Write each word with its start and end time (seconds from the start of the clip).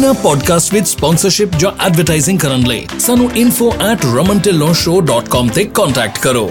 ਇਹਨਾਂ 0.00 0.14
ਪੋਡਕਾਸਟ 0.14 0.74
ਵਿੱਚ 0.74 0.88
ਸਪਾਂਸਰਸ਼ਿਪ 0.88 1.48
ਜਾਂ 1.58 1.86
ਐਡਵਰਟਾਈਜ਼ਿੰਗ 1.86 2.38
ਕਰਨ 2.38 2.66
ਲਈ 2.66 2.86
ਸਾਨੂੰ 2.98 3.30
info@ramantillonshow.com 3.42 5.48
ਤੇ 5.54 5.64
ਕੰਟੈਕਟ 5.64 6.18
ਕਰੋ। 6.18 6.50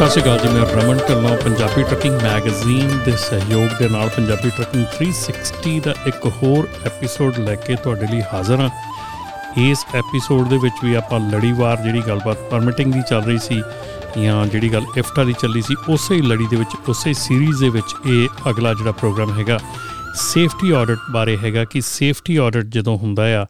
ਸਤਿ 0.00 0.10
ਸ਼੍ਰੀ 0.10 0.22
ਅਕਾਲ 0.22 0.38
ਜੀ, 0.38 0.48
ਮੈਂ 0.48 0.66
ਰਮਨ 0.66 0.98
ਢਿੱਲੋਂ, 1.08 1.36
ਪੰਜਾਬੀ 1.36 1.82
ਟਰੱਕਿੰਗ 1.82 2.14
ਮੈਗਜ਼ੀਨ 2.22 2.98
ਦੇ 3.04 3.12
ਸਹਿਯੋਗ 3.16 3.68
ਦੇ 3.78 3.88
ਨਾਲ 3.88 4.08
ਪੰਜਾਬੀ 4.08 4.50
ਟਰੱਕਿੰਗ 4.50 4.84
360 4.92 5.72
ਦਾ 5.80 5.94
ਇੱਕ 6.06 6.26
ਹੋਰ 6.26 6.68
ਐਪੀਸੋਡ 6.86 7.38
ਲੈ 7.38 7.54
ਕੇ 7.54 7.76
ਤੁਹਾਡੇ 7.76 8.06
ਲਈ 8.06 8.20
ਹਾਜ਼ਰ 8.32 8.60
ਹਾਂ। 8.60 8.70
ਇਸ 9.58 9.84
ਐਪੀਸੋਡ 9.94 10.48
ਦੇ 10.48 10.58
ਵਿੱਚ 10.58 10.74
ਵੀ 10.84 10.94
ਆਪਾਂ 10.94 11.20
ਲੜੀਵਾਰ 11.20 11.76
ਜਿਹੜੀ 11.76 12.02
ਗੱਲਬਾਤ 12.06 12.48
ਪਰਮਿਟਿੰਗ 12.50 12.92
ਦੀ 12.92 13.02
ਚੱਲ 13.10 13.22
ਰਹੀ 13.22 13.38
ਸੀ 13.38 13.62
ਜਾਂ 14.24 14.46
ਜਿਹੜੀ 14.46 14.72
ਗੱਲ 14.72 14.86
ਇਫਟਾ 14.96 15.24
ਦੀ 15.24 15.32
ਚੱਲੀ 15.32 15.62
ਸੀ, 15.62 15.76
ਉਸੇ 15.88 16.14
ਹੀ 16.14 16.22
ਲੜੀ 16.22 16.46
ਦੇ 16.46 16.56
ਵਿੱਚ, 16.56 16.76
ਉਸੇ 16.88 17.12
ਸੀਰੀਜ਼ 17.12 17.60
ਦੇ 17.60 17.68
ਵਿੱਚ 17.68 17.94
ਇਹ 18.06 18.50
ਅਗਲਾ 18.50 18.74
ਜਿਹੜਾ 18.74 18.92
ਪ੍ਰੋਗਰਾਮ 18.92 19.38
ਹੈਗਾ 19.38 19.58
ਸੇਫਟੀ 20.14 20.70
ਆਡਿਟ 20.70 20.98
ਬਾਰੇ 21.12 21.36
ਹੈਗਾ 21.36 21.64
ਕਿ 21.64 21.80
ਸੇਫਟੀ 21.80 22.36
ਆਡਿਟ 22.36 22.66
ਜਦੋਂ 22.66 22.98
ਹੁੰਦਾ 22.98 23.22
ਆ 23.42 23.46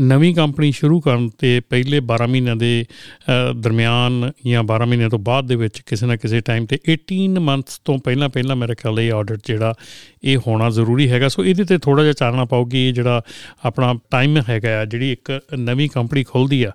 ਨਵੀਂ 0.00 0.34
ਕੰਪਨੀ 0.34 0.70
ਸ਼ੁਰੂ 0.72 1.00
ਕਰਨ 1.00 1.28
ਤੇ 1.38 1.60
ਪਹਿਲੇ 1.60 2.00
12 2.00 2.26
ਮਹੀਨਿਆਂ 2.28 2.56
ਦੇ 2.56 2.84
ਦਰਮਿਆਨ 3.56 4.30
ਜਾਂ 4.46 4.62
12 4.64 4.86
ਮਹੀਨਿਆਂ 4.86 5.10
ਤੋਂ 5.10 5.18
ਬਾਅਦ 5.18 5.46
ਦੇ 5.46 5.56
ਵਿੱਚ 5.56 5.80
ਕਿਸੇ 5.80 6.06
ਨਾ 6.06 6.16
ਕਿਸੇ 6.16 6.40
ਟਾਈਮ 6.40 6.66
ਤੇ 6.66 6.78
18 6.92 7.40
ਮੰਥਸ 7.40 7.78
ਤੋਂ 7.78 7.98
ਪਹਿਲਾਂ 7.98 8.28
ਪਹਿਲਾਂ 8.28 8.56
ਮੇਰੇ 8.56 8.74
ਖਿਆਲ 8.74 9.00
ਇਹ 9.00 9.12
ਆਡਿਟ 9.12 9.40
ਜਿਹੜਾ 9.46 9.74
ਇਹ 10.24 10.38
ਹੋਣਾ 10.46 10.70
ਜ਼ਰੂਰੀ 10.70 11.10
ਹੈਗਾ। 11.10 11.28
ਸੋ 11.28 11.44
ਇਹਦੇ 11.44 11.64
ਤੇ 11.64 11.78
ਥੋੜਾ 11.78 12.02
ਜਿਹਾ 12.02 12.12
ਚਾਨਣਾ 12.12 12.44
ਪਾਉਗੀ 12.44 12.88
ਇਹ 12.88 12.92
ਜਿਹੜਾ 12.92 13.22
ਆਪਣਾ 13.64 13.94
ਟਾਈਮ 14.10 14.38
ਹੈਗਾ 14.48 14.80
ਆ, 14.80 14.84
ਜਿਹੜੀ 14.84 15.12
ਇੱਕ 15.12 15.40
ਨਵੀਂ 15.58 15.88
ਕੰਪਨੀ 15.88 16.24
ਖੁੱਲਦੀ 16.24 16.62
ਆ, 16.62 16.70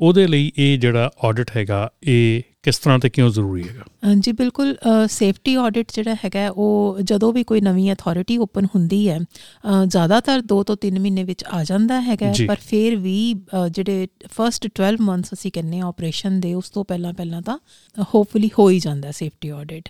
ਉਹਦੇ 0.00 0.26
ਲਈ 0.26 0.52
ਇਹ 0.58 0.78
ਜਿਹੜਾ 0.78 1.10
ਆਡਿਟ 1.24 1.50
ਹੈਗਾ, 1.56 1.90
ਇਹ 2.02 2.42
ਕਿਸ 2.64 2.78
ਤਰ੍ਹਾਂ 2.78 2.98
ਤੇ 2.98 3.08
ਕਿਉਂ 3.10 3.28
ਜ਼ਰੂਰੀ 3.30 3.62
ਹੈਗਾ? 3.62 4.14
ਜੀ 4.14 4.32
ਬਿਲਕੁਲ 4.32 4.76
ਸੇਫਟੀ 5.08 5.54
ਆਡਿਟ 5.54 5.92
ਜਿਹੜਾ 5.94 6.14
ਹੈਗਾ 6.14 6.48
ਉਹ 6.50 6.98
ਜਦੋਂ 7.02 7.32
ਵੀ 7.32 7.42
ਕੋਈ 7.44 7.60
ਨਵੀਂ 7.60 7.92
ਅਥਾਰਟੀ 7.92 8.36
ਓਪਨ 8.38 8.64
ਹੁੰਦੀ 8.64 9.08
ਹੈ 9.08 9.18
ਜ਼ਿਆਦਾਤਰ 9.86 10.42
2 10.52 10.62
ਤੋਂ 10.66 10.76
3 10.86 10.98
ਮਹੀਨੇ 10.98 11.24
ਵਿੱਚ 11.24 11.44
ਆ 11.50 11.64
ਜਾਂਦਾ 11.64 12.00
ਹੈਗਾ 12.00 12.32
ਪਰ 12.46 12.56
ਫਿਰ 12.60 12.96
ਵੀ 12.96 13.34
ਜਿਹੜੇ 13.70 14.06
ਫਰਸਟ 14.28 14.66
12 14.82 14.96
ਮੰਥਸ 15.00 15.32
ਅਸੀਂ 15.32 15.52
ਕਹਿੰਨੇ 15.52 15.80
ਆ 15.80 15.86
ਆਪਰੇਸ਼ਨ 15.86 16.40
ਦੇ 16.40 16.54
ਉਸ 16.54 16.70
ਤੋਂ 16.70 16.84
ਪਹਿਲਾਂ 16.84 17.12
ਪਹਿਲਾਂ 17.12 17.42
ਤਾਂ 17.42 17.58
ਹੋਪਫੁਲੀ 18.14 18.50
ਹੋ 18.58 18.68
ਹੀ 18.70 18.78
ਜਾਂਦਾ 18.80 19.10
ਸੇਫਟੀ 19.12 19.48
ਆਡਿਟ 19.48 19.88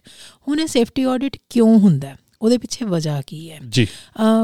ਹੁਣ 0.48 0.60
ਇਹ 0.60 0.66
ਸੇਫਟੀ 0.66 1.04
ਆਡਿਟ 1.04 1.36
ਕਿਉਂ 1.50 1.78
ਹੁੰਦਾ 1.78 2.16
ਉਹਦੇ 2.42 2.58
ਪਿੱਛੇ 2.58 2.84
ਵਜ੍ਹਾ 2.84 3.22
ਕੀ 3.26 3.50
ਹੈ? 3.50 3.58
ਜੀ। 3.68 3.86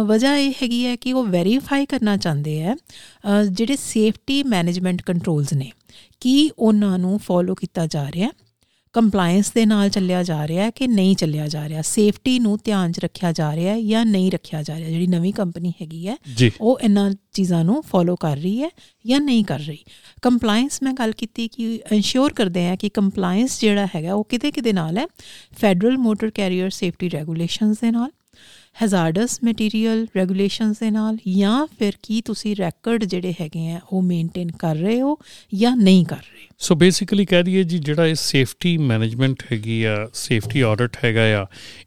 ਵਜ੍ਹਾ 0.07 0.37
ਇਹ 0.37 0.53
ਹੈਗੀ 0.63 0.87
ਹੈ 0.87 0.97
ਕਿ 0.97 1.13
ਉਹ 1.13 1.25
ਵੈਰੀਫਾਈ 1.25 1.87
ਕਰਨਾ 1.87 2.17
ਚਾਹੁੰਦੇ 2.17 2.63
ਆ 2.65 2.77
ਜਿਹੜੇ 3.51 3.77
ਸੇਫਟੀ 3.77 4.43
ਮੈਨੇਜਮੈਂਟ 4.43 5.03
ਕੰਟਰੋਲਸ 5.03 5.53
ਨੇ 5.53 5.71
ਕੀ 6.21 6.51
ਉਹਨਾਂ 6.59 6.99
ਨੂੰ 6.99 7.19
ਫੋਲੋ 7.19 7.55
ਕੀਤਾ 7.55 7.87
ਜਾ 7.87 8.11
ਰਿਹਾ 8.11 8.29
ਕੰਪਲਾਈਂਸ 8.93 9.53
ਦੇ 9.53 9.65
ਨਾਲ 9.67 9.89
ਚੱਲਿਆ 9.89 10.23
ਜਾ 10.23 10.47
ਰਿਹਾ 10.49 10.65
ਹੈ 10.65 10.71
ਕਿ 10.71 10.87
ਨਹੀਂ 10.87 11.15
ਚੱਲਿਆ 11.17 11.47
ਜਾ 11.49 11.69
ਰਿਹਾ। 11.69 11.83
ਸੇਫਟੀ 11.83 12.39
ਨੂੰ 12.39 12.59
ਧਿਆਨ 12.65 12.93
'ਚ 12.93 12.99
ਰੱਖਿਆ 12.99 13.33
ਜਾ 13.33 13.55
ਰਿਹਾ 13.57 13.75
ਹੈ 13.75 13.81
ਜਾਂ 13.81 14.05
ਨਹੀਂ 14.07 14.31
ਰੱਖਿਆ 14.33 14.63
ਜਾ 14.63 14.79
ਰਿਹਾ। 14.79 14.89
ਜਿਹੜੀ 14.89 15.07
ਨਵੀਂ 15.07 15.33
ਕੰਪਨੀ 15.33 15.73
ਹੈਗੀ 15.83 16.07
ਹੈ 16.09 16.17
ਉਹ 16.61 16.81
ਇਹਨਾਂ 16.81 17.11
ਚੀਜ਼ਾਂ 17.33 17.65
ਨੂੰ 17.65 17.83
ਫੋਲੋ 17.83 18.17
ਕਰ 18.17 18.37
ਰਹੀ 18.37 18.63
ਹੈ 18.63 18.69
ਜਾਂ 19.07 19.21
ਨਹੀਂ 19.21 19.45
ਕਰ 19.45 19.59
ਰਹੀ। 19.59 19.79
ਕੰਪਲਾਈਂਸ 20.23 20.83
ਮੈਂ 20.83 20.93
ਗੱਲ 20.93 21.13
ਕੀਤੀ 21.13 21.49
ਕਿ 21.49 21.81
ਇਨਸ਼ੋਰ 21.93 22.33
ਕਰਦੇ 22.33 22.69
ਆ 22.69 22.77
ਕਿ 22.77 22.89
ਕੰਪਲਾਈਂਸ 22.89 23.61
ਜਿਹੜਾ 23.61 23.87
ਹੈਗਾ 23.97 24.15
ਉਹ 24.15 24.25
ਕਿਤੇ 24.25 24.51
ਕਿਤੇ 24.51 24.73
ਨਾਲ 24.73 24.99
ਹੈ। 24.99 25.07
Federal 25.61 25.99
motor 25.99 26.31
carrier 26.31 26.71
safety 26.71 27.11
regulations 27.11 27.81
ਦੇ 27.81 27.91
ਨਾਲ 27.91 28.11
ਹੈਜ਼ਾਰਡਸ 28.83 29.39
ਮਟੀਰੀਅਲ 29.45 30.07
ਰੈਗੂਲੇਸ਼ਨਸ 30.17 30.79
ਦੇ 30.79 30.91
ਨਾਲ 30.91 31.17
ਜਾਂ 31.37 31.67
ਫਿਰ 31.79 31.93
ਕੀ 32.03 32.21
ਤੁਸੀਂ 32.21 32.57
ਰੈਕੋਰਡ 32.57 33.05
ਜਿਹੜੇ 33.05 33.35
ਹੈਗੇ 33.41 33.71
ਆ, 33.71 33.81
ਉਹ 33.93 34.03
ਮੇਨਟੇਨ 34.03 34.51
ਕਰ 34.51 34.77
ਰਹੇ 34.77 35.01
ਹੋ 35.01 35.19
ਜਾਂ 35.55 35.77
ਨਹੀਂ 35.77 36.05
ਕਰ 36.05 36.17
ਰਹੇ? 36.17 36.47
ਸੋ 36.59 36.75
ਬੇਸਿਕਲੀ 36.75 37.25
ਕਹਿ 37.25 37.43
ਦਈਏ 37.43 37.63
ਜੀ, 37.65 37.79
ਜਿਹੜਾ 37.79 38.07
ਇਹ 38.07 38.15
ਸੇਫਟੀ 38.15 38.79
ਮੈਨੇਜਮੈਂਟ 38.79 39.43
ਹੈਗੀ 39.53 39.85
ਆ 39.85 40.09
ਸੇਫਟੀ 40.15 40.61
ਆਡਿਟ 40.61 40.97
ਹੈਗਾ 41.05 41.43
ਆ, 41.43 41.47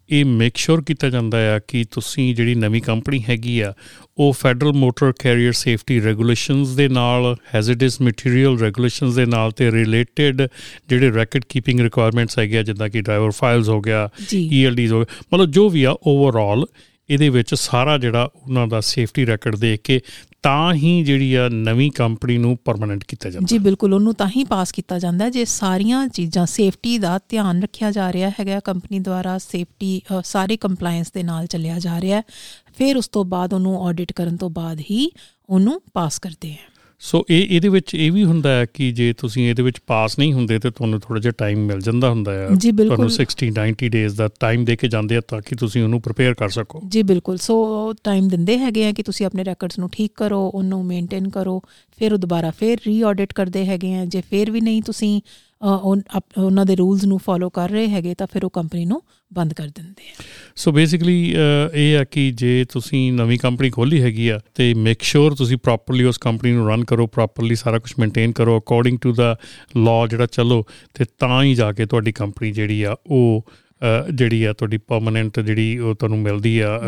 ਇਹ 0.09 0.25
ਮੇਕ 0.25 0.57
ਸ਼ੋਰ 0.57 0.83
ਕੀਤਾ 0.83 1.09
ਜਾਂਦਾ 1.09 1.55
ਆ 1.55 1.59
ਕਿ 1.59 1.85
ਤੁਸੀਂ 1.91 2.35
ਜਿਹੜੀ 2.35 2.55
ਨਵੀਂ 2.55 2.81
ਕੰਪਨੀ 2.81 3.23
ਹੈਗੀ 3.29 3.59
ਆ 3.59 3.73
ਉਹ 4.17 4.33
federal 4.33 4.73
motor 4.73 5.13
carrier 5.19 5.53
safety 5.53 5.99
regulations 6.01 6.75
ਦੇ 6.75 6.87
ਨਾਲ 6.87 7.35
ਹੈਜ਼ਰਡਸ 7.55 8.01
ਮਟੀਰੀਅਲ 8.01 8.57
ਰੈਗੂਲੇਸ਼ਨਸ 8.59 9.15
ਦੇ 9.15 9.25
ਨਾਲ 9.25 9.51
ਤੇ 9.51 9.71
ਰਿਲੇਟਡ 9.71 10.47
ਜਿਹੜੇ 10.89 11.11
ਰੈਕਡ 11.11 11.45
ਕੀਪਿੰਗ 11.49 11.79
ਰਿਕੁਆਇਰਮੈਂਟਸ 11.79 12.39
ਹੈਗੇ 12.39 12.63
ਜਿੱਦਾਂ 12.63 12.89
ਕਿ 12.89 13.01
ਡਰਾਈਵਰ 13.01 13.31
ਫਾਈਲਸ 13.31 13.69
ਹੋ 13.69 13.81
ਗਿਆ 13.81 14.09
ਈਐਲਡੀਜ਼ 14.33 14.93
ਹੋ 14.93 14.99
ਗਿਆ 14.99 15.23
ਮਤਲਬ 15.33 15.51
ਜੋ 15.51 15.69
ਵੀ 15.69 15.83
ਆ 15.83 15.95
ਓਵਰਆਲ 16.07 16.65
ਇਹਦੇ 17.09 17.29
ਵਿੱਚ 17.29 17.53
ਸਾਰਾ 17.55 17.97
ਜਿਹੜਾ 17.97 18.29
ਉਹਨਾਂ 18.35 18.67
ਦਾ 18.67 18.79
ਸੇਫਟੀ 18.81 19.25
ਰੈਕਡ 19.25 19.55
ਦੇਖ 19.55 19.81
ਕੇ 19.83 19.99
ਤਾਂ 20.43 20.73
ਹੀ 20.73 21.03
ਜਿਹੜੀ 21.03 21.33
ਆ 21.35 21.47
ਨਵੀਂ 21.49 21.91
ਕੰਪਨੀ 21.91 22.37
ਨੂੰ 22.37 22.57
ਪਰਮਨੈਂਟ 22.57 23.03
ਕੀਤਾ 23.03 23.29
ਜਾਂਦਾ 23.29 23.45
ਜੀ 23.45 23.57
ਬਿਲਕੁਲ 23.57 23.93
ਉਹਨੂੰ 23.93 24.13
ਤਾਂ 24.13 24.27
ਹੀ 24.27 24.43
ਪਾਸ 24.43 24.71
ਕੀਤਾ 24.71 24.99
ਜਾਂਦਾ 24.99 25.29
ਜੇ 25.29 25.45
ਸਾਰੀਆਂ 25.45 26.07
ਚੀਜ਼ਾਂ 26.07 26.45
ਸੇਫਟੀ 26.45 26.97
ਦਾ 26.97 27.19
ਧਿਆਨ 27.29 27.61
ਰੱਖਿਆ 27.63 27.91
ਜਾ 27.91 28.11
ਰਿਹਾ 28.13 28.29
ਹੈਗਾ 28.29 28.59
ਕੰਪਨੀ 28.59 28.99
ਦੁਆਰਾ 28.99 29.37
ਸੇਫਟੀ 29.37 30.01
ਸਾਰੇ 30.23 30.57
ਕੰਪਲਾਈਂਸ 30.57 31.11
ਦੇ 31.11 31.23
ਨਾਲ 31.23 31.47
ਚੱਲਿਆ 31.47 31.79
ਜਾ 31.79 32.01
ਰਿਹਾ 32.01 32.21
ਫਿਰ 32.75 32.97
ਉਸ 32.97 33.07
ਤੋਂ 33.07 33.25
ਬਾਅਦ 33.25 33.53
ਉਹਨੂੰ 33.53 33.87
ਆਡਿਟ 33.87 34.11
ਕਰਨ 34.11 34.37
ਤੋਂ 34.37 34.49
ਬਾਅਦ 34.49 34.79
ਹੀ 34.79 35.11
ਉਹਨੂੰ 35.49 35.81
ਪਾਸ 35.93 36.19
ਕਰਦੇ 36.19 36.51
ਆ 36.51 36.70
ਸੋ 37.03 37.25
ਇਹ 37.29 37.47
ਇਹਦੇ 37.49 37.67
ਵਿੱਚ 37.67 37.95
ਇਹ 37.95 38.11
ਵੀ 38.11 38.23
ਹੁੰਦਾ 38.23 38.49
ਹੈ 38.49 38.65
ਕਿ 38.73 38.91
ਜੇ 38.91 39.13
ਤੁਸੀਂ 39.13 39.49
ਇਹਦੇ 39.49 39.63
ਵਿੱਚ 39.63 39.77
ਪਾਸ 39.87 40.19
ਨਹੀਂ 40.19 40.33
ਹੁੰਦੇ 40.33 40.59
ਤੇ 40.59 40.71
ਤੁਹਾਨੂੰ 40.71 40.99
ਥੋੜਾ 40.99 41.19
ਜਿਹਾ 41.19 41.33
ਟਾਈਮ 41.37 41.65
ਮਿਲ 41.65 41.81
ਜਾਂਦਾ 41.81 42.09
ਹੁੰਦਾ 42.09 42.33
ਹੈ। 42.33 42.47
ਤੁਹਾਨੂੰ 42.85 43.09
60 43.09 43.49
90 43.51 43.89
ਡੇਜ਼ 43.89 44.15
ਦਾ 44.15 44.29
ਟਾਈਮ 44.39 44.65
ਦੇ 44.65 44.75
ਕੇ 44.75 44.87
ਜਾਂਦੇ 44.87 45.17
ਆ 45.17 45.21
ਤਾਂ 45.21 45.41
ਕਿ 45.41 45.55
ਤੁਸੀਂ 45.55 45.83
ਉਹਨੂੰ 45.83 46.01
ਪ੍ਰਿਪੇਅਰ 46.01 46.33
ਕਰ 46.33 46.49
ਸਕੋ। 46.49 46.81
ਜੀ 46.87 47.03
ਬਿਲਕੁਲ। 47.03 47.37
ਸੋ 47.37 47.93
ਟਾਈਮ 48.03 48.27
ਦਿੰਦੇ 48.27 48.57
ਹੈਗੇ 48.57 48.87
ਆ 48.87 48.91
ਕਿ 48.91 49.03
ਤੁਸੀਂ 49.03 49.25
ਆਪਣੇ 49.25 49.45
ਰੈਕੋਰਡਸ 49.45 49.79
ਨੂੰ 49.79 49.89
ਠੀਕ 49.89 50.11
ਕਰੋ 50.15 50.51
ਉਹਨੂੰ 50.55 50.85
ਮੇਨਟੇਨ 50.85 51.29
ਕਰੋ 51.29 51.61
ਫਿਰ 51.97 52.13
ਉਹ 52.13 52.17
ਦੁਬਾਰਾ 52.17 52.51
ਫਿਰ 52.51 52.77
ਰੀ-ਆਡਿਟ 52.87 53.33
ਕਰਦੇ 53.33 53.65
ਹੈਗੇ 53.65 53.93
ਆ। 53.95 54.05
ਜੇ 54.05 54.21
ਫਿਰ 54.29 54.51
ਵੀ 54.51 54.61
ਨਹੀਂ 54.61 54.81
ਤੁਸੀਂ 54.81 55.21
ਉਹਨਾਂ 55.63 56.65
ਦੇ 56.65 56.75
ਰੂਲਸ 56.75 57.03
ਨੂੰ 57.05 57.17
ਫੋਲੋ 57.19 57.49
ਕਰ 57.49 57.69
ਰਹੇ 57.69 57.87
ਹੈਗੇ 57.87 58.13
ਤਾਂ 58.15 58.27
ਫਿਰ 58.27 58.45
ਉਹ 58.45 58.49
ਕੰਪਨੀ 58.49 58.85
ਨੂੰ 58.85 59.01
ਬੰਦ 59.33 59.53
ਕਰ 59.53 59.67
ਦਿੰਦੇ 59.67 60.09
ਆ। 60.09 60.23
ਸੋ 60.55 60.71
ਬੇਸਿਕਲੀ 60.71 61.35
ਇਹ 61.73 61.97
ਆ 61.97 62.03
ਕਿ 62.03 62.31
ਜੇ 62.31 62.65
ਤੁਸੀਂ 62.71 63.11
ਨਵੀਂ 63.13 63.37
ਕੰਪਨੀ 63.39 63.69
ਖੋਲੀ 63.69 64.01
ਹੈਗੀ 64.01 64.27
ਆ 64.27 64.39
ਤੇ 64.55 64.73
ਮੇਕ 64.73 65.01
ਸ਼ੋਰ 65.01 65.35
ਤੁਸੀਂ 65.35 65.57
ਪ੍ਰੋਪਰਲੀ 65.57 66.03
ਉਸ 66.03 66.17
ਕੰਪਨੀ 66.17 66.51
ਨੂੰ 66.51 66.67
ਰਨ 66.69 66.83
ਕਰੋ 66.85 67.07
ਪ੍ਰੋਪਰਲੀ 67.07 67.55
ਸਾਰਾ 67.55 67.79
ਕੁਝ 67.79 67.93
ਮੇਨਟੇਨ 67.99 68.31
ਕਰੋ 68.31 68.59
ਅਕੋਰਡਿੰਗ 68.59 68.97
ਟੂ 69.01 69.13
ਦਾ 69.13 69.35
ਲਾਅ 69.77 70.07
ਜਿਹੜਾ 70.07 70.25
ਚੱਲੋ, 70.25 70.63
ਤੇ 70.93 71.05
ਤਾਂ 71.19 71.43
ਹੀ 71.43 71.53
ਜਾ 71.55 71.71
ਕੇ 71.71 71.85
ਤੁਹਾਡੀ 71.85 72.11
ਕੰਪਨੀ 72.11 72.51
ਜਿਹੜੀ 72.51 72.83
ਆ 72.83 72.95
ਉਹ 73.07 73.45
ਜਿਹੜੀ 74.13 74.43
ਆ 74.43 74.53
ਤੁਹਾਡੀ 74.53 74.77
ਪਰਮਨੈਂਟ 74.77 75.39
ਜਿਹੜੀ 75.39 75.77
ਉਹ 75.77 75.95
ਤੁਹਾਨੂੰ 75.95 76.19
ਮਿਲਦੀ 76.19 76.59
ਆ 76.59 76.79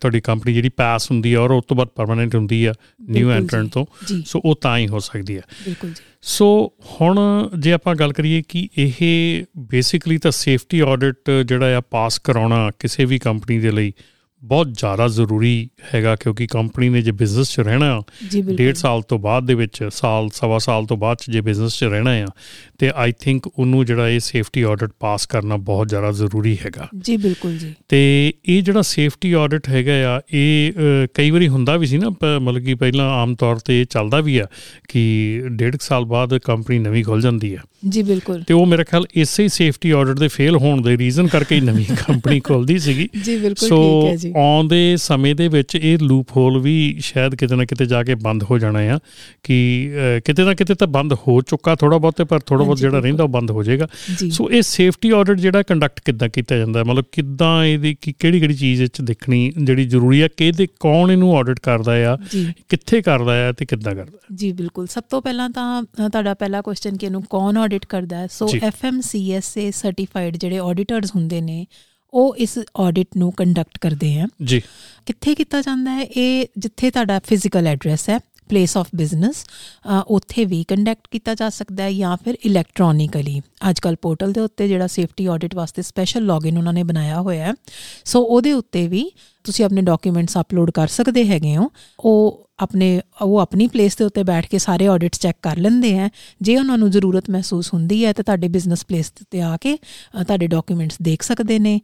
ਤੁਹਾਡੀ 0.00 0.20
ਕੰਪਨੀ 0.20 0.54
ਜਿਹੜੀ 0.54 0.68
ਪਾਸ 0.68 1.10
ਹੁੰਦੀ 1.10 1.34
ਆ 1.34 1.40
ਔਰ 1.40 1.50
ਉਸ 1.50 1.64
ਤੋਂ 1.68 1.76
ਬਾਅਦ 1.76 1.88
ਪਰਮਨੈਂਟ 1.88 2.34
ਹੁੰਦੀ 2.34 2.64
ਆ 2.64 2.74
ਨਿਊ 3.08 3.30
ਐਂਟਰੈਂਟ 3.30 3.70
ਤੋਂ 3.72 3.86
ਸੋ 4.26 4.40
ਉਹ 4.44 4.56
ਤਾਂ 4.60 4.78
ਹੀ 4.78 4.88
ਹੋ 4.88 4.98
ਸਕਦੀ 4.98 5.36
ਆ। 5.36 5.40
ਬਿਲਕੁਲ 5.64 5.90
ਜੀ। 5.90 6.02
ਸੋ 6.22 6.72
ਹੁਣ 7.00 7.18
ਜੇ 7.58 7.72
ਆਪਾਂ 7.72 7.94
ਗੱਲ 7.94 8.12
ਕਰੀਏ 8.12 8.42
ਕਿ 8.48 8.68
ਇਹ 8.78 9.44
ਬੇਸਿਕਲੀ 9.58 10.18
ਤਾਂ 10.18 10.30
ਸੇਫਟੀ 10.30 10.80
ਆਡਿਟ 10.80 11.30
ਜਿਹੜਾ 11.46 11.76
ਆ 11.76 11.80
ਪਾਸ 11.80 12.18
ਕਰਾਉਣਾ 12.18 12.70
ਕਿਸੇ 12.78 13.04
ਵੀ 13.04 13.18
ਕੰਪਨੀ 13.18 13.58
ਦੇ 13.58 13.70
ਲਈ 13.70 13.92
ਬਹੁਤ 14.44 14.74
ਜ਼ਿਆਦਾ 14.74 15.08
ਜ਼ਰੂਰੀ 15.08 15.68
ਹੈਗਾ 15.94 16.16
ਕਿਉਂਕਿ 16.16 16.46
ਕੰਪਨੀ 16.46 16.88
ਨੇ 16.88 17.02
ਜੇ 17.02 17.12
ਬਿਜ਼ਨਸ 17.12 17.54
'ਚ 17.54 17.60
ਰਹਿਣਾ 17.60 18.02
ਡੇਢ 18.54 18.74
ਸਾਲ 18.74 19.02
ਤੋਂ 19.02 19.18
ਬਾਅਦ 19.18 19.46
ਦੇ 19.46 19.54
ਵਿੱਚ 19.54 19.84
ਸਾਲ 19.90 20.28
ਸਵਾ 20.34 20.58
ਸਾਲ 20.58 20.86
ਤੋਂ 20.86 20.96
ਬਾਅਦ 20.96 21.16
'ਚ 21.16 21.30
ਜੇ 21.30 21.40
ਬਿਜ਼ਨਸ 21.40 21.78
'ਚ 21.78 21.84
ਰਹਿਣਾ 21.84 22.10
ਆ 22.10 22.26
ਤੇ 22.78 22.90
ਆਈ 22.94 23.12
ਥਿੰਕ 23.20 23.46
ਉਹਨੂੰ 23.46 23.84
ਜਿਹੜਾ 23.86 24.08
ਇਹ 24.08 24.20
ਸੇਫਟੀ 24.20 24.62
ਆਡਿਟ 24.62 24.90
ਪਾਸ 25.00 25.26
ਕਰਨਾ 25.26 25.56
ਬਹੁਤ 25.56 25.88
ਜ਼ਿਆਦਾ 25.88 26.12
ਜ਼ਰੂਰੀ 26.12 26.56
ਹੈਗਾ। 26.66 26.88
ਜੀ 27.00 27.16
ਬਿਲਕੁਲ 27.16 27.58
ਜੀ। 27.58 27.74
ਤੇ 27.88 28.32
ਇਹ 28.48 28.62
ਜਿਹੜਾ 28.62 28.82
ਸੇਫਟੀ 28.82 29.32
ਆਡਿਟ 29.32 29.68
ਹੈਗਾ 29.68 30.16
ਆ 30.16 30.20
ਇਹ 30.32 30.72
ਕਈ 31.14 31.30
ਵਾਰੀ 31.30 31.48
ਹੁੰਦਾ 31.48 31.76
ਵੀ 31.76 31.86
ਸੀ 31.86 31.98
ਨਾ 31.98 32.10
ਮਤਲਬ 32.38 32.62
ਕਿ 32.62 32.74
ਪਹਿਲਾਂ 32.74 33.10
ਆਮ 33.10 33.34
ਤੌਰ 33.34 33.56
ਤੇ 33.56 33.80
ਇਹ 33.80 33.86
ਚੱਲਦਾ 33.86 34.20
ਵੀ 34.20 34.38
ਆ 34.38 34.46
ਕਿ 34.88 35.42
ਡੇਢ 35.48 35.76
ਸਾਲ 35.80 36.04
ਬਾਅਦ 36.04 36.38
ਕੰਪਨੀ 36.38 36.78
ਨਵੀਂ 36.78 37.04
ਖੁੱਲ 37.04 37.20
ਜਾਂਦੀ 37.20 37.54
ਆ। 37.54 37.58
ਜੀ 37.88 38.02
ਬਿਲਕੁਲ। 38.02 38.42
ਤੇ 38.42 38.54
ਉਹ 38.54 38.66
ਮੇਰੇ 38.66 38.84
ਖਿਆਲ 38.84 39.06
ਇਸੇ 39.14 39.42
ਹੀ 39.42 39.48
ਸੇਫਟੀ 39.48 39.90
ਆਡਿਟ 39.90 40.18
ਦੇ 40.18 40.28
ਫੇਲ 40.28 40.56
ਹੋਣ 40.56 40.82
ਦੇ 40.82 40.96
ਰੀਜ਼ਨ 40.98 41.26
ਕਰਕੇ 41.26 41.54
ਹੀ 41.54 41.60
ਨਵੀਂ 41.60 41.84
ਕੰਪਨੀ 42.06 42.40
ਖੁੱਲਦੀ 42.40 42.78
ਸੀਗੀ। 42.78 43.08
ਜੀ 43.24 43.36
ਬਿਲਕੁਲ 43.38 43.68
ਠੀਕ 43.68 44.10
ਹੈ 44.10 44.16
ਜੀ। 44.16 44.31
ਆਉਂਦੇ 44.36 44.96
ਸਮੇਂ 44.96 45.34
ਦੇ 45.34 45.48
ਵਿੱਚ 45.48 45.76
ਇਹ 45.76 45.98
ਲੂਪ 45.98 46.36
ਹੋਲ 46.36 46.58
ਵੀ 46.58 46.96
ਸ਼ਾਇਦ 46.98 47.34
ਕਿਤੇ 47.34 47.56
ਨਾ 47.56 47.64
ਕਿਤੇ 47.64 47.86
ਜਾ 47.86 48.02
ਕੇ 48.04 48.14
ਬੰਦ 48.14 48.42
ਹੋ 48.42 48.58
ਜਾਣਾ 48.58 48.78
ਆ 48.78 48.98
ਕਿ 49.42 49.56
ਕਿਤੇ 50.24 50.44
ਨਾ 50.44 50.54
ਕਿਤੇ 50.54 50.74
ਤਾਂ 50.74 50.86
ਬੰਦ 50.86 51.12
ਹੋ 51.28 51.40
ਚੁੱਕਾ 51.40 51.74
ਥੋੜਾ 51.74 51.98
ਬਹੁਤ 51.98 52.22
ਪਰ 52.22 52.38
ਥੋੜਾ 52.38 52.64
ਬਹੁਤ 52.64 52.78
ਜਿਹੜਾ। 52.78 52.98
ਰਹਿੰਦਾ 52.98 53.24
ਉਹ 53.24 53.28
ਬੰਦ 53.28 53.50
ਹੋ 53.50 53.62
ਜਾਏਗਾ 53.62 53.88
ਸੋ 54.30 54.50
ਇਹ 54.50 54.62
ਸੇਫਟੀ 54.62 55.10
ਆਡਿਟ 55.10 55.38
ਜਿਹੜਾ 55.38 55.62
ਕੰਡਕਟ 55.62 56.00
ਕਿੱਦਾਂ 56.04 56.28
ਕੀਤਾ 56.28 56.56
ਜਾਂਦਾ? 56.56 56.84
ਮਤਲਬ 56.84 57.04
ਕਿੱਦਾਂ 57.12 57.64
ਇਹਦੀ 57.64 57.94
ਕਿਹੜੀ 58.02 58.40
ਕਿਹੜੀ 58.40 58.54
ਚੀਜ਼ 58.54 58.82
ਵਿੱਚ 58.82 59.00
ਦੇਖਣੀ 59.00 59.52
ਜਿਹੜੀ 59.58 59.84
ਜ਼ਰੂਰੀ 59.84 60.20
ਆ 60.20 60.28
ਕਿਹਦੇ 60.36 60.66
ਕੌਣ 60.80 61.10
ਇਹਨੂੰ 61.12 61.36
ਆਡਿਟ 61.36 61.60
ਕਰਦਾ 61.60 61.92
ਆ 62.12 62.16
ਕਿੱਥੇ 62.68 63.00
ਕਰਦਾ 63.02 63.48
ਆ 63.48 63.52
ਤੇ 63.52 63.64
ਕਿੱਦਾਂ 63.64 63.94
ਕਰਦਾ? 63.94 64.18
ਜੀ 64.34 64.52
ਬਿਲਕੁਲ 64.52 64.86
ਸਭ 64.86 65.02
ਤੋਂ 65.10 65.22
ਪਹਿਲਾਂ 65.22 65.48
ਤਾਂ 65.50 65.82
ਤੁਹਾਡਾ 66.08 66.34
ਪਹਿਲਾ 66.34 66.60
ਕੁਐਸਚਨ 66.62 66.96
ਕਿ 66.96 67.06
ਇਹਨੂੰ 67.06 67.22
ਕੌਣ 67.30 67.56
ਆਡਿਟ 67.56 67.86
ਕਰਦਾ 67.86 68.18
ਹੈ 68.18 68.26
ਸੋ। 68.30 68.48
ਐਫਐਮਸੀਐਸਏ 68.62 69.70
ਸਰਟੀਫਾਈਡ 69.70 70.36
ਜਿਹੜੇ 70.36 70.58
ਆਡੀਟਰਸ 70.58 71.14
ਹੁੰਦੇ 71.16 71.40
ਨੇ 71.40 71.66
ਉਹ 72.14 72.36
ਇਸ 72.36 72.58
ਆਡਿਟ 72.76 73.08
ਨੂੰ 73.16 73.32
ਕੰਡਕਟ 73.32 73.78
ਕਰਦੇ 73.78 74.14
ਆ। 74.20 74.26
ਜੀ। 74.44 74.60
ਕਿੱਥੇ 75.06 75.34
ਕੀਤਾ 75.34 75.60
ਜਾਂਦਾ 75.60 75.94
ਹੈ? 75.94 76.02
ਇਹ 76.02 76.46
ਜਿੱਥੇ 76.58 76.90
ਤੁਹਾਡਾ 76.90 77.18
ਫਿਜ਼ੀਕਲ 77.18 77.66
ਐਡਰੈਸ 77.66 78.08
ਹੈ 78.08 78.18
ਪਲੇਸ 78.48 78.76
ਆਫ 78.76 78.88
ਬਿਜ਼ਨਸ 78.96 79.44
ਉੱਥੇ 80.06 80.44
ਵੀ 80.44 80.64
ਕੰਡਕਟ 80.64 81.08
ਕੀਤਾ 81.10 81.34
ਜਾ 81.34 81.48
ਸਕਦਾ 81.50 81.84
ਹੈ 81.84 81.92
ਜਾਂ 81.92 82.16
ਫਿਰ 82.24 82.34
ਇਲੈਕਟ੍ਰੋਨਿਕਲੀ 82.44 83.40
ਅੱਜਕੱਲ 83.70 83.96
ਪੋਰਟਲ 84.02 84.32
ਦੇ 84.32 84.40
ਉੱਤੇ 84.40 84.68
ਜਿਹੜਾ 84.68 84.86
ਸੇਫਟੀ 84.86 85.26
ਆਡਿਟ 85.26 85.54
ਵਾਸਤੇ 85.54 85.82
ਸਪੈਸ਼ਲ 85.82 86.24
ਲੌਗਇਨ 86.24 86.58
ਉਹਨਾਂ 86.58 86.72
ਨੇ 86.72 86.82
ਬਣਾਇਆ 86.82 87.20
ਹੋਇਆ 87.20 87.46
ਹੈ। 87.46 87.52
ਸੋ 88.04 88.22
ਉਹਦੇ 88.22 88.52
ਉੱਤੇ 88.52 88.86
ਵੀ 88.88 89.10
ਤੁਸੀਂ 89.44 89.64
ਆਪਣੇ 89.64 89.82
ਡਾਕੂਮੈਂਟਸ 89.82 90.38
ਅਪਲੋਡ 90.38 90.70
ਕਰ 90.70 90.88
ਸਕਦੇ 90.88 91.24
ਹੈਗੇ 91.28 91.56
ਹੋ। 91.56 91.70
ਉਹ 92.00 92.38
ਆਪਣੇ 92.60 93.00
ਉਹ 93.22 93.38
ਆਪਣੀ 93.38 93.66
ਪਲੇਸ 93.66 93.96
ਦੇ 93.96 94.04
ਉੱਤੇ 94.04 94.22
ਬੈਠ 94.22 94.46
ਕੇ 94.46 94.58
ਸਾਰੇ 94.58 94.86
ਆਡਿਟਸ 94.86 95.20
ਚੈੱਕ 95.20 95.36
ਕਰ 95.42 95.56
ਲੈਂਦੇ 95.56 95.98
ਆ। 95.98 96.08
ਜੇ 96.42 96.56
ਉਹਨਾਂ 96.56 96.76
ਨੂੰ 96.78 96.90
ਜ਼ਰੂਰਤ 96.90 97.30
ਮਹਿਸੂਸ 97.30 97.72
ਹੁੰਦੀ 97.74 98.04
ਹੈ 98.04 98.12
ਤਾਂ 98.12 98.24
ਤੁਹਾਡੇ 98.24 98.48
ਬਿਜ਼ਨਸ 98.48 98.84
ਪਲੇਸ 98.86 99.10
ਤੇ 99.30 99.40
ਆ 99.42 99.56
ਕੇ 99.56 99.74
ਅ, 99.74 100.22
ਤੁਹਾਡੇ 100.22 100.46
ਡਾਕੂਮੈਂਟਸ 100.46 100.96
ਦੇਖ 101.02 101.22
ਸਕਦੇ 101.22 101.58
ਨੇ। 101.58 101.80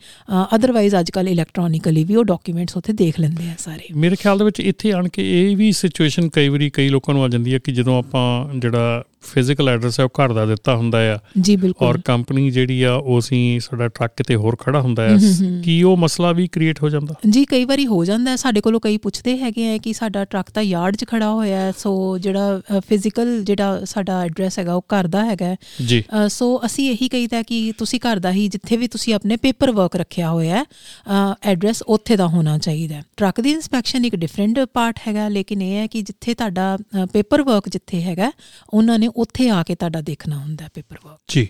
ਅਦਰਵਾਈਜ਼ 0.54 0.96
ਅੱਜਕੱਲ 0.96 1.28
ਇਲੈਕਟ੍ਰੋਨਿਕਲੀ 1.28 2.04
ਵੀ 2.04 2.16
ਉਹ 2.16 2.24
ਡਾਕੂਮੈਂਟਸ 2.24 2.76
ਉੱਥੇ 2.76 2.92
ਦੇਖ 2.92 3.20
ਲੈਂਦੇ 3.20 3.48
ਆ 3.50 3.54
ਸਾਰੇ। 3.58 3.88
ਮੇਰੇ 3.94 4.16
ਖਿਆਲ 4.16 4.38
ਦੇ 4.38 4.44
ਵਿੱਚ 4.44 4.60
ਇੱਥੇ 4.60 4.92
ਆਣ 4.92 5.08
ਕੇ 5.08 5.28
ਇਹ 5.42 5.56
ਵੀ 5.56 5.72
ਸਿਚੁਏਸ਼ਨ 5.72 6.28
ਕਈ 6.28 6.48
ਵਾਰੀ 6.48 6.70
ਕਈ 6.70 6.88
ਲੋਕਾਂ 6.88 7.14
ਨੂੰ 7.14 7.24
ਆ 7.24 7.28
ਜਾਂਦੀ 7.28 7.54
ਹੈ 7.54 7.58
ਕਿ 7.58 7.72
ਜਦੋਂ 7.72 7.98
ਆਪਾਂ 7.98 8.54
ਜਿਹੜਾ 8.58 9.04
ਫਿਜ਼ੀਕਲ 9.22 9.68
ਐਡਰੈਸ 9.68 9.98
ਹੈ 10.00 10.04
ਉਹ 10.04 10.10
ਘਰ 10.18 10.32
ਦਾ 10.32 10.44
ਦਿੱਤਾ 10.46 10.74
ਹੁੰਦਾ 10.76 10.98
ਆ। 11.14 11.18
ਜੀ 11.40 11.54
ਔਰ 11.54 11.60
ਬਿਲਕੁਲ 11.60 12.00
ਕੰਪਨੀ 12.04 12.50
ਜਿਹੜੀ 12.50 12.82
ਆ 12.82 12.92
ਉਹ 12.94 13.18
ਅਸੀਂ 13.18 13.38
ਸਾਡਾ 13.60 13.88
ਟਰੱਕ 13.88 14.12
ਕਿਤੇ 14.16 14.34
ਹੋਰ 14.36 14.56
ਖੜਾ 14.60 14.80
ਹੁੰਦਾ 14.80 15.02
ਆ। 15.04 15.16
ਕੀ 15.64 15.82
ਉਹ 15.82 15.96
ਮਸਲਾ 15.96 16.32
ਵੀ 16.32 16.46
ਕ੍ਰੀਏਟ 16.52 16.82
ਹੋ 16.82 16.88
ਜਾਂਦਾ? 16.88 17.14
ਜੀ 17.30 17.44
ਕਈ 17.44 17.64
ਵਾਰੀ 17.64 17.86
ਹੋ 17.86 18.04
ਜਾਂਦਾ। 18.04 18.36
ਸਾਡੇ 18.36 18.60
ਕੋਲੋਂ 18.60 18.80
ਕਈ 18.80 18.96
ਪੁੱਛਦੇ 18.98 19.36
ਹੈਗੇ 19.38 19.68
ਆ 19.74 19.76
ਕਿ 19.78 19.92
ਸਾਡਾ 19.92 20.24
ਟਰੱਕ 20.24 20.50
ਤਾਂ 20.50 20.62
ਯਾਰਡ 20.62 20.96
'ਚ 20.96 21.04
ਖੜਾ 21.08 21.30
ਹੋਇਆ 21.32 21.60
ਹੈ 21.60 21.72
ਸੋ 21.78 21.92
ਜਿਹੜਾ 22.18 22.60
ਫਿਜ਼ੀਕਲ 22.88 23.42
ਜਿਹੜਾ 23.44 23.84
ਸਾਡਾ 23.84 24.20
ਐਡਰੈਸ 24.24 24.58
ਹੈਗਾ 24.58 24.74
ਉਹ 24.74 24.84
ਘਰ 24.94 25.06
ਦਾ 25.06 25.24
ਹੈਗਾ। 25.24 25.54
ਜੀ। 25.86 26.02
ਸੋ 26.28 26.48
ਅਸੀਂ 26.66 26.90
ਇਹੀ 26.90 27.08
ਕਹੀਦਾ 27.08 27.42
ਕਿ 27.42 27.60
ਤੁਸੀਂ 27.78 28.00
ਘਰ 28.00 28.18
ਦਾ 28.18 28.32
ਹੀ 28.32 28.46
ਜਿੱਥੇ 28.48 28.76
ਵੀ 28.76 28.88
ਤੁਸੀਂ 28.88 29.14
ਆਪਣੇ 29.14 29.36
ਪੇਪਰ 29.36 29.70
ਵਰਕ 29.70 29.96
ਰੱਖਿਆ 29.96 30.30
ਹੋਇਆ 30.30 30.56
ਹੈ 30.56 31.34
ਐਡਰੈਸ 31.42 31.82
ਉੱਥੇ 31.82 32.16
ਦਾ 32.16 32.26
ਹੋਣਾ 32.26 32.56
ਚਾਹੀਦਾ 32.58 33.02
ਟਰੱਕ 33.16 33.40
ਦੀ 33.40 33.50
ਇਨਸਪੈਕਸ਼ਨ 33.50 34.04
ਇੱਕ 34.04 34.16
ਡਿਫਰੈਂਟ 34.16 34.58
ਪਾਰਟ 34.72 34.98
ਹੈਗਾ 35.08 35.28
ਲੇਕਿਨ 35.28 35.62
ਇਹ 35.62 35.74
ਹੈ 35.76 35.86
ਕਿ 35.86 36.02
ਜਿੱਥੇ 36.02 36.34
ਤੁਹਾਡਾ 36.34 36.76
ਪੇਪਰ 37.12 37.42
ਵਰਕ 37.42 37.68
ਜਿੱਥੇ 37.68 38.02
ਹੈਗਾ 38.02 38.30
ਉਹਨਾਂ 38.74 38.98
ਨੇ 38.98 39.07
ਉੱਥੇ 39.16 39.48
ਆ 39.50 39.62
ਕੇ 39.62 39.74
ਤੁਹਾਡਾ 39.74 40.00
ਦੇਖਣਾ 40.00 40.36
ਹੁੰਦਾ 40.36 40.68
ਪੇਪਰ 40.74 40.96
ਵਰਕ 41.04 41.18
ਜੀ 41.28 41.46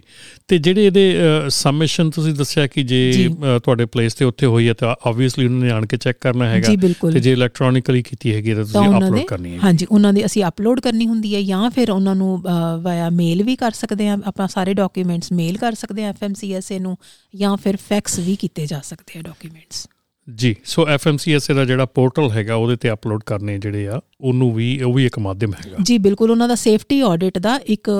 ਤੇ 0.48 0.58
ਜਿਹੜੇ 0.58 0.86
ਇਹਦੇ 0.86 1.14
ਸਬਮਿਸ਼ਨ 1.48 2.10
ਤੁਸੀਂ 2.10 2.34
ਦੱਸਿਆ 2.34 2.66
ਕਿ 2.66 2.82
ਜੇ 2.82 3.28
ਤੁਹਾਡੇ 3.64 3.84
ਪਲੇਸ 3.84 4.14
ਤੇ 4.14 4.24
ਉੱਥੇ 4.24 4.46
ਹੋਈ 4.46 4.68
ਹੈ 4.68 4.74
ਤਾਂ 4.74 4.94
ਆਬਵੀਅਸਲੀ 5.06 5.46
ਉਹਨਾਂ 5.46 5.64
ਨੇ 5.64 5.70
ਆਣ 5.70 5.86
ਕੇ 5.86 5.96
ਚੈੱਕ 5.96 6.18
ਕਰਨਾ 6.20 6.48
ਹੈਗਾ। 6.48 6.74
ਤੇ 7.12 7.20
ਜੇ 7.20 7.32
ਇਲੈਕਟ੍ਰੋਨਿਕਲੀ 7.32 8.02
ਕੀਤੀ 8.02 8.34
ਹੈਗੀ 8.34 8.54
ਤਾਂ 8.54 8.64
ਤੁਸੀਂ 8.64 8.88
ਅਪਲੋਡ 8.88 9.24
ਕਰਨੀ 9.26 9.54
ਹੈ। 9.54 9.58
ਹਾਂਜੀ 9.64 9.86
ਉਹਨਾਂ 9.90 10.12
ਦੇ 10.12 10.24
ਅਸੀਂ 10.26 10.44
ਅਪਲੋਡ 10.44 10.80
ਕਰਨੀ 10.80 11.06
ਹੁੰਦੀ 11.06 11.34
ਹੈ 11.34 11.42
ਜਾਂ 11.42 11.70
ਫਿਰ 11.70 11.90
ਉਹਨਾਂ 11.90 12.14
ਨੂੰ 12.14 12.42
ਵਾਇਆ 12.82 13.10
ਮੇਲ 13.10 13.42
ਵੀ 13.42 13.56
ਕਰ 13.56 13.70
ਸਕਦੇ 13.70 14.08
ਆ 14.08 14.18
ਆਪਾਂ 14.24 14.48
ਸਾਰੇ 14.48 14.74
ਡਾਕੂਮੈਂਟਸ 14.74 15.32
ਮੇਲ 15.32 15.56
ਕਰ 15.56 15.74
ਸਕਦੇ 15.74 16.04
ਆ 16.04 16.08
ਐਫਐਮਸੀਐਸਏ 16.08 16.78
ਨੂੰ 16.78 16.96
ਜਾਂ 17.36 17.56
ਫਿਰ 17.56 17.76
ਫੈਕਸ 17.88 18.18
ਵੀ 18.18 18.36
ਕੀਤੇ 18.36 18.66
ਜਾ 18.66 18.80
ਸਕਦੇ 18.84 19.18
ਆ 19.18 19.22
ਡਾਕੂਮੈਂਟਸ 19.22 19.86
ਜੀ 20.28 20.56
ਸੋ 20.64 20.86
ਐਫਐਮਸੀਐਸ 20.88 21.50
ਦਾ 21.50 21.64
ਜਿਹੜਾ 21.64 21.84
ਪੋਰਟਲ 21.86 22.30
ਹੈਗਾ 22.30 22.54
ਉਹਦੇ 22.54 22.76
ਤੇ 22.76 22.90
ਅਪਲੋਡ 22.92 23.22
ਕਰਨੇ 23.26 23.58
ਜਿਹੜੇ 23.58 23.88
ਆ। 23.88 24.00
ਉਹਨੂੰ 24.20 24.52
ਵੀ 24.54 24.66
ਉਹ 24.82 24.92
ਵੀ 24.92 25.04
ਇੱਕ 25.06 25.18
ਮਾਧਿਅਮ 25.18 25.52
ਹੈਗਾ। 25.54 25.82
ਜੀ 25.86 25.96
ਬਿਲਕੁਲ 25.98 26.30
ਉਹਨਾਂ 26.30 26.46
ਦਾ 26.48 26.54
ਸੇਫਟੀ 26.54 27.00
ਆਡਿਟ 27.08 27.38
ਦਾ 27.38 27.54
ਇੱਕ 27.70 27.90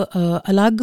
ਅਲੱਗ 0.50 0.80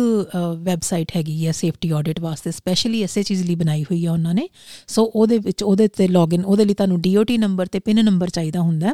ਵੈਬਸਾਈਟ 0.63 1.11
ਹੈਗੀ 1.15 1.45
ਹੈ 1.47 1.51
ਸੇਫਟੀ 1.51 1.89
ਆਡਿਟ 1.91 2.19
ਵਾਸਤੇ 2.21 2.51
ਸਪੈਸ਼ਲੀ 2.51 3.01
ਐਸੇ 3.03 3.23
ਚੀਜ਼ 3.23 3.43
ਲਈ 3.47 3.55
ਬਣਾਈ 3.55 3.83
ਹੋਈ 3.83 4.05
ਹੈ 4.05 4.11
ਉਹਨਾਂ 4.11 4.33
ਨੇ। 4.33 4.47
ਸੋ 4.87 5.03
ਉਹਦੇ 5.05 5.37
ਵਿੱਚ 5.39 5.63
ਉਹਦੇ 5.63 5.87
ਤੇ 5.97 6.07
ਲੌਗਇਨ 6.07 6.43
ਉਹਦੇ 6.45 6.65
ਲਈ 6.65 6.73
ਤੁਹਾਨੂੰ 6.73 7.01
ਡੀਓਟੀ 7.01 7.37
ਨੰਬਰ 7.37 7.65
ਤੇ 7.71 7.79
ਪਿਨ 7.79 8.03
ਨੰਬਰ 8.05 8.29
ਚਾਹੀਦਾ 8.29 8.61
ਹੁੰਦਾ। 8.61 8.93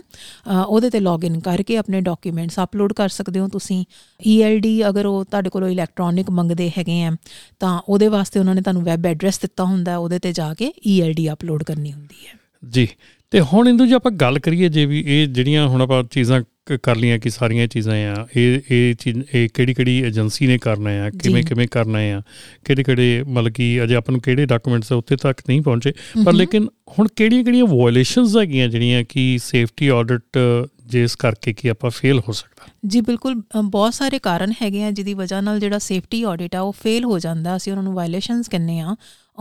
ਉਹਦੇ 0.65 0.89
ਤੇ 0.89 0.99
ਲੌਗਇਨ 0.99 1.39
ਕਰਕੇ 1.39 1.77
ਆਪਣੇ 1.77 2.01
ਡਾਕੂਮੈਂਟਸ 2.01 2.59
ਅਪਲੋਡ 2.63 2.93
ਕਰ 2.93 3.09
ਸਕਦੇ 3.09 3.39
ਹੋ 3.39 3.47
ਤੁਸੀਂ। 3.49 3.83
ਈਐਲਡੀ 4.19 4.73
ਅਗਰ 4.89 5.05
ਉਹ 5.05 5.23
ਤੁਹਾਡੇ 5.25 5.49
ਕੋਲੋਂ 5.49 5.69
ਇਲੈਕਟ੍ਰੋਨਿਕ 5.69 6.29
ਮੰਗਦੇ 6.31 6.69
ਹੈਗੇ 6.77 7.01
ਆ 7.03 7.11
ਤਾਂ 7.59 7.79
ਉਹਦੇ 7.87 8.07
ਵਾਸਤੇ 8.07 8.39
ਉਹਨਾਂ 8.39 8.55
ਨੇ 8.55 8.61
ਤੁਹਾਨੂੰ 8.61 8.83
ਵੈਬ 8.83 9.05
ਐਡਰੈਸ 9.07 9.39
ਦਿੱਤਾ 9.41 9.63
ਹੁੰਦਾ 9.65 9.97
ਉਹਦੇ 9.97 10.19
ਤੇ 10.19 10.31
ਜਾ 10.33 10.53
ਕੇ 10.53 10.71
ਈਐਲਡੀ 10.87 11.31
ਅਪਲੋਡ 11.31 11.63
ਕਰਨੀ 11.63 11.91
ਹੁੰਦੀ 11.91 12.27
ਹੈ। 12.27 12.39
ਜੀ 12.69 12.87
ਤੇ 13.31 13.41
ਹੁਣ 13.41 13.69
ਇੰਦੂ 13.69 13.85
ਜੇ 13.85 13.93
ਆਪਾਂ 13.93 14.11
ਗੱਲ 14.11 14.39
ਕਰੀਏ 14.39 14.69
ਜੇ 14.69 14.85
ਵੀ 14.85 15.03
ਇਹ 15.07 15.27
ਜਿਹੜੀਆਂ 15.27 15.67
ਹੁਣ 15.67 15.81
ਆਪਾਂ 15.81 16.03
ਚੀਜ਼ਾਂ 16.03 16.41
ਕਰ 16.83 16.95
ਲੀਆਂ 16.95 17.19
ਕਿ 17.19 17.29
ਸਾਰੀਆਂ 17.29 17.67
ਚੀਜ਼ਾਂ 17.67 17.93
ਆ 17.93 18.27
ਇਹ 18.37 18.59
ਇਹ 18.71 18.95
ਇਹ 19.33 19.49
ਕਿਹੜੀ 19.53 19.73
ਕਿਹੜੀ 19.73 19.97
ਏਜੰਸੀ 20.03 20.47
ਨੇ 20.47 20.57
ਕਰਨਾ 20.57 20.89
ਆ 20.89 21.09
ਕਿਵੇਂ। 21.09 21.43
ਕਿਵੇਂ 21.43 21.67
ਕਰਨਾ 21.67 21.99
ਆ 21.99 22.21
ਕਿਹੜੇ 22.65 22.83
ਕਿਹੜੇ 22.83 23.23
ਮਤਲਬ 23.27 23.51
ਕਿ 23.51 23.83
ਅਜੇ 23.83 23.95
ਆਪਾਂ 23.95 24.11
ਨੂੰ 24.11 24.21
ਕਿਹੜੇ 24.21 24.45
ਡਾਕੂਮੈਂਟਸ 24.45 24.91
ਉੱਥੇ 24.91 25.15
ਤੱਕ 25.15 25.41
ਨਹੀਂ 25.49 25.61
ਪਹੁੰਚੇ 25.61 25.93
ਪਰ। 26.25 26.33
ਲੇਕਿਨ 26.33 26.67
ਹੁਣ 26.99 27.07
ਕਿਹੜੀਆਂ 27.15 27.43
ਕਿਹੜੀਆਂ 27.43 27.65
ਵਾਇਓਲੇਸ਼ਨਸ 27.65 28.37
ਹੈਗੀਆਂ 28.37 28.67
ਜਿਹੜੀਆਂ 28.67 29.03
ਕਿ 29.09 29.37
ਸੇਫਟੀ 29.43 29.87
ਆਡਿਟ 29.87 30.39
ਜਿਸ 30.85 31.15
ਕਰਕੇ 31.15 31.53
ਕਿ 31.53 31.69
ਆਪਾਂ 31.69 31.89
ਫੇਲ 31.89 32.19
ਹੋ 32.19 32.31
ਸਕਦਾ 32.33 32.67
ਜੀ 32.87 33.01
ਬਿਲਕੁਲ 33.01 33.41
ਬਹੁਤ 33.63 33.93
ਸਾਰੇ 33.93 34.19
ਕਾਰਨ 34.19 34.51
ਹੈਗੇ 34.61 34.83
ਆ 34.83 34.91
ਜਿਹਦੀ 34.91 35.13
ਵਜ੍ਹਾ 35.13 35.41
ਨਾਲ 35.41 35.59
ਜਿਹੜਾ 35.59 35.77
ਸੇਫਟੀ 35.79 36.23
ਆਡਿਟ 36.23 36.55
ਆ 36.55 36.61
ਉਹ 36.61 36.71
ਫੇਲ 36.83 37.03
ਹੋ 37.05 37.19
ਜਾਂਦਾ 37.19 37.55
ਅਸੀਂ 37.55 37.71
ਉਹਨਾਂ 37.71 37.83
ਨੂੰ 37.83 37.93
ਵਾਇਲੇਸ਼ਨਸ 37.93 38.49
ਕਹਿੰਦੇ 38.49 38.79
ਆ 38.79 38.95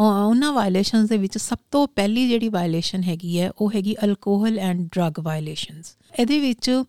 ਉਹਨਾਂ 0.09 0.53
ਵਾਇਲੇਸ਼ਨਸ 0.53 1.09
ਦੇ 1.09 1.17
ਵਿੱਚ 1.17 1.39
ਸਭ 1.39 1.59
ਤੋਂ 1.71 1.89
ਪਹਿਲੀ 1.97 2.29
ਜਿਹੜੀ 2.29 2.49
ਵਾਇਲੇਸ਼ਨ 2.49 3.03
ਹੈਗੀ 3.03 3.41
ਹੈ 3.41 3.51
ਉਹ 3.59 3.71
ਹੈਗੀ 3.75 3.97
ਅਲਕੋਹਲ 4.05 4.59
ਐਂਡ 4.59 4.89
ਡਰੱਗ 4.93 5.13
ਵਾਇਲੇਸ਼ਨਸ 5.21 5.97
ਇਹਦੇ 6.21 6.41
ਵਿੱਚ 6.41 6.83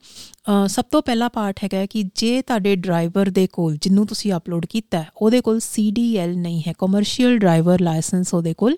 ਸਭ 0.67 0.85
ਤੋਂ 0.91 1.01
ਪਹਿਲਾ 1.01 1.27
ਪਾਰਟ 1.27 1.59
ਹੈਗਾ 1.63 1.85
ਕਿ 1.85 2.03
ਜੇ 2.15 2.41
ਤੁਹਾਡੇ 2.41 2.75
ਡਰਾਈਵਰ 2.75 3.29
ਦੇ 3.29 3.47
ਕੋਲ 3.47 3.77
ਜਿਹਨੂੰ 3.81 4.07
ਤੁਸੀਂ 4.07 4.33
ਅਪਲੋਡ 4.33 4.65
ਕੀਤਾ 4.65 5.05
ਉਹਦੇ 5.17 5.41
ਕੋਲ 5.41 5.57
CDL 5.57 6.35
ਨਹੀਂ 6.37 6.61
ਹੈ 6.67 6.73
ਕਮਰਸ਼ੀਅਲ 6.77 7.37
ਡਰਾਈਵਰ 7.37 7.81
ਲਾਇਸੈਂਸ 7.81 8.33
ਉਹਦੇ 8.33 8.53
ਕੋਲ 8.53 8.77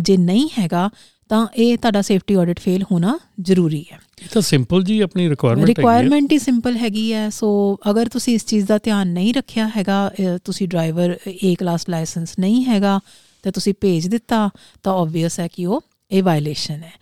ਜੇ 0.00 0.16
ਨਹੀਂ 0.16 0.48
ਹੈਗਾ 0.58 0.90
ਤਾਂ 1.28 1.46
ਇਹ 1.56 1.78
ਤੁਹਾਡਾ 1.78 2.02
ਸੇਫਟੀ 2.02 2.34
ਆਡਿਟ 2.34 2.60
ਫੇਲ 2.60 2.82
ਹੋਣਾ 2.82 3.18
ਜ਼ਰੂਰੀ 3.40 3.84
ਹੈ। 3.92 3.98
ਇਹ 4.22 4.28
ਤਾਂ 4.32 4.42
ਸਿੰਪਲ 4.42 4.82
ਜੀ 4.82 5.00
ਆਪਣੀ 5.00 5.28
ਰਿਕੁਆਇਰਮੈਂਟ 5.28 5.68
ਹੈ। 5.70 5.74
ਰਿਕੁਆਇਰਮੈਂਟ 5.74 6.32
ਹੀ 6.32 6.38
ਸਿੰਪਲ 6.38 6.76
ਹੈਗੀ 6.76 7.12
ਹੈ 7.12 7.30
ਸੋ 7.30 7.78
ਅਗਰ 7.90 8.08
ਤੁਸੀਂ 8.08 8.34
ਇਸ 8.34 8.46
ਚੀਜ਼ 8.46 8.66
ਦਾ 8.66 8.78
ਧਿਆਨ 8.78 9.08
ਨਹੀਂ 9.08 9.34
ਰੱਖਿਆ 9.34 9.70
ਹੈਗਾ 9.76 10.10
ਤੁਸੀਂ 10.44 10.68
ਡਰਾਈਵਰ 10.68 11.16
ਏ 11.28 11.54
ਕਲਾਸ 11.54 11.88
ਲਾਇਸੈਂਸ 11.88 12.38
ਨਹੀਂ 12.38 12.64
ਹੈਗਾ 12.64 13.00
ਤੇ 13.42 13.50
ਤੁਸੀਂ 13.50 13.74
ਭੇਜ 13.80 14.08
ਦਿੱਤਾ 14.08 14.50
ਤਾਂ 14.82 14.92
ਆਬਵੀਅਸ 14.92 15.40
ਹੈ 15.40 15.48
ਕਿ 15.48 15.66
ਉਹ 15.66 15.82
ਇਹ 16.10 16.22
ਵਾਇਲੇਸ਼ਨ 16.22 16.82
ਹੈ 16.82 16.92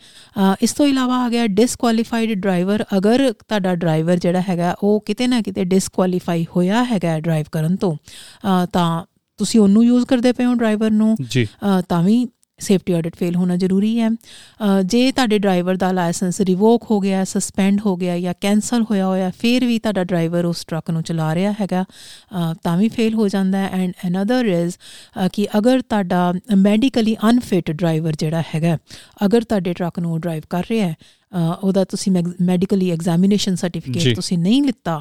ਇਸ 0.62 0.72
ਤੋਂ 0.72 0.86
ਇਲਾਵਾ 0.86 1.24
ਆ 1.24 1.28
ਗਿਆ 1.28 1.46
ਡਿਸਕੁਆਲੀਫਾਈਡ 1.46 2.32
ਡਰਾਈਵਰ 2.32 2.84
ਅਗਰ 2.96 3.32
ਤੁਹਾਡਾ 3.32 3.74
ਡਰਾਈਵਰ 3.74 4.16
ਜਿਹੜਾ 4.16 4.42
ਹੈਗਾ 4.48 4.76
ਉਹ 4.82 5.00
ਕਿਤੇ 5.00 5.26
ਨਾ 5.26 5.40
ਕਿਤੇ 5.40 5.64
ਡਿਸਕੁਆਲੀਫਾਈ 5.64 6.46
ਹੋਇਆ 6.56 6.84
ਹੈਗਾ 6.84 7.20
ਡਰਾਈਵ 7.20 7.44
ਕਰਨ 7.52 7.76
ਤੋਂ 7.76 7.96
ਤਾਂ 8.72 9.04
ਤੁਸੀਂ 9.36 9.60
ਉਹਨੂੰ 9.60 9.84
ਯੂਜ਼ 9.84 10.06
ਕਰਦੇ 10.06 10.32
ਪਏ 10.32 10.44
ਹੋ 10.44 10.54
ਡਰਾਈਵਰ 10.54 10.90
ਨੂੰ। 10.90 11.16
ਤਾਂ 11.88 12.02
ਵੀ 12.02 12.28
ਸੇਫਟੀ 12.58 12.92
ਆਡਿਟ 12.92 13.16
ਫੇਲ 13.16 13.36
ਹੋਣਾ 13.36 13.56
ਜ਼ਰੂਰੀ 13.56 13.98
ਹੈ। 14.00 14.08
ਜੇ 14.84 15.10
ਤੁਹਾਡੇ 15.12 15.38
ਡਰਾਈਵਰ 15.38 15.76
ਦਾ 15.76 15.90
ਲਾਇਸੈਂਸ 15.92 16.40
ਰਿਵੋਕ 16.40 16.86
ਹੋ 16.90 16.98
ਗਿਆ 17.00 17.24
ਸਸਪੈਂਡ 17.24 17.80
ਹੋ 17.86 17.96
ਗਿਆ 17.96 18.18
ਜਾਂ 18.20 18.34
ਕੈਨਸਲ 18.40 18.82
ਹੋਇਆ 18.82 19.06
ਹੋਇਆ 19.06 19.30
ਫਿਰ 19.38 19.66
ਵੀ 19.66 19.78
ਤੁਹਾਡਾ 19.78 20.04
ਡਰਾਈਵਰ 20.04 20.44
ਉਸ 20.44 20.64
ਟਰੱਕ 20.64 20.90
ਨੂੰ 20.90 21.02
ਚਲਾ 21.02 21.34
ਰਿਹਾ 21.34 21.52
ਹੈਗਾ 21.52 21.84
ਤਾਂ 22.62 22.76
ਵੀ 22.76 22.88
ਫੇਲ 22.88 23.14
ਹੋ 23.14 23.28
ਜਾਂਦਾ 23.28 23.58
ਹੈ। 23.58 23.68
ਐਂਡ 23.74 23.92
ਅਨਦਰ 24.06 24.46
ਇਜ਼ 24.46 24.74
ਕਿ 25.32 25.46
ਅਗਰ 25.58 25.80
ਤੁਹਾਡਾ 25.80 26.32
ਮੈਡੀਕਲੀ 26.56 27.16
ਅਨਫਿਟ 27.30 27.70
ਡਰਾਈਵਰ 27.70 28.16
ਜਿਹੜਾ 28.18 28.42
ਹੈਗਾ 28.54 28.76
ਅਗਰ 29.26 29.44
ਤੁਹਾਡੇ 29.44 29.72
ਟਰੱਕ 29.72 29.98
ਨੂੰ 29.98 30.20
ਡਰਾਈਵ 30.20 30.42
ਕਰ 30.50 30.64
ਰਿਹਾ 30.70 30.88
ਹੈ 30.88 30.94
ਉਹਦਾ 31.62 31.84
ਤੁਸੀਂ 31.84 32.12
ਮੈਡੀਕਲੀ 32.42 32.90
ਐਗਜ਼ਾਮੀਨੇਸ਼ਨ। 32.90 33.54
ਸਰਟੀਫਿਕੇਟ 33.56 34.14
ਤੁਸੀਂ 34.16 34.38
ਨਹੀਂ 34.38 34.62
ਲਿੱਤਾ 34.62 35.00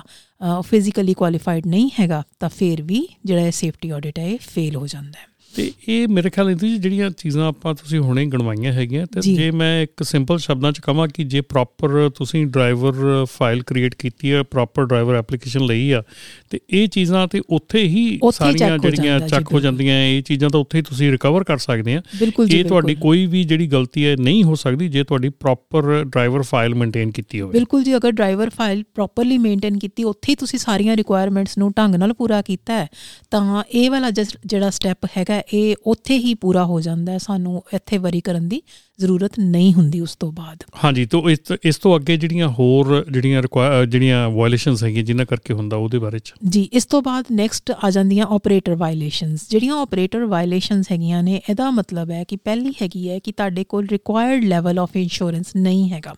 ਫਿਜ਼ੀਕਲੀ 0.61 1.13
ਕੁਆਲੀਫਾਈਡ 1.13 1.67
ਨਹੀਂ 1.67 1.89
ਹੈਗਾ 1.99 2.23
ਤਾਂ 2.39 2.49
ਫਿਰ 2.49 2.81
ਵੀ 2.81 3.07
ਜਿਹੜਾ 3.25 3.51
ਸੇਫਟੀ 3.51 3.89
ਆਡਿਟ 3.89 4.19
ਹੈ 4.19 4.27
ਇਹ 4.27 4.37
ਫੇਲ 4.45 4.75
ਹੋ 4.75 4.87
ਜਾਂਦਾ 4.87 5.19
ਹੈ। 5.19 5.25
ਤੇ 5.55 5.71
ਇਹ 5.87 6.07
ਮੇਰੇ 6.07 6.29
ਖਿਆਲ 6.29 6.49
ਇਹ 6.49 6.55
ਜਿਹੜੀਆਂ 6.55 7.09
ਚੀਜ਼ਾਂ 7.09 7.47
ਆਪਾਂ 7.47 7.75
ਤੁਸੀਂ 7.75 7.99
ਹੁਣੇ 7.99 8.25
ਗਣਵਾਈਆਂ 8.25 8.73
ਹੈਗੀਆਂ 8.73 9.05
ਤੇ 9.05 9.21
ਜੀ। 9.21 9.35
ਜੇ 9.35 9.51
ਮੈਂ 9.51 9.83
ਇੱਕ 9.83 10.03
ਸਿੰਪਲ 10.03 10.37
ਸ਼ਬਦਾਂ 10.37 10.71
ਚ 10.71 10.79
ਕਹਾਂ 10.79 11.07
ਕਿ 11.07 11.23
ਜੇ 11.23 11.41
ਪ੍ਰੋਪਰ 11.41 12.09
ਤੁਸੀਂ 12.15 12.45
ਡਰਾਈਵਰ 12.45 13.25
ਫਾਈਲ 13.25 13.63
ਕ੍ਰੀਏਟ 13.63 13.95
ਕੀਤੀ 13.95 14.31
ਹੈ 14.31 14.43
ਪ੍ਰੋਪਰ 14.43 14.85
ਡਰਾਈਵਰ 14.85 15.15
ਐਪਲੀਕੇਸ਼ਨ 15.15 15.65
ਲਈ 15.65 15.91
ਆ 15.91 16.03
ਤੇ 16.49 16.59
ਇਹ 16.69 16.87
ਚੀਜ਼ਾਂ 16.87 17.27
ਤੇ 17.27 17.41
ਉੱਥੇ 17.49 17.79
ਹੀ 17.83 18.19
ਸਾਰੀਆਂ 18.31 18.77
ਜਿਹੜੀਆਂ 18.77 19.19
ਜੀ, 19.19 19.27
ਚੱਕ 19.27 19.53
ਹੋ 19.53 19.59
ਜਾਂਦੀਆਂ 19.59 20.03
ਇਹ 20.05 20.23
ਚੀਜ਼ਾਂ 20.23 20.49
ਤਾਂ 20.49 20.59
ਉੱਥੇ 20.59 20.77
ਹੀ 20.77 20.83
ਤੁਸੀਂ 20.83 21.11
ਰਿਕਵਰ 21.11 21.43
ਕਰ 21.43 21.57
ਸਕਦੇ 21.57 21.95
ਆ 21.95 22.01
ਜੀ 22.47 22.57
ਇਹ 22.59 22.65
ਤੁਹਾਡੀ। 22.65 22.95
ਕੋਈ 22.95 23.25
ਵੀ 23.25 23.43
ਜਿਹੜੀ 23.43 23.67
ਗਲਤੀ 23.67 24.05
ਹੈ 24.05 24.15
ਨਹੀਂ 24.19 24.43
ਹੋ 24.43 24.55
ਸਕਦੀ 24.55 24.87
ਜੇ 24.87 25.03
ਤੁਹਾਡੀ 25.03 25.29
ਪ੍ਰੋਪਰ 25.29 26.03
ਡਰਾਈਵਰ 26.03 26.41
ਫਾਈਲ 26.41 26.75
ਮੇਨਟੇਨ 26.75 27.11
ਕੀਤੀ 27.11 27.41
ਹੋਵੇ 27.41 27.53
ਬਿਲਕੁਲ 27.53 27.83
ਜੀ 27.83 27.95
ਅਗਰ 27.95 28.11
ਡਰਾਈਵਰ 28.11 28.49
ਫਾਈਲ 28.49 28.83
ਪ੍ਰੋਪਰਲੀ 28.95 29.37
ਮੇਨਟੇਨ 29.37 29.77
ਕੀਤੀ 29.77 30.03
ਉੱਥੇ 30.03 30.31
ਹੀ 30.31 30.35
ਤੁਸੀਂ 30.35 30.59
ਸਾਰੀਆਂ 30.59 30.97
ਰਿਕੁਆਇਰਮੈਂਟਸ 30.97 31.57
ਨੂੰ 31.57 31.73
ਢੰਗ 31.77 31.95
ਨਾਲ 31.95 32.13
ਪੂਰਾ 32.13 32.41
ਕੀਤਾ 32.41 32.73
ਹੈ 32.73 32.87
ਤਾਂ 33.31 33.63
ਇਹ 33.71 33.91
ਵਾਲਾ 33.91 34.11
ਜਿਹੜਾ 34.45 34.69
ਸਟੈਪ 34.69 34.97
ਹੈਗਾ 35.05 35.37
ਇਹ 35.53 35.75
ਉੱਥੇ 35.86 36.17
ਹੀ 36.17 36.34
ਪੂਰਾ 36.34 36.65
ਹੋ 36.65 36.82
ਜਾਂਦਾ 36.82 37.12
ਹੈ 37.12 37.17
ਸਾਨੂੰ 37.17 37.63
ਇੱਥੇ 37.74 37.98
ਵਰੀ 37.98 38.22
ਕਰਨ 38.22 38.48
ਦੀ 38.48 38.62
ਜ਼ਰੂਰਤ 39.01 39.31
ਨਹੀਂ 39.39 39.73
ਹੁੰਦੀ 39.73 39.99
ਉਸ 39.99 40.15
ਤੋਂ 40.15 40.31
ਬਾਅਦ। 40.31 40.63
ਹਾਂਜੀ 40.83 41.05
ਤੋਂ 41.05 41.29
ਇਸ 41.29 41.39
ਤੋਂ- 41.39 41.57
ਇਸ 41.63 41.77
ਤੋਂ 41.77 41.95
ਅੱਗੇ 41.95 42.15
ਜਿਹੜੀਆਂ 42.17 42.47
ਹੋਰ 42.49 43.05
ਜਿਹੜੀਆਂ 43.11 43.41
ਜਿਹੜੀਆਂ 43.87 44.29
ਵਾਇਲੇਸ਼ਨਸ 44.29 44.83
ਹੈਗੀਆਂ 44.83 45.03
ਜਿਨ੍ਹਾਂ 45.03 45.25
ਕਰਕੇ 45.25 45.53
ਹੁੰਦਾ 45.53 45.77
ਉਹਦੇ 45.77 45.99
ਬਾਰੇ 45.99 46.19
ਚ? 46.19 46.33
ਜੀ 46.49 46.61
ਇਸ 46.73 46.85
ਤੋਂ 46.85 47.01
ਬਾਅਦ 47.01 47.25
ਨੈਕਸਟ 47.31 47.71
ਆ 47.83 47.89
ਜਾਂਦੀਆਂ 47.89 48.25
ਆਪਰੇਟਰ 48.29 48.75
ਵਾਇਲੇਸ਼ਨਸ 48.75 49.45
ਜਿਹੜੀਆਂ 49.49 49.75
ਆਪਰੇਟਰ 49.81 50.25
ਵਾਇਲੇਸ਼ਨਸ 50.25 50.91
ਹੈਗੀਆਂ 50.91 51.21
ਨੇ 51.23 51.41
ਇਹਦਾ 51.49 51.69
ਮਤਲਬ 51.71 52.11
ਹੈ 52.11 52.23
ਕਿ 52.23 52.35
ਪਹਿਲੀ 52.35 52.71
ਹੈਗੀ 52.81 53.09
ਹੈ 53.09 53.19
ਕਿ 53.19 53.31
ਤੁਹਾਡੇ 53.31 53.63
ਕੋਲ 53.63 53.87
ਰਿਕੁਆਇਰਡ 53.91 54.43
ਲੈਵਲ 54.43 54.79
ਆਫ 54.79 54.95
ਇੰਸ਼ੋਰੈਂਸ 54.95 55.55
ਨਹੀਂ 55.55 55.89
ਹੈਗਾ। 55.91 56.15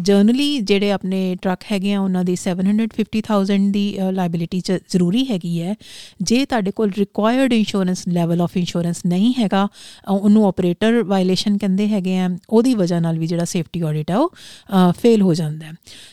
ਜਰਨਲੀ 0.00 0.58
ਜਿਹੜੇ 0.60 0.90
ਆਪਣੇ 0.92 1.36
ਟਰੱਕ 1.42 1.62
ਹੈਗੇ 1.72 1.92
ਆ 1.94 2.00
ਉਹਨਾਂ 2.00 2.24
ਦੀ 2.24 2.36
750000 2.36 3.70
ਦੀ 3.70 3.84
ਲਾਇਬਿਲਿਟੀ 4.12 4.60
ਚ 4.60 4.78
ਜ਼ਰੂਰੀ 4.88 5.24
ਹੈਗੀ 5.30 5.60
ਹੈ। 5.62 5.74
ਜੇ 6.22 6.44
ਤੁਹਾਡੇ 6.46 6.70
ਕੋਲ 6.70 6.92
required 6.98 7.52
insurance 7.52 8.04
level 8.08 8.40
of 8.40 8.56
insurance 8.56 9.02
ਨਹੀਂ 9.06 9.34
ਹੈਗਾ 9.38 9.66
ਉਹਨੂੰ 10.08 10.46
ਆਪਰੇਟਰ 10.46 11.02
ਵਾਇਲੇਸ਼ਨ 11.02 11.56
ਕਹਿੰਦੇ 11.64 11.88
ਹੈਗੇ 11.88 12.18
ਆ 12.18 12.28
ਉਹਦੀ 12.50 12.74
ਵਜ੍ਹਾ 12.74 13.00
ਨਾਲ 13.00 13.18
ਵੀ 13.18 13.26
ਜਿਹੜਾ 13.26 13.44
ਸੇਫਟੀ 13.44 13.80
ਆਡਿਟ 13.80 14.10
ਹੈ 14.10 14.16
ਉਹ 14.16 14.30
ਫੇਲ 15.02 15.22
ਹੋ 15.22 15.34
ਜਾਂਦਾ 15.34 15.66
ਹੈ। 15.66 15.72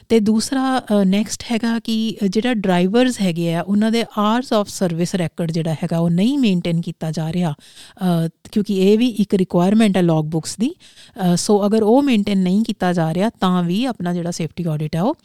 ਤੇ 0.09 0.19
ਦੂਸਰਾ 0.19 0.81
ਨੈਕਸਟ 1.05 1.43
ਹੈਗਾ 1.51 1.79
ਕਿ 1.79 2.17
ਜਿਹੜਾ 2.29 2.53
ਡਰਾਈਵਰਸ 2.53 3.21
ਹੈਗੇ 3.21 3.53
ਆ 3.55 3.61
ਉਹਨਾਂ 3.61 3.91
ਦੇ 3.91 4.03
ਆਰਸ 4.17 4.53
ਆਫ 4.53 4.67
ਸਰਵਿਸ 4.67 5.15
ਰੈਕੋਰਡ 5.15 5.51
ਜਿਹੜਾ 5.51 5.73
ਹੈਗਾ 5.73 5.99
ਉਹ 5.99 6.09
ਨਹੀਂ 6.09 6.37
ਮੇਨਟੇਨ 6.39 6.81
ਕੀਤਾ 6.81 7.11
ਜਾ 7.11 7.31
ਰਿਹਾ 7.33 7.51
ਅ, 7.51 8.27
ਕਿਉਂਕਿ 8.51 8.91
ਇਹ 8.91 8.97
ਵੀ 8.97 9.07
ਇੱਕ 9.07 9.35
ਰਿਕੁਆਇਰਮੈਂਟ 9.35 9.97
ਹੈ 9.97 10.01
ਲੌਗ 10.01 10.25
ਬੁక్స్ 10.25 10.55
ਦੀ 10.59 10.71
ਅ, 10.71 11.35
ਸੋ 11.35 11.65
ਅਗਰ 11.65 11.83
ਉਹ 11.83 12.01
ਮੇਨਟੇਨ 12.03 12.39
ਨਹੀਂ 12.39 12.63
ਕੀਤਾ 12.63 12.93
ਜਾ 12.93 13.13
ਰਿਹਾ 13.13 13.29
ਤਾਂ 13.39 13.63
ਵੀ 13.63 13.83
ਆਪਣਾ 13.85 14.13
ਜਿਹੜਾ 14.13 14.31
ਸੇਫਟੀ 14.31 14.63
ਆਡਿਟ 14.63 14.95
ਹੈ 14.95 15.01
ਉਹ 15.01 15.15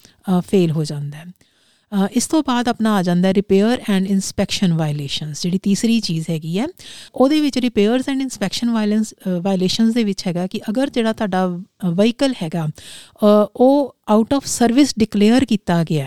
ਫੇਲ 0.48 0.70
ਹੋ 0.70 0.84
ਜਾਂਦਾ 0.84 1.18
ਹੈ। 1.18 1.24
ਅ, 1.24 1.45
ਇਸ 2.10 2.26
ਤੋਂ 2.26 2.42
ਬਾਅਦ 2.46 2.68
ਆਪਣਾ 2.68 2.94
ਆ 2.94 3.02
ਜਾਂਦਾ 3.02 3.34
ਰਿਪੇਅਰ 3.34 3.82
ਐਂਡ 3.90 4.06
ਇਨਸਪੈਕਸ਼ਨ 4.06 4.72
ਵਾਇਲੇਸ਼ਨਸ 4.72 5.42
ਜਿਹੜੀ 5.42 5.58
ਤੀਸਰੀ 5.58 6.00
ਚੀਜ਼ 6.00 6.26
ਹੈਗੀ 6.30 6.58
ਹੈ 6.58 6.66
ਉਹਦੇ 7.14 7.40
ਵਿੱਚ 7.40 7.58
repairs 7.58 8.08
and 8.08 8.20
inspection 8.20 8.70
violence 8.70 9.14
violations 9.42 9.94
ਦੇ 9.94 10.04
ਵਿੱਚ 10.04 10.26
ਹੈਗਾ 10.26 10.46
ਕਿ 10.46 10.60
ਅਗਰ 10.70 10.90
ਜਿਹੜਾ 10.90 11.12
ਤੁਹਾਡਾ 11.12 11.46
ਵਹੀਕਲ 11.90 12.34
ਹੈਗਾ 12.42 12.68
ਉਹ 13.56 13.96
ਆਊਟ 14.08 14.34
ਆਫ 14.34 14.46
ਸਰਵਿਸ 14.46 14.94
ਡਿਕਲੇਅਰ 14.98 15.44
ਕੀਤਾ 15.44 15.84
ਗਿਆ 15.84 16.06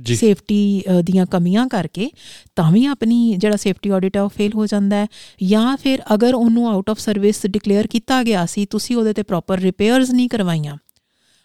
ਜੀ 0.00 0.16
ਸੇਫਟੀ 0.16 0.82
ਦੀਆਂ 1.04 1.26
ਕਮੀਆਂ 1.26 1.66
ਕਰਕੇ 1.68 2.10
ਤਾਂ 2.56 2.72
ਵੀ 2.72 2.86
ਆਪਣੀ 2.86 3.34
ਜਿਹੜਾ 3.38 3.56
ਸੇਫਟੀ 3.56 3.90
ਆਡਿਟ 3.90 4.16
ਹੈ 4.16 4.22
ਉਹ 4.22 4.28
ਫੇਲ 4.28 4.50
ਹੋ 4.54 4.66
ਜਾਂਦਾ 4.66 4.96
ਹੈ 4.96 5.06
ਜਾਂ 5.42 5.76
ਫਿਰ 5.76 5.98
ਅਗਰ 6.14 6.34
ਉਹਨੂੰ 6.34 6.68
ਆਊਟ 6.68 6.90
ਆਫ 6.90 6.98
ਸਰਵਿਸ 6.98 7.46
ਡਿਕਲੇਅਰ 7.46 7.86
ਕੀਤਾ 7.86 8.22
ਗਿਆ 8.22 8.46
ਸੀ 8.46 8.66
ਤੁਸੀਂ 8.66 8.96
ਉਹਦੇ 8.96 9.12
ਤੇ 9.12 9.22
ਪ੍ਰੋਪਰ 9.22 9.58
ਰਿਪੇਅਰਸ 9.58 10.10
ਨਹੀਂ 10.10 10.28
ਕਰਵਾਈਆਂ। 10.28 10.76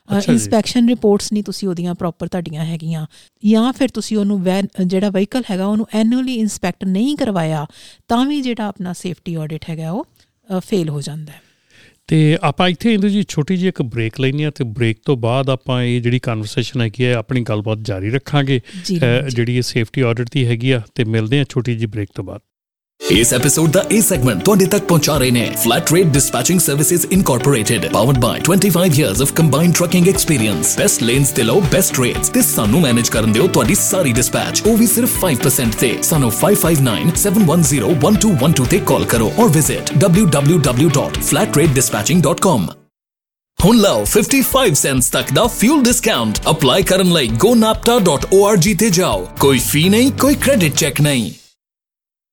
ਇਨਸਪੈਕਸ਼ਨ 0.10 0.89
ਰਿਪੋਰਟਸ 0.89 1.31
ਨਹੀਂ 1.33 1.43
ਤੁਸੀਂ 1.43 1.67
ਉਹਦੀਆਂ 1.67 1.93
ਪ੍ਰੋਪਰ 1.95 2.27
ਤੁਹਾਡੀਆਂ 2.27 2.65
ਹੈਗੀਆਂ। 2.65 3.05
ਜਾਂ 3.43 3.72
ਫਿਰ 3.74 3.89
ਤੁਸੀਂ 3.89 4.17
ਉਹਨੂੰ 4.17 4.43
ਜਿਹੜਾ 4.86 5.10
ਵਹੀਕਲ 5.10 5.43
ਹੈਗਾ 5.51 5.65
ਉਹਨੂੰ 5.65 5.88
ਐਨੂਅਲੀ 5.93 6.36
ਇਨਸਪੈਕਟ 6.36 6.86
ਨਹੀਂ 6.86 7.15
ਕਰਵਾਇਆ 7.17 7.65
ਤਾਂ 8.07 8.25
ਵੀ 8.25 8.41
ਜਿਹੜਾ 8.41 8.67
ਆਪਣਾ 8.67 8.93
ਸੇਫਟੀ 8.93 9.36
ਆਡਿਟ 9.36 9.69
ਹੈਗਾ 9.69 9.91
ਉਹ 9.91 10.60
ਫੇਲ 10.62 10.89
ਹੋ 10.89 11.01
ਜਾਂਦਾ 11.01 11.31
ਹੈ। 11.31 11.41
ਤੇ 12.07 12.38
ਆਪਾਂ 12.43 12.67
ਇੱਥੇ 12.69 12.93
ਇੰਦੂ 12.93 13.10
ਜੀ 13.10 13.24
ਛੋਟੀ 13.29 13.55
ਜਿਹੀ 13.57 13.69
ਇੱਕ 13.69 13.81
ਬ੍ਰੇਕ 13.81 14.19
ਲੈਣੀ 14.22 14.43
ਆ 14.43 14.50
ਤੇ 14.51 14.63
ਬ੍ਰੇਕ 14.63 14.98
ਤੋਂ 15.05 15.15
ਬਾਅਦ 15.17 15.50
ਆਪਾਂ 15.50 15.81
ਇਹ 15.83 16.01
ਜਿਹੜੀ 16.01 16.19
ਕਨਵਰਸੇਸ਼ਨ 16.19 16.81
ਹੈਗੀ 16.81 17.05
ਹੈ 17.05 17.13
ਆਪਣੀ 17.15 17.41
ਗੱਲਬਾਤ 17.41 17.79
ਜਾਰੀ 17.81 18.10
ਰੱਖਾਂਗੇ। 18.10 18.60
ਜਿਹੜੀ 18.86 19.55
ਇਹ 19.57 19.62
ਸੇਫਟੀ 19.62 20.01
ਆਡਿਟ 20.01 20.29
ਦੀ 20.31 20.45
ਹੈਗੀ 20.45 20.72
ਆ 20.72 20.81
ਤੇ 20.95 21.03
ਮਿਲਦੇ 21.05 21.39
ਆ 21.39 21.45
ਛੋਟੀ 21.50 21.75
ਜਿਹੀ 21.75 21.91
ਬ੍ਰੇਕ 21.91 22.10
ਤੋਂ 22.15 22.24
ਬਾਅਦ। 22.24 22.41
ਇਸ 23.12 23.33
ਐਪੀਸੋਡ 23.33 23.72
ਦਾ 23.72 23.83
ਇਹ 23.91 24.01
ਸੈਗਮੈਂਟ 24.01 24.43
ਤੁਹਾਡੇ 24.43 24.65
ਤੱਕ 24.65 24.83
ਪਹੁੰਚਾ 24.83 25.17
ਰਹੇ 25.17 25.31
ਨੇ 25.31 25.51
flat 25.63 25.93
rate 25.93 26.07
dispatching 26.07 26.60
services 26.60 27.05
incorporated 27.12 27.91
powered 27.91 28.17
by 28.17 28.39
25 28.48 29.00
years 29.00 29.22
of 29.22 29.33
combined 29.33 29.75
trucking 29.75 30.07
experience 30.07 30.77
best 30.77 31.03
lanes 31.03 31.29
ਤੇ 31.29 31.43
ਲਓ 31.43 31.62
ਬੈਸਟ 31.72 32.00
ਰੇਟਸ 32.00 32.29
ਤੇ 32.29 32.41
ਸਾਨੂੰ 32.41 32.81
ਮੈਨੇਜ 32.81 33.10
ਕਰਨ 33.10 33.31
ਦਿਓ 33.31 33.48
ਤੁਹਾਡੀ 33.48 33.75
ਸਾਰੀ 33.75 34.12
ਡਿਸਪੈਚ 34.12 34.62
ਉਹ 34.65 34.77
ਵੀ 34.77 34.88
ਸਿਰਫ 34.88 35.25
5% 35.25 35.79
ਤੇ। 35.79 35.98
ਸਾਨੂੰ 36.03 36.31
5597101212 36.38 38.69
ਤੇ 38.69 38.81
ਕਾਲ 38.86 39.05
ਕਰੋ 39.05 39.33
ਔਰ 39.39 39.50
ਵਿਜ਼ਿਟ 39.50 40.05
www.flatratedispatching.com 40.05 42.67
ਹੁਣ 43.60 43.77
ਲਓ 43.77 44.05
55 44.15 44.74
ਸੈਂਟਸ 44.86 45.10
ਤੱਕ 45.10 45.33
ਦਾ 45.33 45.48
ਫਿਊਲ 45.60 45.83
ਡਿਸਕਾਊਂਟ 45.83 46.39
ਅਪਲਾਈ 46.50 46.83
ਕਰਨ 46.83 47.13
ਲਈ 47.13 47.29
gonapta.org 47.45 48.75
ਤੇ 48.79 48.89
ਜਾਓ। 48.89 49.27
ਕੋਈ 49.39 49.60
ਫੀ 49.60 49.89
ਨਹੀਂ, 49.89 50.12
ਕੋਈ 50.12 50.36
ਕ੍ਰੈਡਿਟ 50.36 50.75
ਚੈੱਕ 50.75 51.01
ਨਹੀਂ। 51.01 51.31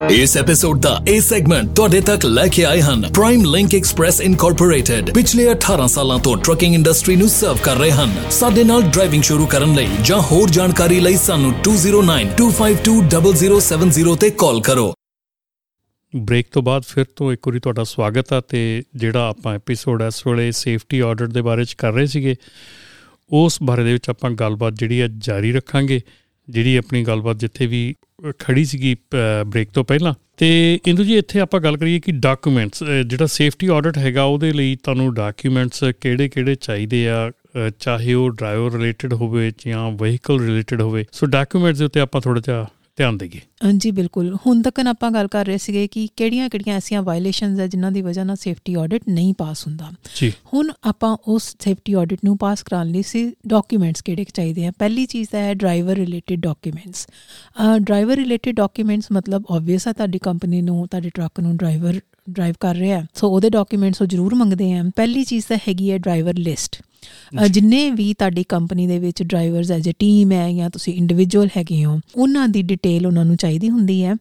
ਇਸ 0.09 0.37
ਐਪੀਸੋਡ 0.37 0.81
ਦਾ 0.81 1.05
ਇਹ 1.09 1.21
ਸੈਗਮੈਂਟ 1.21 1.77
ਤੁਹਾਡੇ 1.77 2.01
ਤੱਕ 2.01 2.27
ਲੈ 2.27 2.49
ਕੇ 2.49 2.65
ਆਏ 2.65 2.81
ਹਨ 2.81 3.13
ਪ੍ਰਾਈਮ 3.13 3.45
ਲਿੰਕ 3.45 3.75
ਐਕਸਪ੍ਰੈਸ 3.75 4.21
ਇਨਕੋਰਪੋਰੇਟਡ 4.21 5.15
ਪਿਛਲੇ 5.15 5.51
18 5.51 5.87
ਸਾਲਾਂ 5.87 6.19
ਤੋਂ 6.19 6.37
ਟਰੱਕਿੰਗ 6.37 6.75
ਇੰਡਸਟਰੀ 6.75 7.17
ਨੂੰ 7.17 7.29
ਸਰਵ 7.29 7.57
ਕਰ 7.57 7.77
ਰਹੇ 7.77 7.91
ਹਨ। 7.91 8.15
ਸਾਡੇ 8.31 8.65
ਨਾਲ 8.65 8.83
ਡਰਾਈਵਿੰਗ 8.83 9.23
ਸ਼ੁਰੂ 9.23 9.47
ਕਰਨ 9.47 9.75
ਲਈ 9.75 9.89
ਜਾਂ 10.05 10.21
ਹੋਰ 10.21 10.51
ਜਾਣਕਾਰੀ 10.51 11.01
ਲਈ 11.01 11.17
ਸਾਨੂੰ 11.17 11.55
2092520070 11.65 14.17
ਤੇ 14.21 14.31
ਕਾਲ 14.31 14.61
ਕਰੋ। 14.61 14.95
ਬ੍ਰੇਕ 16.17 16.47
ਤੋਂ 16.53 16.63
ਬਾਅਦ 16.63 16.83
ਫਿਰ 16.83 17.07
ਤੋਂ 17.17 17.33
ਇੱਕ 17.33 17.49
ਵਾਰੀ 17.49 17.61
ਤੁਹਾਡਾ 17.61 17.85
ਸਵਾਗਤ 17.85 18.33
ਆ 18.33 18.41
ਤੇ 18.41 18.83
ਜਿਹੜਾ 18.97 19.29
ਆਪਾਂ 19.29 19.55
ਐਪੀਸੋਡ 19.55 20.03
ਇਸ 20.03 20.27
ਵੇਲੇ 20.27 20.53
ਸੇਫਟੀ 20.53 21.01
ਆਡਿਟ 21.01 21.29
ਦੇ 21.29 21.43
ਬਾਰੇ 21.43 21.65
ਚ 21.65 21.75
ਕਰ 21.75 21.93
ਰਹੇ 21.93 22.07
ਸੀਗੇ, 22.07 22.37
ਉਸ 23.31 23.59
ਬਾਰੇ 23.63 23.85
ਦੇ 23.85 23.93
ਵਿੱਚ 23.93 24.11
ਆਪਾਂ 24.11 24.31
ਗੱਲਬਾਤ 24.31 24.73
ਜਿਹੜੀ 24.73 25.01
ਹੈ 25.01 25.09
ਜਾਰੀ 25.19 25.53
ਰੱਖਾਂਗੇ। 25.53 26.01
ਜਿਹੜੀ 26.51 26.77
ਆਪਣੀ 26.77 27.05
ਗੱਲਬਾਤ 27.05 27.39
ਜਿੱਥੇ 27.39 27.67
ਵੀ 27.67 27.95
ਅ, 28.29 28.33
ਖੜੀ 28.39 28.65
ਸੀਗੀ 28.65 28.97
ਬ੍ਰੇਕ 29.47 29.69
ਤੋਂ 29.71 29.85
ਪਹਿਲਾਂ। 29.85 30.15
ਤੇ 30.37 30.79
ਇੰਦੂ 30.87 31.05
ਜੀ 31.05 31.17
ਇੱਥੇ 31.17 31.41
ਆਪਾਂ 31.41 31.61
ਗੱਲ 31.61 31.77
ਕਰੀਏ 31.77 32.01
ਕਿ 32.01 32.13
ਡਾਕੂਮੈਂਟਸ 32.13 32.85
ਜਿਹੜਾ 33.07 33.27
ਸੇਫਟੀ 33.27 33.67
ਆਡਿਟ 33.67 33.99
ਹੈਗਾ 33.99 34.23
ਉਹਦੇ 34.23 34.53
ਲਈ 34.53 34.77
ਤੁਹਾਨੂੰ 34.83 35.15
ਡਾਕੂਮੈਂਟਸ 35.15 35.85
ਕਿਹੜੇ-ਕਿਹੜੇ 36.01 36.55
ਚਾਹੀਦੇ 36.55 37.09
ਆ? 37.09 37.31
ਅ, 37.31 37.71
ਚਾਹੇ 37.81 38.15
ਉਹ 38.15 38.31
ਡਰਾਈਵਰ 38.31 38.73
ਰਿਲੇਟਡ 38.73 39.13
ਹੋਵੇ 39.15 39.53
ਜਾਂ 39.67 39.91
ਵਹੀਕਲ 39.91 40.41
ਰਿਲੇਟਡ 40.41 40.83
ਹੋਵੇ। 40.83 41.05
ਸੋ 41.13 41.27
ਡਾਕੂਮੈਂਟਸ 41.27 41.79
ਦੇ 41.79 41.85
ਉੱਤੇ 41.85 42.01
ਆਪਾਂ 42.01 42.21
ਥੋੜਾ 42.21 42.41
ਜਿਹਾ 42.41 42.67
ਧਿਆਨ 43.01 43.19
ਦੇਈਏ। 43.19 43.41
ਹਾਂਜੀ 43.65 43.91
ਬਿਲਕੁਲ। 43.91 44.37
ਹੁਣ 44.47 44.63
ਤੱਕ 44.63 44.81
ਆਪਾਂ 44.81 45.11
ਗੱਲ 45.11 45.27
ਕਰ 45.27 45.47
ਰਹੇ 45.47 45.59
ਸੀਗੇ 45.59 45.87
ਕਿ 45.87 46.09
ਕਿਹੜੀਆਂ-ਕਿਹੜੀਆਂ 46.17 46.77
ਐਸੀਆਂ 46.77 47.03
ਵਾਇਲੇਸ਼ਨਸ 47.03 47.61
ਹੈ 47.61 47.67
ਜਿਨ੍ਹਾਂ 47.67 47.93
ਦੀ 47.93 48.03
ਵਜ੍ਹਾ 48.03 48.25
ਨਾਲ 48.25 48.37
ਸੇਫਟੀ 48.37 48.75
ਆਡਿਟ 48.75 49.03
ਨਹੀਂ 49.09 49.35
ਪਾਸ 49.39 49.67
ਹੁੰਦਾ। 49.67 49.91
ਜੀ। 50.17 50.33
ਹੁਣ 50.55 50.73
ਆਪਾਂ 50.85 51.17
ਉਸ 51.29 51.57
ਸੇਫਟੀ 51.61 51.93
ਆਡਿਟ 51.93 52.19
ਨੂੰ 52.25 52.39
ਪਾਸ 52.39 52.63
ਕਰਾਉਣ 52.63 52.87
ਲਈ 52.87 53.03
ਸੀ 53.03 53.33
ਡਾਕੂਮੈਂਟਸ 53.47 54.03
ਕਿਹੜੇ 54.03 54.25
ਚਾਹੀਦੇ 54.35 54.67
ਆ? 54.67 54.73
ਪਹਿਲੀ 54.79 55.07
ਚੀਜ਼ 55.07 55.29
ਤਾਂ 55.29 55.41
ਹੈ 55.41 55.55
driver 55.55 55.95
related 55.95 56.41
documents 56.41 57.07
driver 57.77 58.17
related 58.17 58.53
documents 58.53 59.07
ਮਤਲਬ 59.13 59.45
ਆਬਵੀਅਸ 59.51 59.89
ਆ 59.89 59.93
ਤੁਹਾਡੀ 59.93 60.19
ਕੰਪਨੀ 60.19 60.63
ਨੂੰ 60.63 60.89
ਤੁਹਾਡੇ 60.89 61.11
ਟਰੱਕ 61.15 61.41
ਨੂੰ 61.41 61.57
ਡਰਾਈਵਰ 61.57 62.01
ਡਰਾਈਵ 62.33 62.55
ਕਰ 62.61 62.75
ਰਿਹਾ 62.77 62.99
ਹੈ। 63.01 63.07
ਸੋ 63.15 63.29
ਉਹਦੇ 63.31 63.51
ਡਾਕੂਮੈਂਟਸ 63.51 64.03
ਉਹ 64.03 64.07
ਜ਼ਰੂਰ 64.07 64.35
ਮੰਗਦੇ 64.35 64.73
ਆ। 64.73 64.83
ਪਹਿਲੀ 64.97 65.25
ਚੀਜ਼ 65.25 65.45
ਤਾਂ 65.49 65.57
ਹੈਗੀ 65.69 65.91
ਹੈ 65.91 65.99
ਡਰਾਈਵਰ 65.99 66.35
ਲਿਸਟ 66.39 66.81
ਜਿੰਨੇ 67.51 67.91
ਵੀ 67.91 68.13
ਤੁਹਾਡੀ 68.15 68.43
ਕੰਪਨੀ 68.49 68.87
ਦੇ 68.87 68.99
ਵਿੱਚ 68.99 69.23
ਡਰਾਈਵਰਸ 69.23 69.71
ਐਜ 69.71 69.89
ਅ 69.89 69.93
ਟੀਮ 69.99 70.33
ਹੈ 70.33 70.51
ਜਾਂ 70.53 70.69
ਤੁਸੀਂ 70.71 70.95
ਇੰਡੀਵਿਜੂਅਲ 70.95 71.49
ਹੈਗੇ 71.57 71.85
ਹੋ 71.85 71.99
ਉਹਨਾਂ 72.17 72.47
ਦੀ 72.49 72.63
ਡਿਟੇਲ 72.63 73.07
ਉਹਨਾਂ 73.07 73.25
ਨੂੰ 73.25 73.37
ਚਾਹੀਦੀ 73.37 73.71
ਹੁੰਦੀ 73.71 74.03
ਹੈ। 74.05 74.15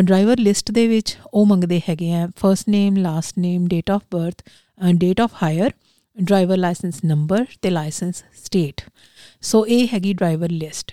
ਡਰਾਈਵਰ 0.00 0.38
ਲਿਸਟ 0.38 0.70
ਦੇ 0.72 0.86
ਵਿੱਚ 0.88 1.16
ਉਹ 1.34 1.46
ਮੰਗਦੇ 1.46 1.80
ਹੈਗੇ 1.88 2.12
ਆ 2.12 2.28
first 2.36 2.68
name 2.68 2.96
last 2.96 3.38
name 3.38 3.66
date 3.68 3.90
of 3.90 4.02
birth 4.12 4.42
date 4.94 5.20
of 5.20 5.30
hire 5.42 5.70
driver 6.16 6.56
license 6.56 7.04
number 7.04 7.44
ਤੇ 7.62 7.70
ਲਾਇਸੈਂਸ 7.70 8.24
ਸਟੇਟ 8.44 8.80
ਸੋ 9.42 9.66
ਇਹ 9.66 9.88
ਹੈਗੀ 9.94 10.12
ਡਰਾਈਵਰ 10.12 10.50
ਲਿਸਟ 10.50 10.92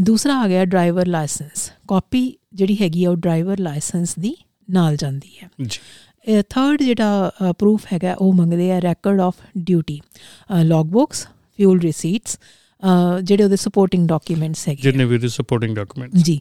ਦੂਸਰਾ 0.00 0.34
ਆ 0.38 0.48
ਗਿਆ 0.48 0.64
ਡਰਾਈਵਰ 0.64 1.06
ਲਾਇਸੈਂਸ 1.06 1.70
ਕਾਪੀ 1.88 2.32
ਜਿਹੜੀ 2.54 2.76
ਹੈਗੀ 2.80 3.04
ਆ 3.04 3.10
ਉਹ 3.10 3.16
ਡਰਾਈਵਰ 3.16 3.58
ਲਾਇਸੈਂਸ 3.60 4.14
ਦੀ 4.18 4.34
ਨਾਲ 4.70 4.96
ਜਾਂਦੀ 4.96 5.30
ਹੈ। 5.42 5.48
ਜੀ। 5.66 5.80
ਥਰਡ 6.48 6.82
ਜਿਹੜਾ 6.82 7.32
ਪ੍ਰੂਫ 7.58 7.84
ਹੈਗਾ 7.92 8.14
ਉਹ 8.14 8.32
ਮੰਗਦੇ 8.32 8.72
ਆ 8.72 8.78
record 8.78 9.20
of 9.20 9.34
duty 9.58 10.00
log 10.62 10.86
books 10.86 11.28
fuel 11.56 11.80
receipts 11.80 12.38
ਜਿਹੜੇ 13.22 13.44
ਉਹਦੇ 13.44 13.56
ਸਪੋਰਟਿੰਗ 13.56 14.08
ਡਾਕੂਮੈਂਟਸ 14.08 14.68
ਹੈਗੇ 14.68 14.82
ਜਿੰਨੇ 14.82 15.04
ਵੀ 15.04 15.28
ਸਪੋਰਟਿੰਗ 15.28 15.76
ਡਾਕੂਮੈਂਟਸ 15.76 16.22
ਜੀ। 16.22 16.40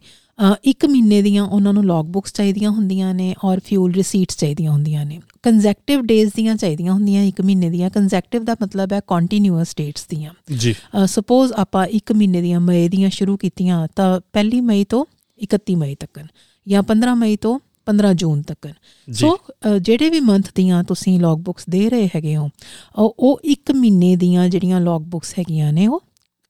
ਇੱਕ 0.63 0.85
ਮਹੀਨੇ 0.85 1.21
ਦੀਆਂ 1.21 1.43
ਉਹਨਾਂ 1.43 1.73
ਨੂੰ 1.73 1.85
ਲੌਗ 1.85 2.05
ਬੁక్స్ 2.05 2.31
ਚਾਹੀਦੀਆਂ 2.35 2.69
ਹੁੰਦੀਆਂ 2.69 3.13
ਨੇ 3.13 3.33
ਔਰ 3.43 3.59
ਫਿਊਲ 3.65 3.93
ਰਿਸੀਟਸ 3.93 4.37
ਚਾਹੀਦੀਆਂ 4.37 4.71
ਹੁੰਦੀਆਂ 4.71 5.05
ਨੇ। 5.05 5.19
ਕੰਜ਼ੈਕਟਿਵ 5.43 6.01
ਡੇਜ਼ 6.01 6.31
ਦੀਆਂ 6.35 6.55
ਚਾਹੀਦੀਆਂ 6.55 6.93
ਹੁੰਦੀਆਂ 6.93 7.23
ਇੱਕ 7.23 7.41
ਮਹੀਨੇ 7.41 7.69
ਦੀਆਂ। 7.69 7.89
ਕੰਜ਼ੈਕਟਿਵ 7.89 8.43
ਦਾ 8.43 8.55
ਮਤਲਬ 8.61 8.93
ਹੈ 8.93 8.99
ਕੰਟੀਨਿਊਅਸ 9.07 9.75
ਡੇਟਸ 9.77 10.05
ਦੀਆਂ। 10.07 10.33
ਜੀ। 10.57 10.75
ਸਪੋਜ਼ 11.05 11.53
ਆਪਾਂ 11.53 11.85
ਇੱਕ 11.87 12.11
ਮਹੀਨੇ 12.11 12.41
ਦੀਆਂ 12.41 12.59
ਮਈ 12.59 12.87
ਦੀਆਂ 12.89 13.09
ਸ਼ੁਰੂ 13.09 13.37
ਕੀਤੀਆਂ 13.37 13.87
ਤਾਂ 13.95 14.19
ਪਹਿਲੀ 14.33 14.61
ਮਈ 14.61 14.83
ਤੋਂ 14.83 15.05
31 15.39 15.75
ਮਈ 15.75 15.95
ਤੱਕ 15.95 16.19
ਜਾਂ 16.67 16.83
15 16.83 17.15
ਮਈ 17.15 17.35
ਤੋਂ 17.35 17.59
15 17.89 18.13
ਜੂਨ 18.13 18.41
ਤੱਕ। 18.41 18.67
ਸੋ 19.07 19.37
ਜਿਹੜੇ 19.81 20.09
ਵੀ 20.09 20.19
ਮੰਥ 20.19 20.51
ਦੀਆਂ 20.55 20.83
ਤੁਸੀਂ 20.83 21.19
ਲੌਗ 21.19 21.39
ਬੁక్స్ 21.39 21.65
ਦੇ 21.69 21.89
ਰਹੇ 21.89 22.07
ਹੈਗੇ 22.15 22.35
ਹੋ 22.35 22.49
ਉਹ 22.97 23.39
ਇੱਕ 23.43 23.71
ਮਹੀਨੇ 23.71 24.15
ਦੀਆਂ 24.15 24.49
ਜਿਹੜੀਆਂ 24.49 24.81
ਲੌਗ 24.81 25.01
ਬੁక్స్ 25.01 25.33
ਹੈਗੀਆਂ 25.39 25.73
ਨੇ 25.73 25.87
ਉਹ 25.87 26.03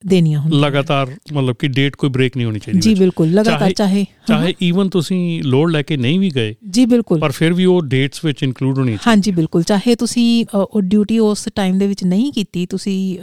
ਦੇਣੀਆਂ 0.08 0.39
ਹੁੰਦੀਆਂ 0.39 0.62
ਲਗਾਤਾਰ 0.62 1.15
ਮਤਲਬ 1.34 1.56
ਕਿ 1.60 1.68
ਡੇਟ 1.68 1.96
ਕੋਈ 1.96 2.10
ਬ੍ਰੇਕ 2.10 2.38
ਨਹੀਂ 2.38 2.46
ਹੋਣੀ 2.48 2.60
ਚਾਹੀਦੀ 2.60 2.79
ਜੀ। 2.79 2.94
ਬਿਲਕੁਲ 2.96 3.32
ਲਗਾਤਾਰ 3.32 3.72
ਚਾਹੇ- 3.72 4.06
ਚਾਹੇ 4.27 4.53
ਈਵਨ 4.62 4.89
ਤੁਸੀਂ 4.89 5.44
ਲੋਡ 5.44 5.72
ਲੈ 5.72 5.82
ਕੇ 5.82 5.98
ਨਹੀਂ 5.98 6.20
ਵੀ 6.20 6.32
ਗਏ 6.36 6.56
ਜੀ 6.70 6.86
ਬਿਲਕੁਲ। 6.86 7.20
ਪਰ 7.20 7.32
ਫਿਰ 7.32 7.53
ਵੀ 7.53 7.65
ਉਹ 7.65 7.82
ਡੇਟਸ 7.82 8.25
ਵਿੱਚ 8.25 8.44
ਇਨਕਲੂਡ 8.44 8.77
ਹੋਣੀ 8.77 8.88
ਚਾਹੀਦੀ। 8.88 9.10
ਹਾਂਜੀ 9.10 9.32
ਬਿਲਕੁਲ। 9.32 9.63
ਚਾਹੇ 9.63 9.96
ਤੁਸੀਂ 9.96 10.46
ਉਹ 10.56 10.82
ਡਿਊਟੀ 10.82 11.20
ਉਸ 11.20 11.48
ਟਾਈਮ 11.56 11.77
ਦੇ 11.77 11.88
ਵਿੱਚ 11.88 12.03
ਨਹੀਂ 12.03 12.32
ਕੀਤੀ 12.32 12.65
ਤੁਸੀਂ 12.65 13.20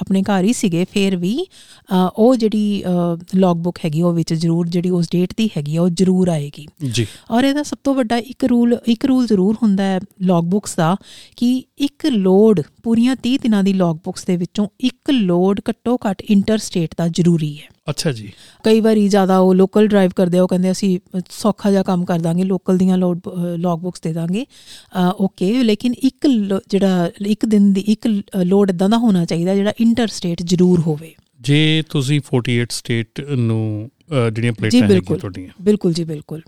ਆਪਣੇ 0.00 0.22
ਘਰ 0.22 0.44
ਹੀ 0.44 0.52
ਸੀਗੇ 0.52 0.84
ਫਿਰ 0.92 1.16
ਵੀ 1.16 1.46
ਉਹ 2.16 2.36
ਜਿਹੜੀ 2.36 2.84
ਲੌਗ 3.36 3.56
ਬੁੱਕ 3.56 3.78
ਹੈਗੀ 3.84 4.02
ਉਹ 4.02 4.12
ਵਿੱਚ 4.12 4.34
ਜ਼ਰੂਰ 4.34 4.68
ਜਿਹੜੀ 4.68 4.90
ਉਸ 4.90 5.08
ਡੇਟ 5.12 5.34
ਦੀ 5.36 5.50
ਹੈਗੀ 5.56 5.78
ਉਹ 5.78 5.88
ਜ਼ਰੂਰ 5.88 6.28
ਆਏਗੀ। 6.28 6.66
ਜੀ। 6.90 7.06
ਔਰ 7.30 7.44
ਇਹਦਾ 7.44 7.62
ਸਭ 7.62 7.76
ਤੋਂ 7.84 7.94
ਵੱਡਾ 7.94 8.16
ਇੱਕ 8.16 8.44
ਰੂਲ 8.44 8.76
ਇੱਕ 8.86 9.04
ਰੂਲ 9.06 9.26
ਜ਼ਰੂਰ 9.26 9.56
ਹੁੰਦਾ 9.62 9.84
ਹੈ 9.84 10.00
ਲੌਗ 10.22 10.44
ਬੁੱਕਸ 10.44 10.76
ਦਾ 10.76 10.96
ਕਿ 11.36 11.62
ਇੱਕ 11.78 12.06
ਲੋਡ 12.06 12.60
ਪੂਰੀਆਂ 12.82 13.16
30 13.16 13.36
ਦਿਨਾਂ 13.42 13.64
ਦੀ 13.64 13.72
ਲੌਗ 13.72 13.96
ਬੁੱਕਸ 13.96 14.24
ਦੇ 14.24 14.36
ਵਿੱਚੋਂ 14.36 14.66
ਇੱਕ 14.80 15.10
ਲੋਡ 15.10 15.60
ਘੱਟੋ 15.70 15.98
ਘੱਟ 16.10 16.22
ਇੰਟਰ 16.22 16.58
ਸਟੇਟ 16.58 16.94
ਦਾ 16.98 17.08
ਜ਼ਰੂਰੀ 17.08 17.56
ਹੈ। 17.58 17.68
ਅੱਛਾ 17.90 18.12
ਜੀ। 18.12 18.30
ਕਈ 18.64 18.80
ਵਾਰੀ 18.80 19.06
ਜ਼ਿਆਦਾ 19.08 19.38
ਉਹ 19.38 19.54
ਲੋਕਲ 19.54 19.88
ਡਰਾਈਵ 19.88 20.10
ਕਰਦੇ 20.16 20.38
ਆ 20.38 20.42
ਉਹ 20.42 20.48
ਕਹਿੰਦੇ 20.48 20.70
ਅਸੀਂ 20.70 20.98
ਸੌਖਾ 21.30 21.70
ਜਿਹਾ 21.70 21.82
ਕੰਮ 21.82 22.04
ਕਰ 22.04 22.18
ਦਾਂਗੇ 22.18 22.44
ਲੋਕਲ 22.44 22.78
ਦੀਆਂ 22.78 22.98
ਲੋਡ 22.98 23.20
ਲੌਗ 23.58 23.80
ਬੁੱਕਸ 23.80 24.00
ਦੇ 24.00 24.12
ਦਾਂਗੇ। 24.12 24.44
ਓਕੇ 25.20 25.52
ਲੇਕਿਨ 25.62 25.94
ਇੱਕ 26.02 26.26
ਜਿਹੜਾ 26.70 27.10
ਇੱਕ 27.26 27.46
ਦਿਨ 27.46 27.72
ਦੀ 27.72 27.80
ਇੱਕ 27.88 28.06
ਲੋਡ 28.36 28.70
ਇਦਾਂ 28.70 28.88
ਦਾ 28.88 28.98
ਹੋਣਾ 28.98 29.24
ਚਾਹੀਦਾ 29.24 29.54
ਜਿਹੜਾ 29.54 29.72
ਇੰਟਰ 29.80 30.08
ਸਟੇਟ 30.08 30.42
ਜ਼ਰੂਰ 30.42 30.80
ਹੋਵੇ। 30.80 31.14
ਜੇ 31.40 31.82
ਤੁਸੀਂ 31.90 32.20
48 32.28 32.72
ਸਟੇਟ 32.72 33.20
ਨੂੰ 33.20 33.90
ਜਿਹੜੀਆਂ 34.32 34.52
ਪਲੇਟਾਂ 34.52 34.80
ਹੈਗੀਆਂ 34.80 35.18
ਤੁਹਾਡੀਆਂ। 35.18 35.62
ਬਿਲਕੁਲ 35.62 35.92
ਜੀ 35.92 36.04
ਬਿਲਕੁਲ। 36.04 36.40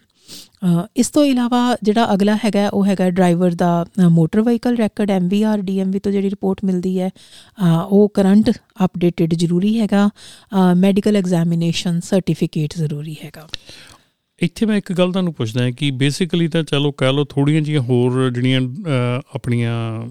ਇਸ 0.97 1.09
ਤੋਂ 1.11 1.25
ਇਲਾਵਾ 1.25 1.77
ਜਿਹੜਾ 1.83 2.15
ਅਗਲਾ 2.15 2.37
ਹੈਗਾ 2.37 2.69
ਉਹ 2.69 2.85
ਹੈਗਾ 2.87 3.11
ਡਰਾਈਵਰ 3.11 3.51
ਦਾ 3.55 3.85
motor 4.09 4.41
vehicle 4.41 4.77
record 4.77 5.11
MVR 5.11 5.61
DMV 5.61 5.99
ਤੋਂ 5.99 6.13
ਜਿਹੜੀ 6.13 6.31
ਰਿਪੋਰਟ 6.31 6.65
ਮਿਲਦੀ 6.65 7.01
ਹੈ 7.01 7.09
ਅ, 7.09 7.83
ਉਹ 7.89 8.09
ਕਰੰਟ 8.09 8.51
ਅਪਡੇਟਡ 8.85 9.35
ਜ਼ਰੂਰੀ 9.35 9.81
ਹੈਗਾ 9.81 10.09
ਮੈਡੀਕਲ 10.77 11.17
ਐਗਜ਼ਾਮੀਨੇਸ਼ਨ 11.17 12.01
ਸਰਟੀਫਿਕੇਟ 12.01 12.77
ਜ਼ਰੂਰੀ 12.77 13.17
ਹੈਗਾ। 13.25 13.49
ਇੱਥੇ 14.41 14.67
ਮੈਂ 14.67 14.77
ਇੱਕ 14.77 14.93
ਗੱਲ 14.93 15.13
ਤੁਹਾਨੂੰ 15.13 15.35
ਪੁੱਛਦਾ 15.35 15.63
ਹਾਂ 15.65 15.73
ਕਿ 15.73 15.91
ਬੇਸਿਕਲੀ 15.91 16.49
ਤਾਂ 16.49 16.63
ਚਲੋ 16.63 16.93
ਕਹਿ 16.93 17.13
ਲਓ 17.13 17.25
ਥੋੜੀਆਂ 17.25 17.61
ਜੀਆਂ 17.63 17.81
ਹੋਰ 17.81 18.31
ਜਿਹੜੀਆਂ 18.31 18.61
ਅ, 18.61 19.21
ਆਪਣੀਆਂ 19.35 20.03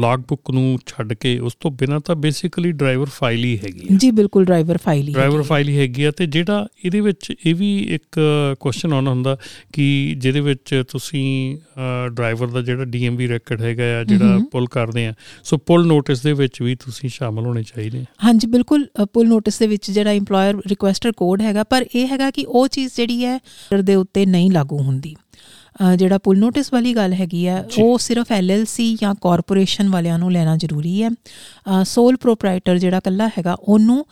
ਲੌਗ 0.00 0.20
ਬੁੱਕ 0.20 0.50
ਨੂੰ 0.50 0.78
ਛੱਡ 0.86 1.12
ਕੇ 1.12 1.38
ਉਸ 1.38 1.54
ਤੋਂ 1.60 1.70
ਬਿਨਾ 1.70 1.98
ਤਾਂ 1.98 2.16
ਬੇਸਿਕਲੀ 2.16 2.72
ਡਰਾਈਵਰ 2.72 3.06
ਫਾਈਲ 3.06 3.44
ਹੀ 3.44 3.58
ਹੈਗੀ 3.58 3.80
ਹੈ 3.80 3.96
ਜੀ 3.96 4.10
ਬਿਲਕੁਲ 4.10 4.44
ਡਰਾਈਵਰ 4.44 4.78
ਫਾਈਲ 4.78 5.08
ਹੀ 5.08 5.12
ਡਰਾਈਵਰ। 5.14 5.42
ਫਾਈਲ 5.42 5.68
ਹੀ 5.68 5.78
ਹੈਗੀ 5.78 6.04
ਆ 6.04 6.10
ਤੇ 6.10 6.26
ਜਿਹੜਾ 6.26 6.66
ਇਹਦੇ 6.84 7.00
ਵਿੱਚ 7.00 7.32
ਇਹ 7.46 7.54
ਵੀ 7.54 7.78
ਇੱਕ 7.78 8.20
ਕੁਐਸਚਨ 8.60 8.92
ਆਉਣਾ 8.92 9.10
ਹੁੰਦਾ 9.10 9.36
ਕਿ 9.72 10.14
ਜਿਹਦੇ 10.18 10.40
ਵਿੱਚ 10.40 10.82
ਤੁਸੀਂ 10.88 11.56
ਡਰਾਈਵਰ 12.08 12.46
ਦਾ 12.46 12.62
ਜਿਹੜਾ 12.62 12.84
ਡੀਐਮਵੀ 12.84 13.28
ਰੈਕੋਰਡ 13.28 13.62
ਹੈਗਾ 13.62 14.00
ਆ 14.00 14.04
ਜਿਹੜਾ। 14.04 14.38
ਪੁੱਲ 14.52 14.66
ਕਰਦੇ 14.66 15.06
ਆ 15.06 15.14
ਸੋ 15.44 15.56
ਪੁੱਲ 15.56 15.86
ਨੋਟਿਸ 15.86 16.22
ਦੇ 16.22 16.32
ਵਿੱਚ 16.32 16.62
ਵੀ 16.62 16.74
ਤੁਸੀਂ 16.74 17.08
ਸ਼ਾਮਲ 17.08 17.46
ਹੋਣੇ 17.46 17.62
ਚਾਹੀਦੇ 17.62 18.04
ਹਾਂਜੀ 18.24 18.46
ਬਿਲਕੁਲ 18.46 18.86
ਪੁੱਲ 19.12 19.28
ਨੋਟਿਸ 19.28 19.58
ਦੇ 19.58 19.66
ਵਿੱਚ 19.66 19.90
ਜਿਹੜਾ 19.90 20.14
EMPLOYER 20.14 20.60
ਰਿਕੁਐਸਟਰ 20.66 21.12
ਕੋਡ 21.12 21.42
ਹੈਗਾ 21.42 21.64
ਪਰ 21.64 21.86
ਇਹ 21.94 22.06
ਹੈਗਾ 22.08 22.30
ਕਿ 22.30 22.44
ਉਹ 22.48 22.68
ਚੀਜ਼ 22.68 22.92
ਜਿਹੜੀ 22.96 23.24
ਹੈ 23.24 23.38
ਦੇ 23.82 23.94
ਉੱਤੇ 23.94 24.26
ਨਹੀਂ 24.26 24.50
ਲਾਗੂ 24.52 24.78
ਹੁੰਦੀ 24.78 25.16
ਜਿਹੜਾ 25.96 26.18
ਪੁੱਲ 26.18 26.38
ਨੋਟਿਸ 26.38 26.72
ਵਾਲੀ 26.72 26.94
ਗੱਲ 26.94 27.12
ਹੈਗੀ 27.12 27.44
ਜੀ। 27.44 27.82
ਉਹ 27.82 27.98
ਸਿਰਫ 27.98 28.32
ਐਲਐਲਸੀ 28.32 28.94
ਜਾਂ 28.94 29.14
ਕਾਰਪੋਰੇਸ਼ਨ 29.20 29.88
ਵਾਲਿਆਂ 29.88 30.18
ਨੂੰ 30.18 30.32
ਲੈਣਾ 30.32 30.56
ਜ਼ਰੂਰੀ 30.56 31.02
ਹੈ। 31.02 31.10
ਸੋਲ 31.84 32.16
ਪ੍ਰੋਪਰਾਈਟਰ 32.16 32.78
ਜਿਹੜਾ 32.78 33.00
ਕੱਲਾ 33.00 33.28
ਹੈਗਾ 33.28 33.56
ਉਹਨੂੰ 33.60 34.04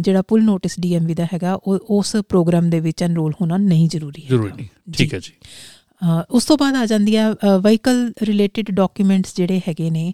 ਜਿਹੜਾ 0.00 0.22
ਪੁੱਲ 0.22 0.42
ਨੋਟਿਸ 0.42 0.80
ਡੀਐਮਵੀ 0.80 1.14
ਦਾ 1.14 1.24
ਹੈਗਾ 1.24 1.54
ਉਹ 1.54 1.78
ਉਸ 1.90 2.16
ਪ੍ਰੋਗਰਾਮ 2.28 2.70
ਦੇ 2.70 2.80
ਵਿੱਚ 2.80 3.02
ਐਨਰੋਲ 3.02 3.32
ਹੋਣਾ 3.40 3.56
ਨਹੀਂ 3.56 3.88
ਜ਼ਰੂਰੀ 3.88 4.22
ਹੈ 4.22 4.28
ਜ਼ਰੂਰੀ 4.28 4.52
ਨਹੀਂ। 4.56 4.66
ਠੀਕ 4.92 5.14
ਹੈ 5.14 5.18
ਜੀ। 5.18 5.32
ਉਸ 6.30 6.44
ਤੋਂ 6.44 6.56
ਬਾਅਦ 6.58 6.74
ਆ 6.74 6.86
ਜਾਂਦੀ 6.86 7.16
ਹੈ 7.16 7.30
ਵਹੀਕਲ 7.62 8.12
ਰਿਲੇਟਡ 8.22 8.70
ਡਾਕੂਮੈਂਟਸ 8.70 9.36
ਜਿਹੜੇ 9.36 9.60
ਹੈਗੇ 9.68 9.90
ਨੇ 9.90 10.12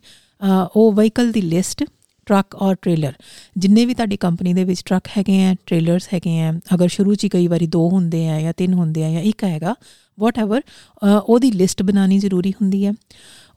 ਉਹ 0.76 0.92
ਵਹੀਕਲ 0.92 1.32
ਦੀ 1.32 1.40
ਲਿਸਟ 1.40 1.84
ਟਰੱਕ 2.32 2.54
ਔਰ 2.56 2.74
ਟ੍ਰੇਲਰ। 2.74 3.12
ਜਿੰਨੇ 3.58 3.84
ਵੀ 3.86 3.94
ਤੁਹਾਡੀ 3.94 4.16
ਕੰਪਨੀ 4.16 4.52
ਦੇ 4.54 4.64
ਵਿੱਚ 4.64 4.82
ਟਰੱਕ 4.86 5.08
ਹੈਗੇ 5.18 5.44
ਆ, 5.44 5.54
ਟ੍ਰੇਲਰਸ 5.66 6.08
ਹੈਗੇ 6.14 6.38
ਆ, 6.40 6.52
ਅਗਰ 6.74 6.88
ਸ਼ੁਰੂ 6.88 7.14
'ਚ 7.14 7.24
ਹੀ 7.24 7.28
ਕਈ 7.28 7.46
ਵਾਰੀ 7.46 7.66
ਦੋ 7.68 7.88
ਹੁੰਦੇ 7.88 8.28
ਆ 8.28 8.40
ਜਾਂ 8.40 8.52
ਤਿੰਨ 8.56 8.74
ਹੁੰਦੇ 8.74 9.04
ਆ 9.04 9.10
ਜਾਂ 9.10 9.20
ਇੱਕ 9.22 9.44
ਹੈਗਾ 9.44 9.74
ਵਾਟਐਵਰ 10.18 10.60
ਉਹਦੀ 11.02 11.50
ਲਿਸਟ 11.50 11.82
ਬਣਾਉਣੀ 11.82 12.18
ਜ਼ਰੂਰੀ 12.18 12.52
ਹੁੰਦੀ 12.52 12.84
ਹੈ। 12.86 12.92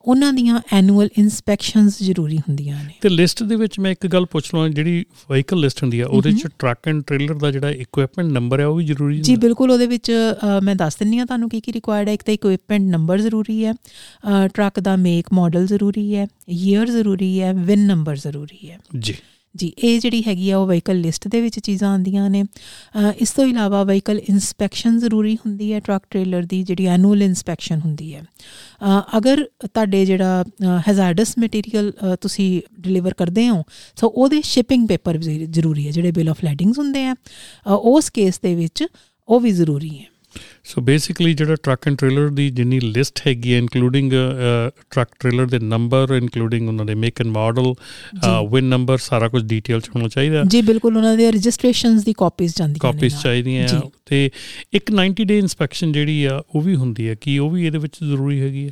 ਉਹਨਾਂ 0.07 0.33
ਦੀਆਂ 0.33 0.59
ਐਨੂਅਲ 0.74 1.09
ਇਨਸਪੈਕਸ਼ਨਸ 1.17 2.03
ਜ਼ਰੂਰੀ 2.03 2.38
ਹੁੰਦੀਆਂ 2.38 2.83
ਨੇ। 2.83 2.93
ਤੇ 3.01 3.09
ਲਿਸਟ 3.09 3.43
ਦੇ 3.43 3.55
ਵਿੱਚ 3.55 3.79
ਮੈਂ 3.79 3.91
ਇੱਕ 3.91 4.07
ਗੱਲ 4.07 4.25
ਪੁੱਛ 4.25 4.53
ਲਵਾਂ 4.53 4.69
ਜਿਹੜੀ 4.69 5.05
ਵਹੀਕਲ 5.29 5.59
ਲਿਸਟ 5.59 5.83
ਹੁੰਦੀ 5.83 6.00
ਆ 6.00 6.07
ਉਹਦੇ 6.07 6.31
ਚ 6.31 6.47
ਟਰੱਕ 6.59 6.88
ਐਂਡ 6.88 7.03
ਟ੍ਰੇਲਰ 7.03 7.33
ਦਾ 7.33 7.51
ਜਿਹੜਾ 7.51 7.69
ਇਕਵਿਪਮੈਂਟ 7.69 8.31
ਨੰਬਰ 8.31 8.59
ਹੈ 8.59 8.65
ਉਹ 8.65 8.75
ਵੀ 8.75 8.85
ਜ਼ਰੂਰੀ 8.85 9.19
ਜੀ 9.21 9.33
ਹੁੰਦਾ? 9.33 9.47
ਬਿਲਕੁਲ 9.47 9.71
ਉਹਦੇ 9.71 9.88
ਵਿੱਚ 9.88 10.12
ਮੈਂ 10.63 10.75
ਦੱਸ 10.75 10.95
ਦਿੰਨੀ 10.95 11.17
ਆ 11.19 11.25
ਤੁਹਾਨੂੰ 11.25 11.50
ਕੀ 11.50 11.59
ਕੀ 11.59 11.74
ਰਿਕੁਆਇਰਡ 11.74 12.09
ਹੈ 12.09 12.13
ਇੱਕ 12.13 12.24
ਤਾਂ 12.24 12.33
ਇਕਵਿਪਮੈਂਟ 12.33 12.81
ਨੰਬਰ 12.81 13.19
ਜ਼ਰੂਰੀ 13.19 13.65
ਹੈ 13.65 13.74
ਟਰੱਕ 14.53 14.79
ਦਾ 14.79 14.95
ਮੇਕ 14.95 15.25
ਮਾਡਲ 15.33 15.65
ਜ਼ਰੂਰੀ 15.65 16.15
ਹੈ 16.15 16.27
ਈਅਰ 16.50 16.87
ਜ਼ਰੂਰੀ 16.87 17.41
ਹੈ 17.41 17.53
ਵਿਨ 17.53 17.85
ਨੰਬਰ 17.87 18.15
ਜ਼ਰੂਰੀ 18.15 18.70
ਹੈ। 18.70 18.77
ਜੀ। 19.00 19.13
ਜੀ 19.55 19.74
ਇਹ 19.83 20.00
ਜਿਹੜੀ 20.00 20.24
ਹੈਗੀ 20.27 20.51
ਆ 20.51 20.57
ਉਹ 20.57 20.68
ਵਹੀਕਲ 20.68 21.00
ਲਿਸਟ 21.00 21.27
ਦੇ 21.27 21.41
ਵਿੱਚ 21.41 21.59
ਚੀਜ਼ਾਂ 21.59 21.91
ਆਉਂਦੀਆਂ 21.91 22.29
ਨੇ। 22.29 22.44
ਅ, 22.44 23.11
ਇਸ 23.20 23.31
ਤੋਂ 23.31 23.46
ਇਲਾਵਾ 23.46 23.83
ਵਹੀਕਲ 23.83 24.20
ਇਨਸਪੈਕਸ਼ਨ 24.29 25.00
ਜ਼ਰੂਰੀ 25.00 25.35
ਹੁੰਦੀ 25.35 25.74
ਹੈ 25.74 25.79
ਟਰੱਕ 25.79 26.03
ਟ੍ਰੇਲਰ 26.09 26.44
ਦੀ 26.44 26.63
ਜਿਹੜੀ 26.63 26.85
ਐਨੂਅਲ 26.85 27.24
ਇਨਸਪੈਕਸ਼ਨ 27.24 27.79
ਹੁੰਦੀ 27.79 28.15
ਹੈ। 28.15 28.22
ਅ, 28.22 29.18
ਅਗਰ 29.18 29.44
ਤੁਹਾਡੇ 29.44 30.05
ਜਿਹੜਾ 30.05 30.46
ਹੈਜ਼ਾਰਡਸ 30.87 31.35
ਮਟੀਰੀਅਲ 31.39 31.94
ਤੁਸੀਂ 32.22 32.61
ਡਿਲੀਵਰ 32.79 33.13
ਕਰਦੇ 33.13 33.50
ਹੋ 33.50 33.63
ਸੋ 33.96 34.07
ਉਹਦੇ 34.07 34.41
ਸ਼ਿਪਿੰਗ 34.41 34.87
ਪੇਪਰ 34.87 35.18
ਜ਼ਰੂਰੀ 35.18 35.85
ਹੈ 35.85 35.91
ਜਿਹੜੇ 35.91 36.11
ਬਿਲ 36.11 36.29
ਆਫ 36.29 36.37
ਲੈਡਿੰਗਸ 36.44 36.79
ਹੁੰਦੇ 36.79 37.05
ਆ। 37.05 37.13
ਅ, 37.13 37.72
ਉਸ 37.72 38.09
ਕੇਸ 38.09 38.39
ਦੇ 38.39 38.55
ਵਿੱਚ 38.55 38.83
ਉਹ 39.27 39.39
ਵੀ 39.39 39.51
ਜ਼ਰੂਰੀ 39.51 40.00
ਹੈ। 40.00 40.14
ਸੋ 40.65 40.81
ਬੇਸਿਕਲੀ 40.81 41.33
ਜਿਹੜਾ 41.33 41.55
ਟਰੱਕ 41.55 41.87
ਐਂਡ 41.87 41.97
ਟ੍ਰੇਲਰ 41.97 42.29
ਦੀ 42.29 42.49
ਜਿੰਨੀ 42.49 42.79
ਲਿਸਟ 42.79 43.19
ਹੈਗੀ 43.27 43.53
ਹੈ 43.53 43.57
ਇਨਕਲੂਡਿੰਗ 43.57 44.11
ਟਰੱਕ 44.91 45.09
ਟ੍ਰੇਲਰ 45.19 45.45
ਦੇ 45.45 45.59
ਨੰਬਰ 45.59 46.13
ਇਨਕਲੂਡਿੰਗ 46.13 46.67
ਉਹਨਾਂ 46.67 46.85
ਦੇ 46.85 46.95
make 46.95 47.21
and 47.21 47.29
model 47.29 47.73
VIN 48.51 48.63
number 48.63 48.97
ਸਾਰਾ 48.97 49.27
ਕੁਝ 49.27 49.43
ਡਿਟੇਲ 49.43 49.81
ਚ 49.81 49.89
ਹੋਣਾ 49.89 50.07
ਚਾਹੀਦਾ। 50.07 50.43
ਜੀ 50.43 50.61
ਬਿਲਕੁਲ 50.61 50.97
ਉਹਨਾਂ 50.97 51.15
ਦੇ 51.17 51.31
ਰਜਿਸਟ੍ਰੇਸ਼ਨਸ 51.31 52.03
ਦੀ 52.03 52.13
ਕਾਪੀਜ਼ 52.13 52.53
ਜਾਂਦੀਆਂ 52.57 52.93
ਨੇ 52.93 52.97
ਕਾਪੀਜ਼। 52.97 53.15
ਚਾਹੀਦੀਆਂ 53.23 53.67
ਤੇ 54.05 54.29
ਇੱਕ 54.73 54.91
90 54.93 55.25
ਡੇ 55.25 55.37
ਇਨਸਪੈਕਸ਼ਨ 55.39 55.91
ਜਿਹੜੀ 55.91 56.23
ਆ 56.25 56.41
ਉਹ 56.55 56.61
ਵੀ 56.61 56.75
ਹੁੰਦੀ 56.75 57.07
ਹੈ 57.09 57.15
ਕੀ 57.15 57.37
ਉਹ 57.37 57.49
ਵੀ 57.49 57.65
ਇਹਦੇ 57.65 57.77
ਵਿੱਚ 57.77 58.03
ਜ਼ਰੂਰੀ 58.03 58.39
ਹੈਗੀ 58.41 58.65
ਹੈ 58.67 58.71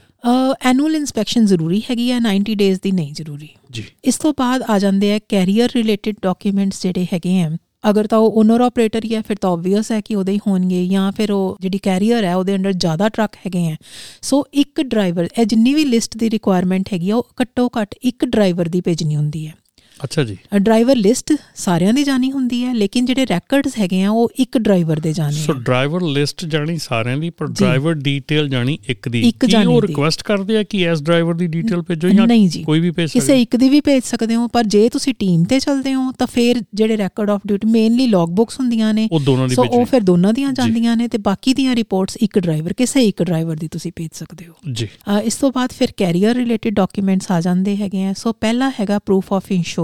ਐਨੂਅਲ 0.65 0.95
ਇਨਸਪੈਕਸ਼ਨ 0.95 1.45
ਜ਼ਰੂਰੀ 1.45 1.81
ਹੈਗੀ 1.89 2.11
ਹੈ 2.11 2.19
90 2.19 2.55
ਡੇਜ਼ 2.55 2.79
ਦੀ 2.83 2.91
ਨਹੀਂ 2.91 3.13
ਜ਼ਰੂਰੀ। 3.13 3.49
ਜੀ। 3.71 3.83
ਇਸ 4.05 4.17
ਤੋਂ 4.17 4.33
ਬਾਅਦ 4.39 4.61
ਆ 4.69 4.79
ਜਾਂਦੇ 4.79 5.13
ਆ 5.13 5.19
ਕੈਰੀਅਰ 5.29 5.69
ਰਿਲੇਟਡ 5.75 6.15
ਡਾਕੂਮੈਂਟਸ 6.21 6.81
ਜਿਹੜੇ 6.83 7.05
ਹੈਗੇ 7.13 7.41
ਆ। 7.41 7.57
ਅਗਰ 7.83 8.07
ਤਾਂ 8.07 8.17
ਉਹ 8.17 8.39
ਓਨਰ 8.39 8.61
ਆਪਰੇਟਰ 8.61 9.05
ਹੀ 9.05 9.15
ਹੈ, 9.15 9.21
ਫਿਰ 9.21 9.37
ਤਾਂ 9.41 9.49
ਆਬਵੀਅਸ 9.51 9.91
ਹੈ 9.91 9.99
ਕਿ 10.01 10.15
ਉਹਦੇ 10.15 10.31
ਹੀ 10.31 10.39
ਹੋਣਗੇ 10.47 10.85
ਜਾਂ 10.87 11.11
ਫਿਰ 11.11 11.31
ਉਹ 11.31 11.57
ਜਿਹੜੀ 11.61 11.77
ਕੈਰੀਅਰ 11.77 12.23
ਹੈ, 12.23 12.35
ਉਹਦੇ 12.35 12.55
ਅੰਡਰ 12.55 12.71
ਜ਼ਿਆਦਾ 12.73 13.09
ਟਰੱਕ 13.09 13.35
ਹੈਗੇ 13.35 13.65
ਆ 13.71 13.75
ਸੋ 14.21 14.43
ਇੱਕ 14.53 14.81
ਡਰਾਈਵਰ 14.81 15.27
ਇਹ 15.39 15.45
ਜਿੰਨੀ 15.45 15.73
ਵੀ 15.73 15.85
ਲਿਸਟ 15.85 16.17
ਦੀ 16.17 16.29
ਰਿਕੁਆਇਰਮੈਂਟ 16.29 16.93
ਹੈਗੀ 16.93 17.09
ਆ, 17.09 17.15
ਉਹ 17.15 17.27
ਘੱਟੋ 17.41 17.69
ਘੱਟ 17.81 17.95
ਇੱਕ 18.03 18.25
ਡਰਾਈਵਰ 18.25 18.67
ਦੀ 18.67 18.81
ਭੇਜਣੀ 18.81 19.15
ਹੁੰਦੀ 19.15 19.47
ਹੈ। 19.47 19.53
ਅੱਛਾ 20.03 20.23
ਜੀ। 20.23 20.37
ਡਰਾਈਵਰ 20.57 20.95
ਲਿਸਟ 20.95 21.33
ਸਾਰਿਆਂ 21.55 21.93
ਦੀ 21.93 22.03
ਜਾਣੀ 22.03 22.31
ਹੁੰਦੀ 22.31 22.63
ਹੈ 22.63 22.73
ਲੇਕਿਨ 22.73 23.05
ਜਿਹੜੇ 23.05 23.25
ਰੈਕਰਡਸ 23.27 23.71
ਹੈਗੇ 23.79 24.03
ਆ 24.03 24.11
ਉਹ 24.11 24.29
ਇੱਕ 24.35 24.57
ਡਰਾਈਵਰ 24.57 24.99
ਦੇ 24.99 25.13
ਜਾਣੇ 25.13 25.35
ਸੋ 25.35 25.53
ਡਰਾਈਵਰ 25.53 26.01
ਲਿਸਟ 26.01 26.45
ਜਾਣੀ 26.45 26.77
ਸਾਰਿਆਂ 26.77 27.17
ਦੀ 27.17 27.29
ਪਰ। 27.29 27.47
ਡਰਾਈਵਰ 27.47 27.93
ਡਿਟੇਲ 27.93 28.49
ਜਾਣੀ 28.49 28.77
ਇੱਕ 28.87 29.09
ਦੀ। 29.09 29.33
ਕੀ 29.39 29.65
ਉਹ। 29.65 29.81
ਰਿਕੁਐਸਟ 29.81 30.23
ਕਰਦੇ 30.23 30.57
ਆ 30.57 30.63
ਕਿ 30.63 30.83
ਇਸ 30.83 31.03
ਡਰਾਈਵਰ 31.03 31.33
ਦੀ 31.33 31.47
ਡਿਟੇਲ 31.47 31.81
ਭੇਜੋ 31.81 32.09
ਜਾਂ 32.09 32.27
ਕੋਈ 32.65 32.79
ਵੀ 32.79 32.91
ਭੇਜ 32.91 33.09
ਕਿਸੇ 33.09 33.25
ਸਕਦਾ 33.25 33.33
ਇੱਕ 33.33 33.55
ਦੀ 33.55 33.69
ਵੀ 33.69 33.81
ਭੇਜ 33.81 34.03
ਸਕਦੇ 34.03 34.35
ਹੋ 34.35 34.47
ਪਰ 34.47 34.63
ਜੇ 34.63 34.89
ਤੁਸੀਂ 34.89 35.13
ਟੀਮ 35.13 35.43
ਤੇ 35.43 35.59
ਚੱਲਦੇ 35.59 35.93
ਹੋ 35.93 36.11
ਤਾਂ 36.11 36.27
ਫਿਰ 36.27 36.61
ਜਿਹੜੇ 36.73 36.97
record 36.97 37.29
of 37.29 37.41
duty 37.47 37.67
mainly 37.69 38.07
log 38.07 38.29
books 38.29 38.55
ਹੁੰਦੀਆਂ 38.59 38.93
ਨੇ। 38.93 39.09
ਸੋ 39.55 39.65
ਉਹ 39.65 39.85
ਫਿਰ 39.85 40.01
ਦੋਨਾਂ 40.01 40.33
ਦੀਆਂ 40.33 40.53
ਜਾਂਦੀਆਂ 40.53 40.97
ਨੇ 40.97 41.07
ਤੇ 41.07 41.17
ਬਾਕੀ 41.17 41.53
ਦੀਆਂ 41.53 41.75
ਰਿਪੋਰਟਸ 41.75 42.17
ਇੱਕ 42.17 42.39
ਡਰਾਈਵਰ 42.39 42.73
ਕਿਸੇ 42.73 43.07
ਇੱਕ 43.07 43.23
ਡਰਾਈਵਰ 43.23 43.55
ਦੀ 43.55 43.67
ਤੁਸੀਂ 43.67 43.91
ਭੇਜ 43.95 44.09
ਸਕਦੇ 44.13 44.45
ਹੋ। 44.47 44.53
ਜੀ। 44.71 44.87
ਇਸ 45.23 45.35
ਤੋਂ 45.35 45.51
ਬਾਅਦ 45.51 45.69
ਫਿਰ 45.71 45.87
ਕੈਰੀਅਰ 45.97 46.35
ਰਿਲੇਟਡ 46.35 46.73
ਡਾਕੂਮੈਂਟਸ 46.73 47.31
ਆ 47.31 47.41
ਜਾਂਦੇ 47.41 47.77
ਹੈਗੇ 47.77 48.03
ਆ। 48.03 48.13
ਸੋ 48.13 48.33
ਪਹਿਲਾ 48.33 48.69
ਹੈਗਾ 48.69 48.99
ਪ੍ਰੂਫ 48.99 49.33
ਆਫ 49.33 49.51
ਇੰਸ਼ੋਰੈਂਸ 49.51 49.82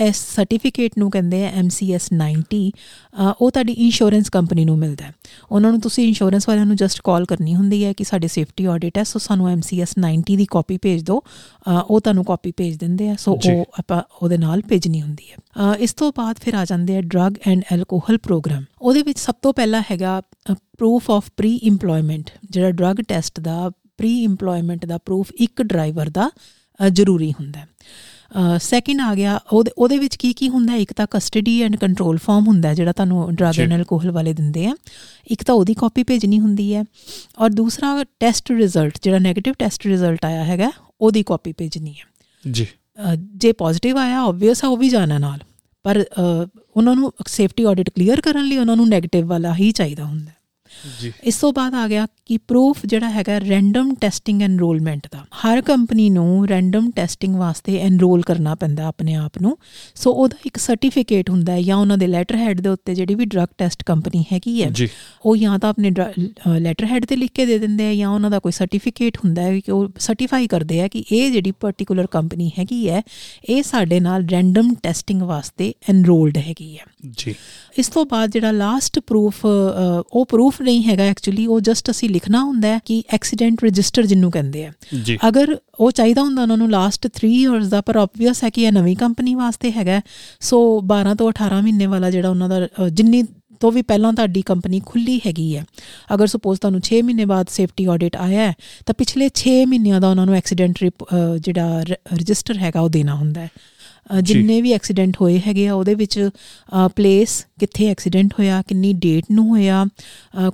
ਇਸ 0.00 0.16
ਸਰਟੀਫਿਕੇਟ 0.36 0.90
ਨੂੰ 0.98 1.10
ਕਹਿੰਦੇ 1.10 1.46
ਆ 1.46 1.52
MCS 1.60 2.08
90 2.14 2.70
ਅ, 2.70 3.32
ਉਹ 3.40 3.50
ਤੁਹਾਡੀ 3.50 3.72
ਇੰਸ਼ੋਰੈਂਸ 3.72 4.30
ਕੰਪਨੀ 4.30 4.64
ਨੂੰ 4.64 4.78
ਮਿਲਦਾ 4.78 5.04
ਹੈ। 5.04 5.12
ਉਹਨਾਂ 5.50 5.70
ਨੂੰ 5.70 5.80
ਤੁਸੀਂ 5.80 6.08
ਇੰਸ਼ੋਰੈਂਸ 6.08 6.48
ਵਾਲਿਆਂ 6.48 6.66
ਨੂੰ 6.66 6.76
ਜਸਟ 6.76 7.00
ਕਾਲ 7.04 7.24
ਕਰਨੀ 7.24 7.54
ਹੁੰਦੀ 7.54 7.84
ਹੈ 7.84 7.92
ਕਿ 7.92 8.04
ਸਾਡੇ 8.04 8.28
ਸੇਫਟੀ 8.28 8.64
ਆਡਿਟ 8.64 8.98
ਹੈ 8.98 9.02
ਸੋ 9.02 9.18
ਸਾਨੂੰ 9.18 9.52
MCS 9.54 9.94
90 10.00 10.36
ਦੀ 10.36 10.46
ਕਾਪੀ 10.50 10.78
ਭੇਜ 10.78 11.02
ਦਿਓ। 11.02 11.22
ਉਹ 11.88 12.00
ਤੁਹਾਨੂੰ 12.00 12.24
ਕਾਪੀ 12.24 12.52
ਭੇਜ 12.56 12.76
ਦਿੰਦੇ 12.76 13.10
ਆ 13.10 13.14
ਸੋ। 13.18 13.32
ਉਹ 13.60 13.64
ਆਪਾਂ 13.78 14.02
ਉਹਦੇ 14.22 14.38
ਨਾਲ 14.38 14.62
ਭੇਜਣੀ 14.68 15.02
ਹੁੰਦੀ 15.02 15.24
ਹੈ। 15.30 15.74
ਇਸ 15.74 15.94
ਤੋਂ 15.94 16.12
ਬਾਅਦ 16.16 16.36
ਫਿਰ 16.40 16.54
ਆ 16.54 16.64
ਜਾਂਦੇ 16.64 16.96
ਆ 16.96 17.00
ਡਰੱਗ 17.00 17.32
ਐਂਡ 17.46 17.62
ਐਲਕੋਹਲ 17.72 18.18
ਪ੍ਰੋਗਰਾਮ 18.18 18.64
ਉਹਦੇ 18.82 19.02
ਵਿੱਚ 19.02 19.18
ਸਭ 19.18 19.34
ਤੋਂ 19.42 19.52
ਪਹਿਲਾ 19.52 19.80
ਹੈਗਾ 19.80 20.20
ਪ੍ਰੂਫ 20.52 21.10
ਆਫ 21.10 21.24
ਪ੍ਰੀ 21.36 21.56
ਇੰਪਲੋਇਮੈਂਟ 21.56 22.30
ਜਿਹੜਾ 22.50 22.70
ਡਰੱਗ 22.70 22.96
ਟੈਸਟ 23.08 23.40
ਦਾ 23.40 23.70
ਪ੍ਰੀ 23.96 24.24
ਇੰਪਲੋਇਮੈਂਟ 24.24 24.86
ਦਾ 24.86 24.98
ਪ੍ਰੂਫ 24.98 25.32
ਇੱਕ 25.34 25.62
ਡਰਾਈਵਰ 25.62 26.08
ਦਾ 26.08 26.30
ਜ਼ਰੂਰੀ 26.90 27.32
ਹੁੰਦਾ 27.32 27.60
ਹੈ। 27.60 27.68
ਸੈਕਿੰਡ 28.60 29.00
ਆ 29.00 29.14
ਗਿਆ 29.14 29.38
ਉਹਦੇ 29.52 29.70
ਉਹਦੇ 29.78 29.98
ਵਿੱਚ 29.98 30.16
ਕੀ 30.16 30.32
ਕੀ 30.32 30.48
ਹੁੰਦਾ? 30.48 30.74
ਇੱਕ 30.74 30.92
ਤਾਂ 30.92 31.06
ਕਸਟਡੀ 31.10 31.60
ਐਂਡ 31.62 31.76
ਕੰਟਰੋਲ 31.76 32.18
ਫਾਰਮ 32.18 32.46
ਹੁੰਦਾ 32.46 32.72
ਜਿਹੜਾ 32.74 32.92
ਤੁਹਾਨੂੰ 32.92 33.34
ਡਰੱਗ। 33.34 33.60
ਐਂਡ 33.60 33.72
ਐਲਕੋਹਲ 33.72 34.10
ਵਾਲੇ 34.10 34.32
ਦਿੰਦੇ 34.32 34.66
ਆ 34.66 34.74
ਇੱਕ 35.30 35.42
ਤਾਂ 35.42 35.54
ਉਹਦੀ 35.54 35.74
ਕਾਪੀ 35.74 36.02
ਭੇਜਣੀ 36.04 36.40
ਹੁੰਦੀ 36.40 36.72
ਹੈ 36.74 36.84
ਔਰ 37.38 37.50
ਦੂਸਰਾ 37.50 38.04
ਟੈਸਟ 38.20 38.50
ਰਿਜ਼ਲਟ 38.50 38.98
ਜਿਹੜਾ 39.02 39.18
네ਗੇਟਿਵ 39.28 39.54
ਟੈਸਟ 39.58 39.86
ਰਿਜ਼ਲਟ 39.86 40.24
ਆਇਆ 40.24 40.44
ਹੈਗਾ 40.44 40.70
ਉਹਦੀ 41.00 41.22
ਕਾਪੀ 41.22 41.52
ਭੇਜਣੀ 41.52 41.94
ਹੈ 41.94 42.50
ਜੀ 42.50 42.66
ਜੇ 43.36 43.52
ਪੋਜ਼ਿਟਿਵ 43.52 43.98
ਆਇਆ 43.98 44.20
ਆਬਵੀਅਸ 44.20 44.64
ਆ 44.64 44.68
ਉਹ 44.68 44.76
ਵੀ 44.76 44.88
ਜਾਣਾ 44.88 45.18
ਨਾਲ 45.18 45.38
ਪਰ 45.84 46.04
ਉਹਨਾਂ 46.18 46.94
ਨੂੰ 46.96 47.12
ਸੇਫਟੀ 47.26 47.64
ਆਡਿਟ 47.64 47.90
ਕਲੀਅਰ 47.90 48.20
ਕਰਨ 48.20 48.44
ਲਈ 48.44 48.56
ਉਹਨਾਂ 48.58 48.76
ਨੂੰ 48.76 48.86
네ਗੇਟਿਵ 48.86 49.26
ਵਾਲਾ 49.26 49.54
ਹੀ 49.54 49.70
ਚਾਹੀਦਾ 49.72 50.04
ਹੁੰਦਾ। 50.04 50.30
ਜੀ। 51.00 51.12
ਇਸ 51.24 51.36
ਤੋਂ 51.36 51.52
ਬਾਅਦ 51.52 51.74
ਆ 51.74 51.86
ਗਿਆ 51.88 52.06
ਕਿ 52.26 52.36
ਪ੍ਰੂਫ 52.38 52.78
ਜਿਹੜਾ 52.86 53.10
ਹੈਗਾ 53.10 53.38
ਰੈਂਡਮ 53.38 53.94
ਟੈਸਟਿੰਗ 53.94 54.42
ਐਨਰੋਲਮੈਂਟ 54.42 55.06
ਦਾ। 55.12 55.18
ਹਰ 55.36 55.60
ਕੰਪਨੀ 55.62 56.08
ਨੂੰ 56.10 56.48
ਰੈਂਡਮ 56.48 56.90
ਟੈਸਟਿੰਗ 56.90 57.36
ਵਾਸਤੇ 57.36 57.78
ਐਨਰੋਲ 57.78 58.22
ਕਰਨਾ 58.22 58.54
ਪੈਂਦਾ 58.54 58.84
ਆਪਣੇ 58.84 59.14
ਆਪ 59.14 59.38
ਨੂੰ। 59.42 59.56
ਸੋ 59.94 60.12
ਉਹਦਾ 60.12 60.36
ਇੱਕ 60.46 60.56
ਸਰਟੀਫਿਕੇਟ 60.56 61.30
ਹੁੰਦਾ 61.30 61.52
ਹੈ 61.52 61.62
ਜਾਂ 61.62 61.76
ਉਹਨਾਂ 61.76 61.98
ਦੇ 61.98 62.06
ਲੈਟਰ 62.06 62.36
ਹੈਡ 62.36 62.60
ਦੇ 62.60 62.68
ਉੱਤੇ 62.68 62.94
ਜਿਹੜੀ 62.94 63.14
ਵੀ 63.14 63.24
ਡਰੱਗ 63.24 63.48
ਟੈਸਟ 63.58 63.82
ਕੰਪਨੀ 63.82 64.24
ਹੈਗੀ 64.32 64.62
ਹੈ 64.62 64.70
ਉਹ 65.24 65.36
ਜਾਂ 65.36 65.58
ਤਾਂ 65.58 65.70
ਆਪਣੇ 65.70 65.90
ਲੈਟਰ 66.60 66.86
ਹੈਡ 66.86 67.04
ਤੇ 67.04 67.16
ਲਿਖ 67.16 67.30
ਕੇ 67.32 67.46
ਦੇ 67.46 67.58
ਦਿੰਦੇ 67.58 67.88
ਆ 67.88 67.94
ਜਾਂ 67.94 68.08
ਉਹਨਾਂ 68.08 68.30
ਦਾ 68.30 68.38
ਕੋਈ 68.38 68.52
ਸਰਟੀਫਿਕੇਟ 68.52 69.18
ਹੁੰਦਾ 69.18 69.42
ਹੈ 69.42 69.60
ਕਿ 69.60 69.72
ਉਹ 69.72 69.88
ਸਰਟੀਫਾਈ 69.98 70.46
ਕਰਦੇ 70.46 70.80
ਆ 70.80 70.88
ਕਿ 70.88 71.04
ਇਹ 71.12 71.30
ਜਿਹੜੀ 71.32 71.50
ਪਾਰਟਿਕੂਲਰ 71.50 72.06
ਕੰਪਨੀ 72.06 72.50
ਹੈਗੀ 72.58 72.88
ਹੈ 72.88 73.02
ਇਹ 73.44 73.62
ਸਾਡੇ 73.62 74.00
ਨਾਲ 74.00 74.26
ਰੈਂਡਮ 74.32 74.74
ਟੈਸਟਿੰਗ 74.82 75.22
ਵਾਸਤੇ 75.22 75.72
ਐਨਰੋਲਡ 75.88 76.38
ਹੈਗੀ 76.38 76.76
ਹੈ। 76.78 76.84
ਜੀ। 77.16 77.34
ਇਸ 77.78 77.88
ਤੋਂ 77.88 78.04
ਬਾਅਦ 78.06 78.30
ਜਿਹੜਾ 78.30 78.50
ਲਾਸਟ 78.50 78.98
ਪ੍ਰੂਫ 78.98 79.46
ਉਹ 80.12 80.26
ਪ੍ਰੂਫ 80.26 80.60
ਨਹੀਂ 80.66 80.82
ਹੈਗਾ 80.84 81.02
ਐਕਚੁਅਲੀ 81.02 81.46
ਉਹ 81.46 81.60
ਜਸਟ 81.60 81.90
ਅਸੀਂ 81.90 82.08
ਲਿਖਣਾ 82.10 82.42
ਹੁੰਦਾ 82.44 82.68
ਹੈ 82.68 82.78
ਕਿ 82.84 83.02
ਐਕਸੀਡੈਂਟ 83.10 83.64
ਰਜਿਸਟਰ 83.64 84.06
ਜਿਹਨੂੰ 84.06 84.30
ਕਹਿੰਦੇ 84.30 84.66
ਆ। 84.66 84.72
ਜੀ। 85.04 85.18
ਅਗਰ 85.28 85.56
ਉਹ 85.80 85.90
ਚਾਹੀਦਾ 85.92 86.22
ਹੁੰਦਾ 86.22 86.42
ਉਹਨਾਂ 86.42 86.56
ਨੂੰ 86.56 86.70
ਲਾਸਟ 86.70 87.08
3 87.18 87.32
ਇਅਰਸ 87.32 87.66
ਦਾ 87.66 87.80
ਪਰ 87.80 87.96
ਆਬਵੀਅਸ 87.96 88.44
ਹੈ 88.44 88.50
ਕਿ 88.50 88.62
ਇਹ 88.62 88.72
ਨਵੀਂ 88.72 88.96
ਕੰਪਨੀ 88.96 89.34
ਵਾਸਤੇ 89.34 89.72
ਹੈਗਾ 89.72 90.00
ਸੋ 90.40 90.60
12 90.94 91.14
ਤੋਂ 91.14 91.30
18 91.30 91.62
ਮਹੀਨੇ 91.62 91.86
ਵਾਲਾ 91.86 92.10
ਜਿਹੜਾ 92.10 92.30
ਉਹਨਾਂ 92.30 92.48
ਦਾ 92.48 92.88
ਜਿੰਨੀ 92.90 93.22
ਤੋਂ 93.60 93.72
ਵੀ 93.72 93.82
ਪਹਿਲਾਂ 93.82 94.12
ਤੁਹਾਡੀ 94.12 94.42
ਕੰਪਨੀ 94.42 94.80
ਖੁੱਲੀ 94.86 95.20
ਹੈਗੀ 95.26 95.56
ਹੈ। 95.56 95.64
ਅਗਰ 96.14 96.26
ਸਪੋਜ਼ 96.26 96.60
ਤੁਹਾਨੂੰ 96.60 96.80
6 96.88 96.98
ਮਹੀਨੇ 97.04 97.24
ਬਾਅਦ 97.24 97.46
ਸੇਫਟੀ 97.50 97.84
ਆਡਿਟ 97.84 98.16
ਆਇਆ 98.16 98.40
ਹੈ 98.40 98.52
ਤਾਂ 98.86 98.94
ਪਿਛਲੇ 98.98 99.30
6 99.34 99.54
ਮਹੀਨਿਆਂ 99.66 100.00
ਦਾ 100.00 100.10
ਉਹਨਾਂ 100.10 100.26
ਨੂੰ 100.26 100.34
ਐਕਸੀਡੈਂਟ 100.34 100.84
ਜਿਹੜਾ 101.40 101.82
ਰਜਿਸਟਰ 102.14 102.58
ਹੈਗਾ 102.58 102.80
ਉਹ 102.80 102.88
ਦੇਣਾ 102.88 103.14
ਹੁੰਦਾ 103.14 103.40
ਹੈ। 103.40 103.50
ਜਿੰਨੇ 104.22 104.62
ਵੀ 104.62 104.72
ਐਕਸੀਡੈਂਟ 104.72 105.16
ਹੋਏ 105.20 105.40
ਹੈਗੇ 105.46 105.68
ਆ 105.68 105.74
ਉਹਦੇ 105.74 105.94
ਵਿੱਚ 105.94 106.30
ਪਲੇਸ 106.96 107.46
ਕਿੱਥੇ 107.60 107.86
ਐਕਸੀਡੈਂਟ 107.86 108.32
ਹੋਇਆ 108.32 108.62
ਕਿੰਨੀ 108.62 108.92
ਡੇਟ 108.92 109.24
ਨੂੰ 109.30 109.48
ਹੋਇਆ 109.48 109.86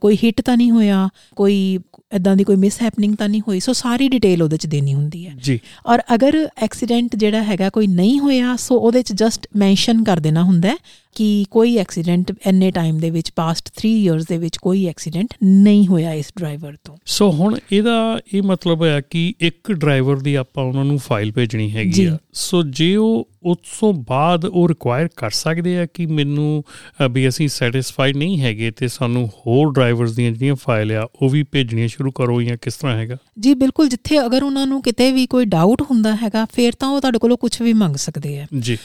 ਕੋਈ 0.00 0.16
ਹਿੱਟ 0.16 0.40
ਤਾਂ 0.40 0.56
ਨਹੀਂ 0.56 0.70
ਹੋਇਆ 0.70 1.08
ਕੋਈ 1.36 1.78
ਇਦਾਂ 2.12 2.36
ਦੀ 2.36 2.44
ਕੋਈ 2.44 2.56
ਮਿਸ 2.56 2.82
ਹੈਪਨਿੰਗ 2.82 3.16
ਤਾਂ 3.16 3.28
ਨਹੀਂ 3.28 3.40
ਹੋਈ 3.48 3.60
ਸੋ 3.60 3.72
ਸਾਰੀ 3.72 4.08
ਡਿਟੇਲ 4.08 4.42
ਉਹਦੇ 4.42 4.56
ਚ 4.56 4.66
ਦੇਣੀ 4.66 4.94
ਹੁੰਦੀ 4.94 5.26
ਹੈ। 5.26 5.34
ਜੀ। 5.42 5.60
ਔਰ 5.86 6.02
ਅਗਰ 6.14 6.48
ਐਕਸੀਡੈਂਟ 6.58 7.16
ਜਿਹੜਾ 7.16 7.42
ਹੈਗਾ 7.42 7.70
ਕੋਈ 7.70 7.86
ਨਹੀਂ 7.86 8.20
ਹੋਇਆ 8.20 8.56
ਸੋ 8.56 8.76
ਉਹਦੇ 8.78 9.02
ਚ 9.02 9.12
ਜਸਟ 9.12 9.46
ਮੈਂਸ਼ਨ 9.56 10.04
ਕਰ 10.04 10.20
ਦੇਣਾ 10.20 10.42
ਹੁੰਦਾ 10.42 10.76
ਕਿ 11.14 11.44
ਕੋਈ 11.51 11.77
ਐਕਸੀਡੈਂਟ 11.77 12.33
ਐਨੇ 12.46 12.70
ਟਾਈਮ 12.70 12.98
ਦੇ 12.98 13.11
ਵਿੱਚ 13.11 13.33
ਪਾਸਟ 13.37 13.70
3 13.87 13.90
ਇਅਰਸ 13.90 14.27
ਦੇ 14.27 14.38
ਵਿੱਚ 14.38 14.57
ਕੋਈ 14.57 14.87
ਐਕਸੀਡੈਂਟ 14.87 15.35
ਨਹੀਂ 15.44 15.87
ਹੋਇਆ 15.87 16.12
ਇਸ 16.12 16.33
ਡਰਾਈਵਰ 16.38 16.77
ਤੋਂ। 16.85 16.96
ਸੋ 17.07 17.31
ਹੁਣ 17.31 17.57
ਇਹਦਾ 17.72 18.18
ਇਹ 18.35 18.42
ਮਤਲਬ 18.42 18.83
ਹੈ 18.85 19.01
ਕਿ 19.11 19.35
ਇੱਕ 19.40 19.72
ਡਰਾਈਵਰ 19.72 20.16
ਦੀ 20.16 20.35
ਆਪਾਂ 20.35 20.64
ਉਹਨਾਂ 20.64 20.85
ਨੂੰ 20.85 20.98
ਫਾਈਲ 20.98 21.33
ਭੇਜਣੀ 21.33 21.70
ਹੈਗੀ। 21.72 22.05
ਆ। 22.05 22.18
ਸੋ 22.33 22.62
ਜੇ 22.62 22.96
ਉਹ 22.96 23.29
ਉਸ 23.42 23.57
ਤੋਂ 23.81 23.92
ਬਾਅਦ 23.92 24.44
ਉਹ 24.44 24.68
ਰਿਕੁਆਇਰ 24.68 25.09
ਕਰ 25.16 25.31
ਸਕਦੇ 25.31 25.79
ਆ 25.79 25.87
ਕਿ 25.87 26.07
ਮੈਨੂੰ 26.07 26.64
ਵੀ 27.11 27.29
ਅਸੀਂ 27.29 27.48
ਸੈਟੀਸਫਾਈਡ 27.48 28.16
ਨਹੀਂ 28.16 28.40
ਹੈਗੇ 28.40 28.70
ਤੇ 28.70 28.88
ਸਾਨੂੰ 28.88 29.27
ਹੋਰ 29.29 29.72
ਡਰਾਈਵਰਸ 29.72 30.12
ਦੀਆਂ 30.12 30.33
ਜਿਹੜੀਆਂ 30.33 30.55
ਫਾਈਲ 30.55 30.92
ਆ 30.92 31.09
ਉਹ 31.22 31.29
ਵੀ 31.29 31.42
ਭੇਜਣੀਆਂ 31.42 31.88
ਸ਼ੁਰੂ 31.88 32.11
ਕਰੋ 32.11 32.42
ਜਾਂ 32.42 32.57
ਕਿਸ 32.62 32.75
ਤਰ੍ਹਾਂ 32.75 32.96
ਹੈਗਾ? 32.96 33.16
ਜੀ 33.40 33.55
ਬਿਲਕੁਲ 33.55 33.88
ਜਿੱਥੇ 33.88 34.27
ਅਗਰ 34.27 34.42
ਉਹਨਾਂ 34.42 34.66
ਨੂੰ 34.66 34.83
ਕਿਤੇ 34.83 35.12
ਵੀ 35.12 35.27
ਕੋਈ 35.27 35.44
ਡਾਊਟ 35.44 35.83
ਹੁੰਦਾ 35.83 36.16
ਹੈਗਾ 36.16 36.44
ਫਿਰ 36.44 36.72
ਤਾਂ 36.72 36.88
ਉਹ 36.88 37.01
ਤੁਹਾਡੇ 37.01 37.18
ਕੋਲੋਂ 37.18 37.37
ਕੁਝ 37.37 37.62
ਵੀ 37.62 37.72
ਮੰਗ 37.72 37.96
ਸਕਦੇ 37.96 38.38
ਆ। 38.38 38.46
ਜੀ। 38.59 38.79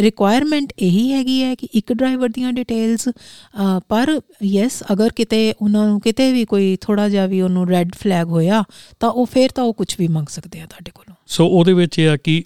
ਰਿਕੁਆਇਰਮੈਂਟ 0.00 0.72
ਇਹੀ 0.78 1.12
ਹੈਗੀ 1.12 1.42
ਹੈ 1.42 1.54
ਕਿ 1.58 1.68
ਇੱਕ 1.74 1.92
ਡਰਾਈਵਰ 1.92 2.28
ਦੀਆਂ 2.28 2.52
ਡਿਟੇਲਸ 2.52 3.08
ਪਰ 3.88 4.20
ਯੈਸ 4.44 4.82
ਅਗਰ 4.92 5.12
ਕਿਤੇ 5.16 5.40
ਉਹਨਾਂ 5.62 5.86
ਨੂੰ 5.88 6.00
ਕਿਤੇ 6.00 6.30
ਵੀ 6.32 6.44
ਕੋਈ 6.44 6.76
ਥੋੜਾ 6.80 7.08
ਜਿਹਾ 7.08 7.26
ਵੀ 7.26 7.40
ਉਹਨੂੰ 7.42 7.68
ਰੈੱਡ 7.68 7.94
ਫਲੈਗ 7.94 8.28
ਹੋਇਆ, 8.28 8.62
ਤਾਂ 9.00 9.10
ਉਹ 9.10 9.26
ਫਿਰ 9.26 9.50
ਤਾਂ 9.50 9.64
ਉਹ 9.64 9.74
ਕੁਝ 9.74 9.94
ਵੀ 9.98 10.08
ਮੰਗ 10.08 10.26
ਸਕਦੇ 10.30 10.60
ਆ 10.60 10.66
ਤੁਹਾਡੇ 10.66 10.90
ਕੋਲੋਂ। 10.90 11.15
ਸੋ 11.26 11.46
ਉਹਦੇ 11.46 11.72
ਵਿੱਚ 11.72 11.98
ਇਹ 11.98 12.08
ਆ 12.08 12.16
ਕਿ 12.16 12.44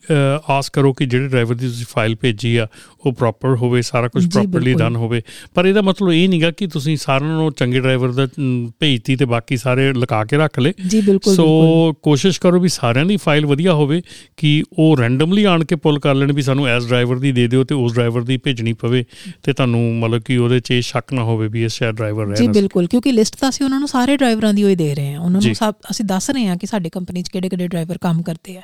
ਆਸ 0.50 0.70
ਕਰੋ 0.70 0.92
ਕਿ 0.92 1.06
ਜਿਹੜੇ 1.06 1.28
ਡਰਾਈਵਰ 1.28 1.54
ਦੀ 1.54 1.68
ਤੁਸੀਂ 1.68 1.86
ਫਾਈਲ 1.88 2.16
ਭੇਜੀ 2.20 2.56
ਆ 2.56 2.66
ਉਹ 3.06 3.12
ਪ੍ਰੋਪਰ 3.12 3.56
ਹੋਵੇ 3.56 3.82
ਸਾਰਾ 3.82 4.08
ਕੁਝ 4.08 4.22
ਜੀ, 4.22 4.28
ਪ੍ਰੋਪਰਲੀ। 4.28 4.74
ਡਨ 4.74 4.96
ਹੋਵੇ। 4.96 5.22
ਪਰ 5.54 5.66
ਇਹਦਾ 5.66 5.82
ਮਤਲਬ 5.82 6.12
ਇਹ 6.12 6.28
ਨਹੀਂਗਾ 6.28 6.50
ਕਿ 6.50 6.66
ਤੁਸੀਂ 6.66 6.96
ਸਾਰਿਆਂ 6.96 7.30
ਨੂੰ 7.30 7.52
ਚੰਗੇ 7.52 7.80
ਡਰਾਈਵਰ 7.80 8.12
ਦਾ 8.12 8.28
ਭੇਜਤੀ 8.78 9.16
ਤੇ 9.16 9.24
ਬਾਕੀ 9.24 9.56
ਸਾਰੇ 9.56 9.92
ਲਗਾ 9.92 10.24
ਕੇ 10.24 10.36
ਰੱਖ 10.36 10.60
ਜੀ 10.88 11.00
ਬਿਲਕੁਲ 11.00 11.34
ਸੋ 11.34 11.92
ਕੋਸ਼ਿਸ਼ 12.02 12.40
ਕਰੋ 12.40 12.60
ਵੀ 12.60 12.68
ਸਾਰਿਆਂ 12.68 13.06
ਦੀ 13.06 13.16
ਫਾਈਲ 13.16 13.46
ਵਧੀਆ 13.46 13.72
ਹੋਵੇ 13.74 14.02
ਕਿ 14.36 14.64
ਉਹ 14.78 14.96
ਰੈਂਡਮਲੀ 14.96 15.44
ਆਣ 15.44 15.64
ਕੇ 15.64 15.76
ਪੁੱਲ 15.76 15.98
ਕਰ 15.98 16.14
ਲੈਣ 16.14 16.32
ਵੀ 16.32 16.42
ਸਾਨੂੰ 16.42 16.66
ਐਸ 16.66 16.86
ਡਰਾਈਵਰ 16.86 17.18
ਦੀ 17.18 17.32
ਦੇ 17.32 17.48
ਦਿਓ 17.48 17.64
ਤੇ 17.64 17.74
ਉਸ 17.74 17.94
ਡਰਾਈਵਰ 17.94 18.22
ਦੀ 18.22 18.36
ਭੇਜਣੀ 18.36 18.72
ਪਵੇ 18.72 19.04
ਤੇ 19.42 19.52
ਤੁਹਾਨੂੰ 19.52 19.94
ਮਤਲਬ 19.98 20.22
ਕਿ 20.22 20.36
ਉਹਦੇ 20.36 20.60
'ਚ 20.60 20.70
ਇਹ 20.70 20.82
ਸ਼ੱਕ 20.82 21.12
ਨਾ 21.12 21.22
ਹੋਵੇ 21.22 21.48
ਵੀ 21.48 21.62
ਇਹ 21.62 21.68
ਸ਼ਾਇਦ 21.68 21.94
ਡਰਾਈਵਰ 21.94 22.26
ਜੀ 22.26 22.32
ਰਹਿਣਾ 22.32 22.52
ਬਿਲਕੁਲ 22.52 22.86
ਕਿਉਂਕਿ 22.86 23.12
ਲਿਸਟ 23.12 23.36
ਤਾਂ 23.40 23.48
ਅਸੀਂ 23.48 23.64
ਉਹਨਾਂ 23.66 23.78
ਨੂੰ 23.78 23.88
ਸਾਰੇ 23.88 24.16
ਡਰਾਈਵਰਾਂ 24.16 24.54
ਦੀ 24.54 24.62
ਹੋਈ 24.62 24.74
ਦੇ 24.76 24.94
ਰਹੇ 24.94 25.12
ਹਾਂ 25.12 25.20
ਉਹਨਾਂ 25.20 25.40
ਜੀ। 25.40 25.48
ਨੂੰ 25.48 25.54
ਸਭ 25.54 25.74
ਅਸੀਂ 25.90 26.04
ਦੱਸ 26.04 26.30
ਰਹੇ 26.30 26.46
ਹਾਂ 26.46 26.56
ਕਿ 26.56 26.66
ਸਾਡੇ 26.66 26.90
ਕੰਪਨੀ 26.90 27.22
'ਚ 27.22 27.28
ਕਿਹੜੇ-ਕਿਹੜੇ 27.28 27.68
ਡਰਾਈਵਰ 27.68 27.98
ਕੰਮ 27.98 28.22
ਕਰਦੇ 28.22 28.56
ਆ। 28.56 28.62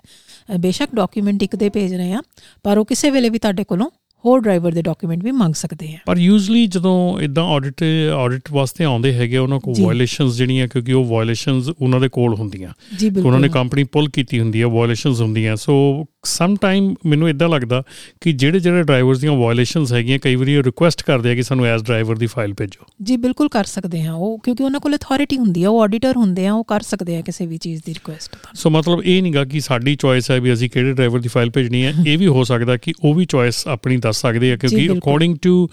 ਅ, 0.55 0.57
ਬੇਸ਼ੱਕ 0.57 0.95
ਡਾਕੂਮੈਂਟ 0.95 1.43
ਇੱਕ 1.43 1.57
ਦੇ 1.57 1.69
ਭੇਜ 1.69 1.95
ਰਹੇ 1.95 2.13
ਹਾਂ 2.13 2.23
ਪਰ 2.63 2.79
ਉਹ 2.79 2.85
ਕਿਸੇ 2.85 3.11
ਵੇਲੇ 3.11 3.29
ਵੀ 3.29 3.39
ਤੁਹਾਡੇ 3.39 3.65
ਕੋਲੋਂ 3.65 3.91
ਹੋਰ 4.25 4.41
ਡਰਾਈਵਰ 4.41 4.73
ਦੇ 4.73 4.83
ਡਾਕੂਮੈਂਟ 4.83 5.25
ਵੀ 5.25 5.31
ਮੰਗ 5.31 5.55
ਸਕਦੇ 5.55 5.95
ਆ 5.95 5.99
ਪਰ 6.07 6.17
ਯੂਜ਼ਲੀ 6.19 6.67
ਜਦੋਂ 6.67 7.21
ਇਦਾਂ 7.21 7.45
ਆਡਿਟ 7.45 7.85
ਆਡਿਟ 8.17 8.43
ਵਾਸਤੇ 8.53 8.85
ਆਉਂਦੇ 8.85 9.13
ਹੈਗੇ 9.15 9.37
ਉਹਨਾਂ 9.37 9.61
ਕੋਲ। 9.61 9.75
ਵਾਇਲੇਸ਼ਨਸ 9.81 10.37
ਜਿਹੜੀਆਂ 10.37 10.69
ਕਿਉਂਕਿ 10.69 10.93
ਉਹ 10.93 11.05
ਵਾਇਲੇਸ਼ਨਸ 11.05 11.69
ਉਹਨਾਂ 11.69 12.01
ਦੇ 12.01 12.09
ਕੋਲ 12.09 12.35
ਹੁੰਦੀਆਂ। 12.35 12.71
ਉਹਨਾਂ 13.25 13.41
ਨੇ 13.41 13.49
ਕੰਪਨੀ 13.49 13.85
ਪੁੱਲ 13.85 14.09
ਕੀਤੀ 14.09 14.41
ਹੁੰਦੀ 14.41 14.63
ਹੈ 14.63 14.67
ਵਾਇਲੇਸ਼ਨਸ 14.67 15.21
ਹੁੰਦੀਆਂ। 15.21 15.57
ਸੋ 15.57 16.05
ਸਮ 16.27 16.57
ਟਾਈਮ 16.61 16.95
ਮੈਨੂੰ 17.07 17.29
ਇਦਾਂ 17.29 17.49
ਲੱਗਦਾ 17.49 17.83
ਕਿ 18.21 18.33
ਜਿਹੜੇ 18.33 18.61
ਜਿਹੜੇ 18.61 18.83
ਡਰਾਈਵਰਸ 18.83 19.19
ਦੀਆਂ 19.19 19.33
ਵਾਇਲੇਸ਼ਨਸ 19.33 19.93
ਹੈਗੀਆਂ 19.93 20.19
ਕਈ 20.19 20.35
ਵਾਰੀ 20.35 20.57
ਉਹ 20.57 20.63
ਰਿਕੁਐਸਟ 20.63 21.03
ਕਰਦੇ 21.03 21.31
ਆ 21.31 21.35
ਕਿ 21.35 21.43
ਸਾਨੂੰ 21.43 21.65
ਐਸ 21.65 21.83
ਡਰਾਈਵਰ 21.83 22.17
ਦੀ 22.17 22.27
ਫਾਈਲ 22.27 22.55
ਭੇਜੋ। 22.55 22.85
ਜੀ 23.03 23.17
ਬਿਲਕੁਲ 23.17 23.49
ਕਰ 23.49 23.65
ਸਕਦੇ 23.65 24.03
ਹਾਂ। 24.03 24.15
ਉਹ 24.15 24.39
ਕਿਉਂਕਿ 24.39 24.63
ਉਹਨਾਂ 24.65 24.81
ਕੋਲ 24.81 24.97
ਅਥਾਰਟੀ 24.97 25.39
ਹੁੰਦੀ 25.39 25.65
ਆ 25.65 25.71
ਉਹ 25.71 25.83
ਆਡੀਟਰ 25.83 26.17
ਹੁੰਦੇ 26.17 26.47
ਆ 26.47 26.55
ਉਹ 26.55 26.65
ਕਰ 26.65 26.81
ਸਕਦੇ 26.81 27.17
ਆ 27.17 27.21
ਕਿਸੇ 27.21 27.47
ਵੀ 27.47 27.57
ਚੀਜ਼ 27.57 27.83
ਦੀ 27.87 27.95
ਰਿਕੁਐਸਟ 27.95 28.37
ਸੋ 28.55 28.71
ਮਤਲਬ 28.71 29.03
ਇਹ 29.05 29.23
ਨਹੀਂਗਾ 29.23 29.45
ਕਿ 29.45 29.61
ਸਾਡੀ 29.61 29.97
ਚੋਇਸ 29.97 30.31
ਹੈ 30.31 30.41
ਵੀ 30.41 30.53
ਅਸੀਂ 30.53 30.71
ਕਿਹੜੇ 30.71 30.93
ਡਰਾਈਵਰ 30.93 31.19
ਦੀ 31.19 31.29
ਫਾਈਲ 31.29 31.51
ਭੇਜਣੀ 31.51 31.85
ਹੈ। 31.85 31.93
ਇਹ 32.07 32.19
ਵੀ 32.19 32.27
ਹੋ 32.27 32.45
ਸਕਦਾ 32.45 32.77
ਕਿ 32.77 32.93
ਉਹ 33.05 33.15
ਵੀ 33.15 33.25
ਚੋਇਸ 33.25 33.69
ਆਪਣੀ 33.69 33.97
ਦੱਸ 33.97 34.21
ਸਕਦੇ 34.21 34.53
ਆ 34.53 34.57
ਕਿਉਂਕਿ। 34.57 34.99
ਅਕੋਰਡਿੰਗ 34.99 35.37
ਟੂ 35.43 35.69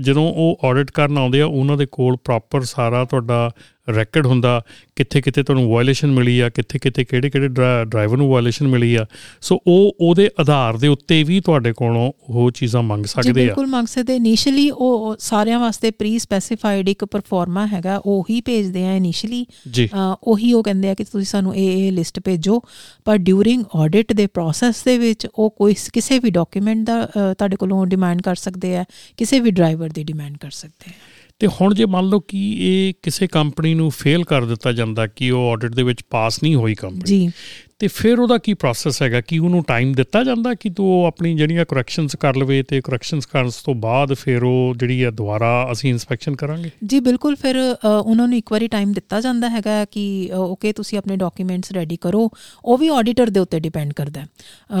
ਜਦੋਂ 0.00 0.22
ਉਹ 0.22 0.58
ਆਡਿਟ 0.64 0.90
ਕਰਨ 0.90 1.18
ਆਉਂਦੇ 1.18 1.40
ਆ 1.40 1.46
ਉਹਨਾਂ 1.46 1.76
ਦੇ 1.76 1.86
ਕੋਲ 1.92 2.16
ਪ੍ਰੋਪਰ 2.24 2.60
ਸਾਰਾ 2.60 3.04
ਤੁਹਾਡਾ 3.04 3.50
ਰੈਕਡ 3.94 4.26
ਹੁੰਦਾ 4.26 4.60
ਕਿੱਥੇ 4.96 5.20
ਕਿੱਥੇ 5.20 5.42
ਤੁਹਾਨੂੰ 5.42 5.70
ਵਾਇਲੇਸ਼ਨ 5.72 6.10
ਮਿਲੀ 6.10 6.38
ਆ 6.40 6.48
ਕਿੱਥੇ 6.48 6.78
ਕਿੱਥੇ 6.78 7.04
ਕਿਹੜੇ 7.04 7.30
ਕਿਹੜੇ 7.30 7.48
ਡਰਾਈਵਰ 7.84 8.16
ਨੂੰ 8.16 8.28
ਵਾਇਲੇਸ਼ਨ 8.30 8.68
ਮਿਲੀ 8.68 8.94
ਆ। 8.94 9.06
ਸੋ 9.40 9.58
ਉਹ 9.66 9.96
ਉਹਦੇ 10.00 10.28
ਆਧਾਰ 10.40 10.76
ਦੇ 10.76 10.88
ਉੱਤੇ 10.88 11.22
ਵੀ 11.22 11.40
ਤੁਹਾਡੇ 11.40 11.72
ਕੋਲੋਂ 11.72 12.12
ਉਹ 12.30 12.50
ਚੀਜ਼ਾਂ 12.50 12.82
ਮੰਗ 12.82 13.04
ਜੀ 13.04 13.10
ਸਕਦੇ 13.10 13.30
ਆ। 13.30 13.44
ਬਿਲਕੁਲ 13.44 13.66
ਮੰਗ 13.66 13.86
ਸਕਦੇ। 13.86 14.16
ਇਨੀਸ਼ੀਅਲੀ 14.16 14.70
ਉਹ 14.70 15.16
ਸਾਰਿਆਂ 15.18 15.58
ਵਾਸਤੇ 15.60 15.90
ਪ੍ਰੀ 15.90 16.18
ਸਪੈਸੀਫਾਈਡ 16.18 16.88
ਇੱਕ 16.88 17.04
ਪਰਫਾਰਮਾ 17.04 17.66
ਹੈਗਾ 17.66 18.00
ਉਹੀ 18.06 18.40
ਭੇਜਦੇ 18.40 18.86
ਆ 18.86 18.94
ਇਨੀਸ਼ੀਅਲੀ 18.96 19.44
ਜੀ। 19.70 19.88
ਉਹੀ 20.22 20.52
ਉਹ 20.52 20.62
ਕਹਿੰਦੇ 20.62 20.90
ਆ 20.90 20.94
ਕਿ 20.94 21.04
ਤੁਸੀਂ 21.04 21.26
ਸਾਨੂੰ 21.26 21.56
ਇਹ 21.56 21.86
ਇਹ 21.86 21.92
ਲਿਸਟ 21.92 22.20
ਭੇਜੋ। 22.24 22.60
ਪਰ 23.04 23.18
ਡਿਊਰਿੰਗ 23.18 23.64
ਆਡਿਟ 23.74 24.12
ਦੇ 24.12 24.26
ਪ੍ਰੋਸੈਸ 24.26 24.84
ਦੇ 24.84 24.98
ਵਿੱਚ 24.98 25.26
ਉਹ 25.34 25.50
ਕੋਈ 25.50 25.74
ਕਿਸੇ 25.92 26.18
ਵੀ 26.18 26.30
ਡਾਕੂਮੈਂਟ 26.30 26.86
ਦਾ 26.86 27.04
ਤੁਹਾਡੇ 27.16 27.56
ਕੋਲੋਂ 27.56 27.86
ਡਿਮਾਂਡ 27.86 28.22
ਕਰ 28.22 28.34
ਸਕਦੇ 28.34 28.76
ਆ 28.76 28.84
ਕਿਸੇ 29.16 29.40
ਵੀ 29.40 29.50
ਡਰਾਈਵਰ 29.50 29.88
ਦੀ 29.88 30.04
ਡਿਮਾਂਡ 30.04 30.36
ਕਰ 30.36 30.50
ਸਕਦੇ 30.50 30.90
ਆ। 30.90 30.94
ਤੇ 31.38 31.46
ਹੁਣ 31.46 31.74
ਜੇ 31.74 31.84
ਮੰਨ 31.84 32.06
ਲਓ 32.06 32.20
ਕਿ 32.20 32.56
ਇਹ 32.60 32.94
ਕਿਸੇ 33.02 33.26
ਕੰਪਨੀ 33.26 33.74
ਨੂੰ 33.74 33.90
ਫੇਲ 33.90 34.24
ਕਰ 34.24 34.44
ਦਿੱਤਾ 34.44 34.72
ਜਾਂਦਾ 34.72 35.06
ਕਿ 35.06 35.30
ਉਹ 35.30 35.50
ਆਡਿਟ 35.50 35.74
ਦੇ 35.74 35.82
ਵਿੱਚ 35.82 36.02
ਪਾਸ 36.10 36.42
ਨਹੀਂ 36.42 36.54
ਹੋਈ 36.54 36.74
ਕੰਪਨੀ 36.74 37.00
ਜੀ। 37.04 37.30
ਤੇ 37.78 37.88
ਫਿਰ 37.88 38.18
ਉਹਦਾ 38.18 38.38
ਕੀ 38.38 38.54
ਪ੍ਰੋਸੈਸ 38.54 39.02
ਹੈਗਾ? 39.02 39.20
ਕਿ 39.20 39.38
ਉਹਨੂੰ 39.38 39.64
ਟਾਈਮ 39.64 39.92
ਦਿੱਤਾ 39.92 40.24
ਜਾਂਦਾ 40.24 40.54
ਕਿ 40.54 40.70
ਤੂੰ 40.70 41.06
ਆਪਣੀ 41.06 41.36
ਜਿਹੜੀਆਂ 41.36 41.64
ਕਰੈਕਸ਼ਨਸ 41.64 42.16
ਕਰ 42.16 42.36
ਲਵੇ 42.36 42.62
ਤੇ 42.62 42.80
ਕਰੈਕਸ਼ਨਸ 42.80 43.26
ਕਰਨ 43.26 43.50
ਤੋਂ 43.64 43.74
ਬਾਅਦ 43.74 44.14
ਫਿਰ 44.14 44.42
ਉਹ 44.42 44.74
ਜਿਹੜੀ 44.76 45.04
ਹੈ 45.04 45.10
ਦੁਬਾਰਾ 45.10 45.68
ਅਸੀਂ 45.72 45.90
ਇਨਸਪੈਕਸ਼ਨ 45.90 46.36
ਕਰਾਂਗੇ? 46.36 46.70
ਜੀ 46.86 47.00
ਬਿਲਕੁਲ 47.00 47.36
ਫਿਰ 47.36 47.76
ਉਹਨਾਂ 48.02 48.28
ਨੂੰ 48.28 48.38
ਇੱਕ 48.38 48.52
ਵਾਰੀ 48.52 48.68
ਟਾਈਮ 48.68 48.92
ਦਿੱਤਾ 48.92 49.20
ਜਾਂਦਾ 49.20 49.48
ਹੈਗਾ 49.48 49.84
ਕਿ 49.84 50.30
ਓਕੇ 50.34 50.72
ਤੁਸੀਂ 50.72 50.98
ਆਪਣੇ 50.98 51.16
ਡਾਕੂਮੈਂਟਸ 51.16 51.72
ਰੈਡੀ 51.72 51.96
ਕਰੋ। 51.96 52.30
ਉਹ 52.64 52.78
ਵੀ 52.78 52.88
ਆਡੀਟਰ 52.88 53.30
ਦੇ 53.30 53.40
ਉੱਤੇ 53.40 53.60
ਡਿਪੈਂਡ 53.60 53.92
ਕਰਦਾ 53.92 54.20
ਹੈ। 54.20 54.26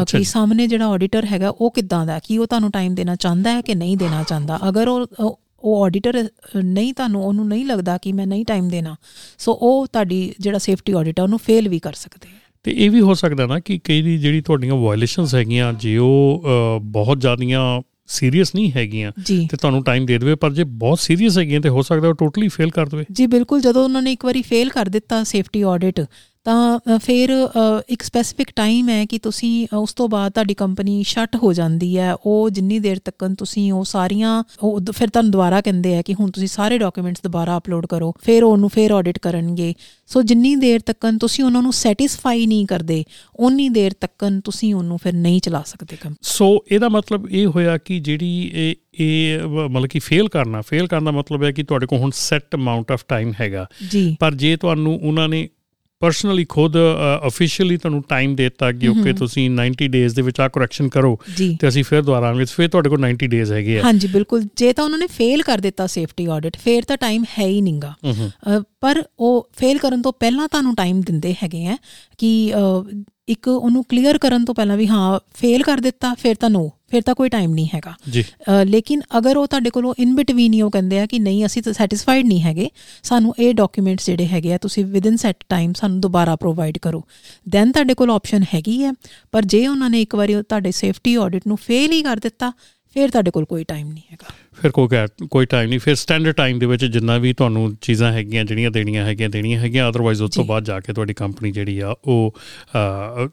ਕਿ। 0.08 0.24
ਸਾਹਮਣੇ 0.24 0.66
ਜਿਹੜਾ 0.66 0.86
ਆਡੀਟਰ 0.86 1.24
ਹੈਗਾ 1.24 1.48
ਉਹ 1.48 1.70
ਕਿੱਦਾਂ 1.70 2.06
ਦਾ 2.06 2.18
ਕਿ 2.18 2.38
ਉਹ 2.38 2.46
ਤੁਹਾਨੂੰ 2.46 2.70
ਟਾਈਮ 2.70 2.94
ਦੇਣਾ 2.94 3.16
ਚਾਹੁੰਦਾ 3.16 3.52
ਹੈ 3.52 3.60
ਕਿ 3.60 3.74
ਨਹੀਂ 3.74 3.96
ਦੇਣਾ 3.96 4.22
ਚਾਹੁੰਦਾ? 4.22 4.58
ਅਗਰ 4.68 4.88
ਉਹ 4.88 5.40
ਉਹ- 5.60 5.86
ਆਡੀਟਰ 5.86 6.28
ਨਹੀਂ 6.64 6.94
ਤੁਹਾਨੂੰ 6.94 7.24
ਉਹਨੂੰ 7.24 7.48
ਨਹੀਂ 7.48 7.66
ਲੱਗਦਾ 7.66 7.98
ਕਿ 7.98 8.12
ਮੈਂ 8.12 8.26
ਨਹੀਂ 8.26 8.44
ਟਾਈਮ 8.44 8.68
ਦੇਣਾ। 8.68 8.96
ਸੋ 9.38 9.52
ਉਹ 9.52 9.86
ਤੁਹਾਡੀ 9.86 10.34
ਜਿਹੜਾ 10.40 10.58
ਸੇਫਟੀ 10.58 10.92
ਆਡਿਟ 10.92 11.20
ਆ 11.20 11.22
ਉਹਨੂੰ 11.22 11.38
ਫੇਲ 11.38 11.68
ਵੀ 11.68 11.78
ਕਰ 11.78 11.92
ਸਕਦੇ 11.92 12.28
ਆ। 12.28 12.36
ਤੇ 12.62 12.74
ਇਹ 12.76 12.90
ਵੀ 12.90 13.00
ਹੋ 13.00 13.14
ਸਕਦਾ 13.14 13.46
ਨਾ 13.46 13.60
ਕਿ 13.60 13.78
ਕਈ 13.84 14.18
ਜਿਹੜੀ 14.18 14.40
ਤੁਹਾਡੀਆਂ 14.40 14.74
ਵਾਇਲੇਸ਼ਨਸ 14.74 15.34
ਹੈਗੀਆਂ 15.34 15.72
ਜੇ 15.72 15.96
ਉਹ 15.98 16.44
ਬਹੁਤ 16.82 17.20
ਜ਼ਿਆਦੀਆਂ 17.20 17.82
ਸੀਰੀਅਸ 18.06 18.54
ਨਹੀਂ 18.54 18.72
ਹੈਗੀਆਂ 18.72 19.12
ਤੇ 19.26 19.56
ਤੁਹਾਨੂੰ 19.56 19.84
ਟਾਈਮ 19.84 20.06
ਦੇ 20.06 20.18
ਦੇਵੇ 20.18 20.34
ਪਰ 20.34 20.52
ਜੇ 20.52 20.64
ਬਹੁਤ 20.64 20.98
ਸੀਰੀਅਸ 20.98 21.38
ਹੈਗੀਆਂ 21.38 21.60
ਤੇ 21.60 21.68
ਹੋ 21.68 21.82
ਸਕਦਾ 21.82 22.08
ਉਹ 22.08 22.14
ਟੋਟਲੀ 22.14 22.48
ਫੇਲ 22.48 22.70
ਕਰ 22.70 22.86
ਦੇਵੇ। 22.86 23.04
ਜੀ 23.12 23.26
ਬਿਲਕੁਲ। 23.26 23.60
ਜਦੋਂ 23.60 23.84
ਉਹਨਾਂ 23.84 24.02
ਨੇ 24.02 24.12
ਇੱਕ 24.12 24.24
ਵਾਰੀ 24.24 24.42
ਫੇਲ 24.42 24.68
ਕਰ 24.68 24.86
ਦਿੱਤਾ 24.86 25.24
ਸੇਫਟੀ 25.24 25.62
ਆਡਿਟ 25.62 26.00
ਤਾਂ 26.46 26.98
ਫਿਰ 26.98 27.30
ਇੱਕ 27.88 28.02
ਸਪੈਸੀਫਿਕ 28.02 28.50
ਟਾਈਮ 28.56 28.88
ਹੈ 28.88 29.04
ਕਿ 29.04 29.18
ਤੁਸੀਂ 29.18 29.66
ਉਸ 29.76 29.94
ਤੋਂ 29.94 30.08
ਬਾਅਦ 30.08 30.32
ਤੁਹਾਡੀ 30.32 30.54
ਕੰਪਨੀ 30.54 31.02
ਸ਼ਟ 31.02 31.36
ਹੋ 31.36 31.52
ਜਾਂਦੀ 31.52 31.96
ਹੈ। 31.98 32.14
ਉਹ 32.14 32.50
ਜਿੰਨੀ 32.50 32.78
ਦੇਰ 32.78 32.98
ਤੱਕ 32.98 33.24
ਤੁਸੀਂ 33.38 33.72
ਉਹ 33.72 33.84
ਸਾਰੀਆਂ 33.84 34.42
ਫਿਰ 34.92 35.08
ਤੁਹਾਨੂੰ 35.08 35.30
ਦੁਬਾਰਾ 35.30 35.60
ਕਹਿੰਦੇ 35.60 35.96
ਆ 35.96 36.02
ਕਿ 36.02 36.14
ਹੁਣ 36.14 36.30
ਤੁਸੀਂ 36.30 36.48
ਸਾਰੇ 36.48 36.78
ਡਾਕੂਮੈਂਟਸ 36.78 37.22
ਦੁਬਾਰਾ 37.22 37.56
ਅਪਲੋਡ 37.56 37.86
ਕਰੋ 37.86 38.12
ਫਿਰ 38.24 38.44
ਉਹਨੂੰ 38.44 38.68
ਫਿਰ 38.68 38.90
ਆਡਿਟ 38.90 39.18
ਕਰਨਗੇ। 39.18 39.72
ਸੋ 40.06 40.22
ਜਿੰਨੀ 40.22 40.54
ਦੇਰ 40.56 40.80
ਤੱਕ 40.80 41.06
ਤੁਸੀਂ 41.20 41.44
ਉਹਨਾਂ 41.44 41.62
ਨੂੰ 41.62 41.72
ਸੈਟੀਸਫਾਈ 41.72 42.46
ਨਹੀਂ 42.46 42.66
ਕਰਦੇ 42.66 43.02
ਉਨੀ 43.38 43.68
ਦੇਰ 43.68 43.92
ਤੱਕ 44.00 44.40
ਤੁਸੀਂ 44.44 44.74
ਉਹਨੂੰ 44.74 44.98
ਫਿਰ 44.98 45.14
ਨਹੀਂ 45.14 45.40
ਚਲਾ 45.40 45.62
ਸਕਦੇ 45.66 45.96
ਕੰਮ। 45.96 46.14
ਸੋ 46.22 46.64
ਇਹਦਾ 46.72 46.88
ਮਤਲਬ 46.88 47.28
ਇਹ 47.30 47.46
ਹੋਇਆ 47.46 47.76
ਕਿ 47.78 47.98
ਜਿਹੜੀ 48.00 48.74
ਇਹ 48.94 49.40
ਮਤਲਬ 49.40 49.86
ਕਿ 49.86 49.98
ਫੇਲ 49.98 50.28
ਕਰਨਾ 50.28 50.60
ਫੇਲ 50.60 50.86
ਕਰਨ 50.86 51.04
ਦਾ 51.04 51.10
ਮਤਲਬ 51.10 51.42
ਹੈ 51.42 51.52
ਕਿ 51.52 51.62
ਤੁਹਾਡੇ 51.62 51.86
ਕੋਲ 51.86 51.98
ਹੁਣ 51.98 52.10
ਸੈਟ 52.14 52.54
ਅਮਾਉਂਟ 52.54 52.92
ਆਫ 52.92 53.04
ਟਾਈਮ 53.08 53.32
ਹੈਗਾ। 53.40 53.66
ਪਰ 54.20 54.34
ਜੇ 54.34 54.56
ਤੁਹਾਨੂੰ 54.56 54.98
ਉਹਨਾਂ 55.02 55.28
ਨੇ 55.28 55.48
ਪਰਸਨਲੀ 56.00 56.44
ਖੁਦ 56.44 56.76
ਅਫੀਸ਼ੀਅਲੀ 57.26 57.76
ਤੁਹਾਨੂੰ 57.76 58.02
ਟਾਈਮ 58.08 58.34
ਦਿੱਤਾ 58.36 58.70
ਕਿ 58.72 58.88
ਓਕੇ 58.88 59.12
ਤੁਸੀਂ 59.12 59.48
90 59.50 59.86
ਡੇਜ਼ 59.88 60.14
ਦੇ 60.16 60.22
ਵਿੱਚ 60.22 60.40
ਆ 60.40 60.48
ਕਰੈਕਸ਼ਨ 60.48 60.88
ਕਰੋ 60.88 61.18
ਤੇ 61.38 61.68
ਅਸੀਂ 61.68 61.84
ਫਿਰ 61.84 62.02
ਦੁਬਾਰਾ 62.02 62.28
ਆਵਾਂਗੇ 62.28 62.44
ਫਿਰ 62.44 62.68
ਤੁਹਾਡੇ 62.68 62.90
ਕੋਲ 62.90 63.04
90 63.06 63.26
ਡੇਜ਼ 63.26 63.52
ਹੈਗੇ 63.52 63.78
ਆ। 63.78 63.82
ਹਾਂਜੀ 63.84 64.08
ਬਿਲਕੁਲ। 64.08 64.42
ਜੇ 64.56 64.72
ਤਾਂ 64.72 64.84
ਉਹਨਾਂ 64.84 64.98
ਨੇ 64.98 65.06
ਫੇਲ 65.06 65.42
ਕਰ 65.42 65.58
ਦਿੱਤਾ 65.58 65.86
ਸੇਫਟੀ 65.86 66.26
ਆਡਿਟ 66.26 66.56
ਫੇਰ 66.56 66.82
ਤਾਂ 66.82 66.96
ਟਾਈਮ 66.96 67.24
ਹੈ 67.38 67.46
ਹੀ 67.46 67.60
ਨਹੀਂਗਾ। 67.60 67.94
ਪਰ 68.80 69.02
ਉਹ 69.18 69.48
ਫੇਲ 69.56 69.78
ਕਰਨ 69.78 70.02
ਤੋਂ 70.02 70.12
ਪਹਿਲਾਂ 70.12 70.48
ਤੁਹਾਨੂੰ 70.48 70.74
ਟਾਈਮ 70.74 71.00
ਦਿੰਦੇ 71.00 71.34
ਹੈਗੇ 71.42 71.66
ਆ 71.66 71.76
ਕਿ 72.18 72.52
ਇੱਕ 73.28 73.48
ਉਹਨੂੰ 73.48 73.84
ਕਲੀਅਰ 73.84 74.18
ਕਰਨ 74.18 74.44
ਤੋਂ 74.44 74.54
ਪਹਿਲਾਂ 74.54 74.76
ਵੀ 74.76 74.86
ਹਾਂ 74.86 75.18
ਫੇਲ 75.34 75.62
ਕਰ 75.62 75.78
ਦਿੱਤਾ 75.78 76.14
ਫਿਰ 76.14 76.34
ਤਾਂ 76.34 76.50
ਨੋ 76.50 76.70
ਫਿਰ 76.92 77.02
ਤਾਂ 77.02 77.14
ਕੋਈ 77.14 77.28
ਟਾਈਮ 77.28 77.54
ਨਹੀਂ 77.54 77.68
ਹੈਗਾ। 77.74 77.94
ਜੀ। 78.10 78.22
ਲੇਕਿਨ 78.64 79.00
ਅਗਰ 79.18 79.36
ਉਹ 79.36 79.46
ਤੁਹਾਡੇ 79.46 79.70
ਕੋਲੋਂ 79.70 79.94
ਇਨ 79.98 80.14
ਬਿਟਵੀਨ 80.14 80.52
ਹੀ 80.52 80.60
ਉਹ 80.62 80.70
ਕਹਿੰਦੇ 80.70 80.98
ਆ 81.00 81.06
ਕਿ 81.06 81.18
ਨਹੀਂ 81.18 81.44
ਅਸੀਂ 81.46 81.62
ਤਾਂ 81.62 81.72
ਸੈਟੀਸਫਾਈਡ 81.72 82.26
ਨਹੀਂ 82.26 82.40
ਹੈਗੇ 82.42 82.68
ਸਾਨੂੰ 83.02 83.34
ਇਹ 83.38 83.54
ਡਾਕੂਮੈਂਟਸ 83.54 84.06
ਜਿਹੜੇ 84.06 84.26
ਹੈਗੇ 84.26 84.52
ਆ 84.54 84.58
ਤੁਸੀਂ 84.58 84.84
ਵਿਦਿਨ 84.84 85.16
ਸੈਟ 85.16 85.44
ਟਾਈਮ 85.48 85.72
ਸਾਨੂੰ 85.72 86.00
ਦੁਬਾਰਾ 86.00 86.36
ਪ੍ਰੋਵਾਈਡ 86.36 86.78
ਕਰੋ। 86.78 87.02
ਦੈਨ 87.48 87.72
ਤੁਹਾਡੇ 87.72 87.94
ਕੋਲ 87.94 88.10
ਆਪਸ਼ਨ 88.10 88.44
ਹੈਗੀ 88.54 88.82
ਹੈ 88.84 88.92
ਪਰ 89.32 89.44
ਜੇ 89.44 89.66
ਉਹਨਾਂ 89.66 89.90
ਨੇ 89.90 90.02
ਇੱਕ 90.02 90.14
ਵਾਰੀ 90.14 90.42
ਤੁਹਾਡੇ 90.42 90.70
ਸੇਫਟੀ 90.72 91.14
ਆਡਿਟ 91.16 91.46
ਨੂੰ 91.46 91.56
ਫੇਲ 91.56 91.92
ਹੀ 91.92 92.02
ਕਰ 92.02 92.16
ਦਿੱਤਾ 92.16 92.52
ਫਿਰ 92.96 93.10
ਤੁਹਾਡੇ 93.10 93.30
ਕੋਲ 93.30 93.44
ਕੋਈ 93.44 93.64
ਟਾਈਮ 93.64 93.88
ਨਹੀਂ 93.88 94.02
ਹੈਗਾ। 94.12 94.34
ਫਿਰ 94.62 94.70
ਕੋਈ 94.70 94.88
ਕੋਈ 95.30 95.46
ਟਾਈਮ 95.46 95.68
ਨਹੀਂ। 95.70 95.78
ਫਿਰ 95.78 95.94
ਸਟੈਂਡਰਡ 95.94 96.34
ਟਾਈਮ 96.34 96.58
ਦੇ 96.58 96.66
ਵਿੱਚ 96.66 96.84
ਜਿੰਨਾ 96.84 97.16
ਵੀ 97.18 97.32
ਤੁਹਾਨੂੰ 97.32 97.74
ਚੀਜ਼ਾਂ 97.80 98.12
ਹੈਗੀਆਂ 98.12 98.44
ਜਿਹੜੀਆਂ 98.44 98.70
ਦੇਣੀਆਂ 98.70 99.04
ਹੈਗੀਆਂ 99.04 99.28
ਦੇਣੀਆਂ 99.28 99.60
ਹੈਗੀਆਂ 99.60 99.88
ਅਦਰਵਾਈਜ਼ 99.88 100.22
ਉਸ 100.22 100.30
ਤੋਂ। 100.30 100.44
ਬਾਅਦ 100.44 100.64
ਜਾ 100.64 100.78
ਕੇ 100.80 100.92
ਤੁਹਾਡੀ 100.92 101.14
ਕੰਪਨੀ 101.14 101.50
ਜਿਹੜੀ 101.52 101.78
ਆ 101.80 101.94
ਉਹ 102.04 102.34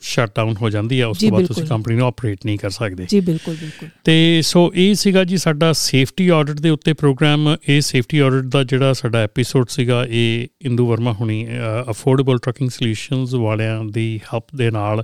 ਸ਼ਟ 0.02 0.32
ਡਾਊਨ 0.36 0.56
ਹੋ 0.62 0.70
ਜਾਂਦੀ 0.70 1.00
ਆ। 1.00 1.08
ਉਸ 1.08 1.20
ਤੋਂ 1.20 1.30
ਬਾਅਦ 1.30 1.46
ਤੁਸੀਂ। 1.46 1.66
ਕੰਪਨੀ 1.66 1.96
ਨੂੰ 1.96 2.08
ਆਪਰੇਟ 2.08 2.46
ਨਹੀਂ 2.46 2.58
ਕਰ 2.58 2.70
ਸਕਦੇ। 2.70 3.06
ਜੀ 3.10 3.20
ਬਿਲਕੁਲ 3.20 3.56
ਬਿਲਕੁਲ। 3.56 3.90
ਤੇ 4.04 4.42
ਸੋ 4.42 4.72
ਇਹ 4.76 4.94
ਸੀਗਾ 4.96 5.24
ਜੀ 5.24 5.38
ਸਾਡਾ 5.38 5.72
ਸੇਫਟੀ 5.74 6.28
ਆਡਿਟ 6.30 6.60
ਦੇ 6.60 6.70
ਉੱਤੇ 6.70 6.94
ਪ੍ਰੋਗਰਾਮ 6.94 7.56
ਇਹ 7.70 7.82
ਸੇਫਟੀ 7.82 8.20
ਆਡਿਟ 8.20 8.46
ਦਾ 8.46 8.64
ਜਿਹੜਾ 8.64 8.94
ਸਾਡਾ 8.94 9.20
ਐਪੀਸੋਡ 9.20 9.68
ਸੀਗਾ 9.70 10.06
ਇਹ 10.10 10.48
ਇੰਦੂ 10.62 10.88
ਵਰਮਾ 10.88 11.14
ਹੁਣੀ 11.14 11.46
ਅਫੋਰਡੇਬਲ 11.90 12.38
ਟਰੱਕਿੰਗ 12.38 12.70
ਸੋਲੂਸ਼ਨਸ 12.70 13.34
ਵਾਲਿਆਂ 13.34 13.84
ਦੀ 13.86 14.20
ਹੈਲਪ 14.26 14.56
ਦੇ 14.56 14.70
ਨਾਲ 14.72 15.04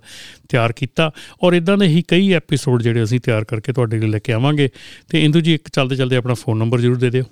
ਤਿਆਰ 0.49 0.71
ਕੀਤਾ। 0.71 1.11
ਔਰ 1.43 1.53
ਇਦਾਂ 1.53 1.77
ਦੇ 1.77 1.87
ਹੀ 1.87 2.03
ਕਈ 2.07 2.31
ਐਪੀਸੋਡ 2.33 2.81
ਜਿਹੜੇ 2.81 3.03
ਅਸੀਂ 3.03 3.19
ਤਿਆਰ 3.19 3.43
ਕਰਕੇ 3.43 3.73
ਤੁਹਾਡੇ 3.73 3.99
ਲਈ 3.99 4.07
ਲੈ 4.07 4.19
ਕੇ 4.19 4.33
ਆਵਾਂਗੇ। 4.33 4.69
ਤੇ 5.09 5.23
ਇੰਦੂ 5.25 5.39
ਜੀ 5.39 5.53
ਇੱਕ 5.53 5.69
ਚੱਲਦੇ 5.69 5.95
ਚੱਲਦੇ 6.09 6.17
ਆਪਣਾ 6.17 6.33
ਫੋਨ 6.33 6.57
ਨੰਬਰ 6.57 6.81
ਜ਼ਰੂਰ 6.81 6.97
ਦੇ 6.97 7.09
ਦਿਓ। 7.09 7.23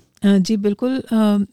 ਜੀ 0.42 0.56
ਬਿਲਕੁਲ 0.56 1.02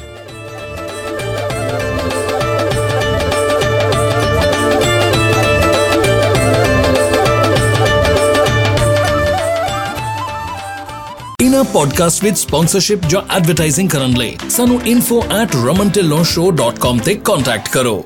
ਇਨਾ 11.41 11.63
ਪੋਡਕਾਸਟ 11.63 12.23
ਵਿੱਚ 12.23 12.37
ਸਪਾਂਸਰਸ਼ਿਪ 12.37 12.99
ਜਾਂ 13.09 13.35
ਐਡਵਰਟਾਈਜ਼ਿੰਗ 13.35 13.89
ਕਰਨ 13.89 14.17
ਲਈ 14.17 14.37
ਸਾਨੂੰ 14.49 14.81
info@ramantelawshow.com 14.91 17.03
ਤੇ 17.03 17.15
ਕੰਟੈਕਟ 17.15 17.69
ਕਰੋ। 17.69 18.05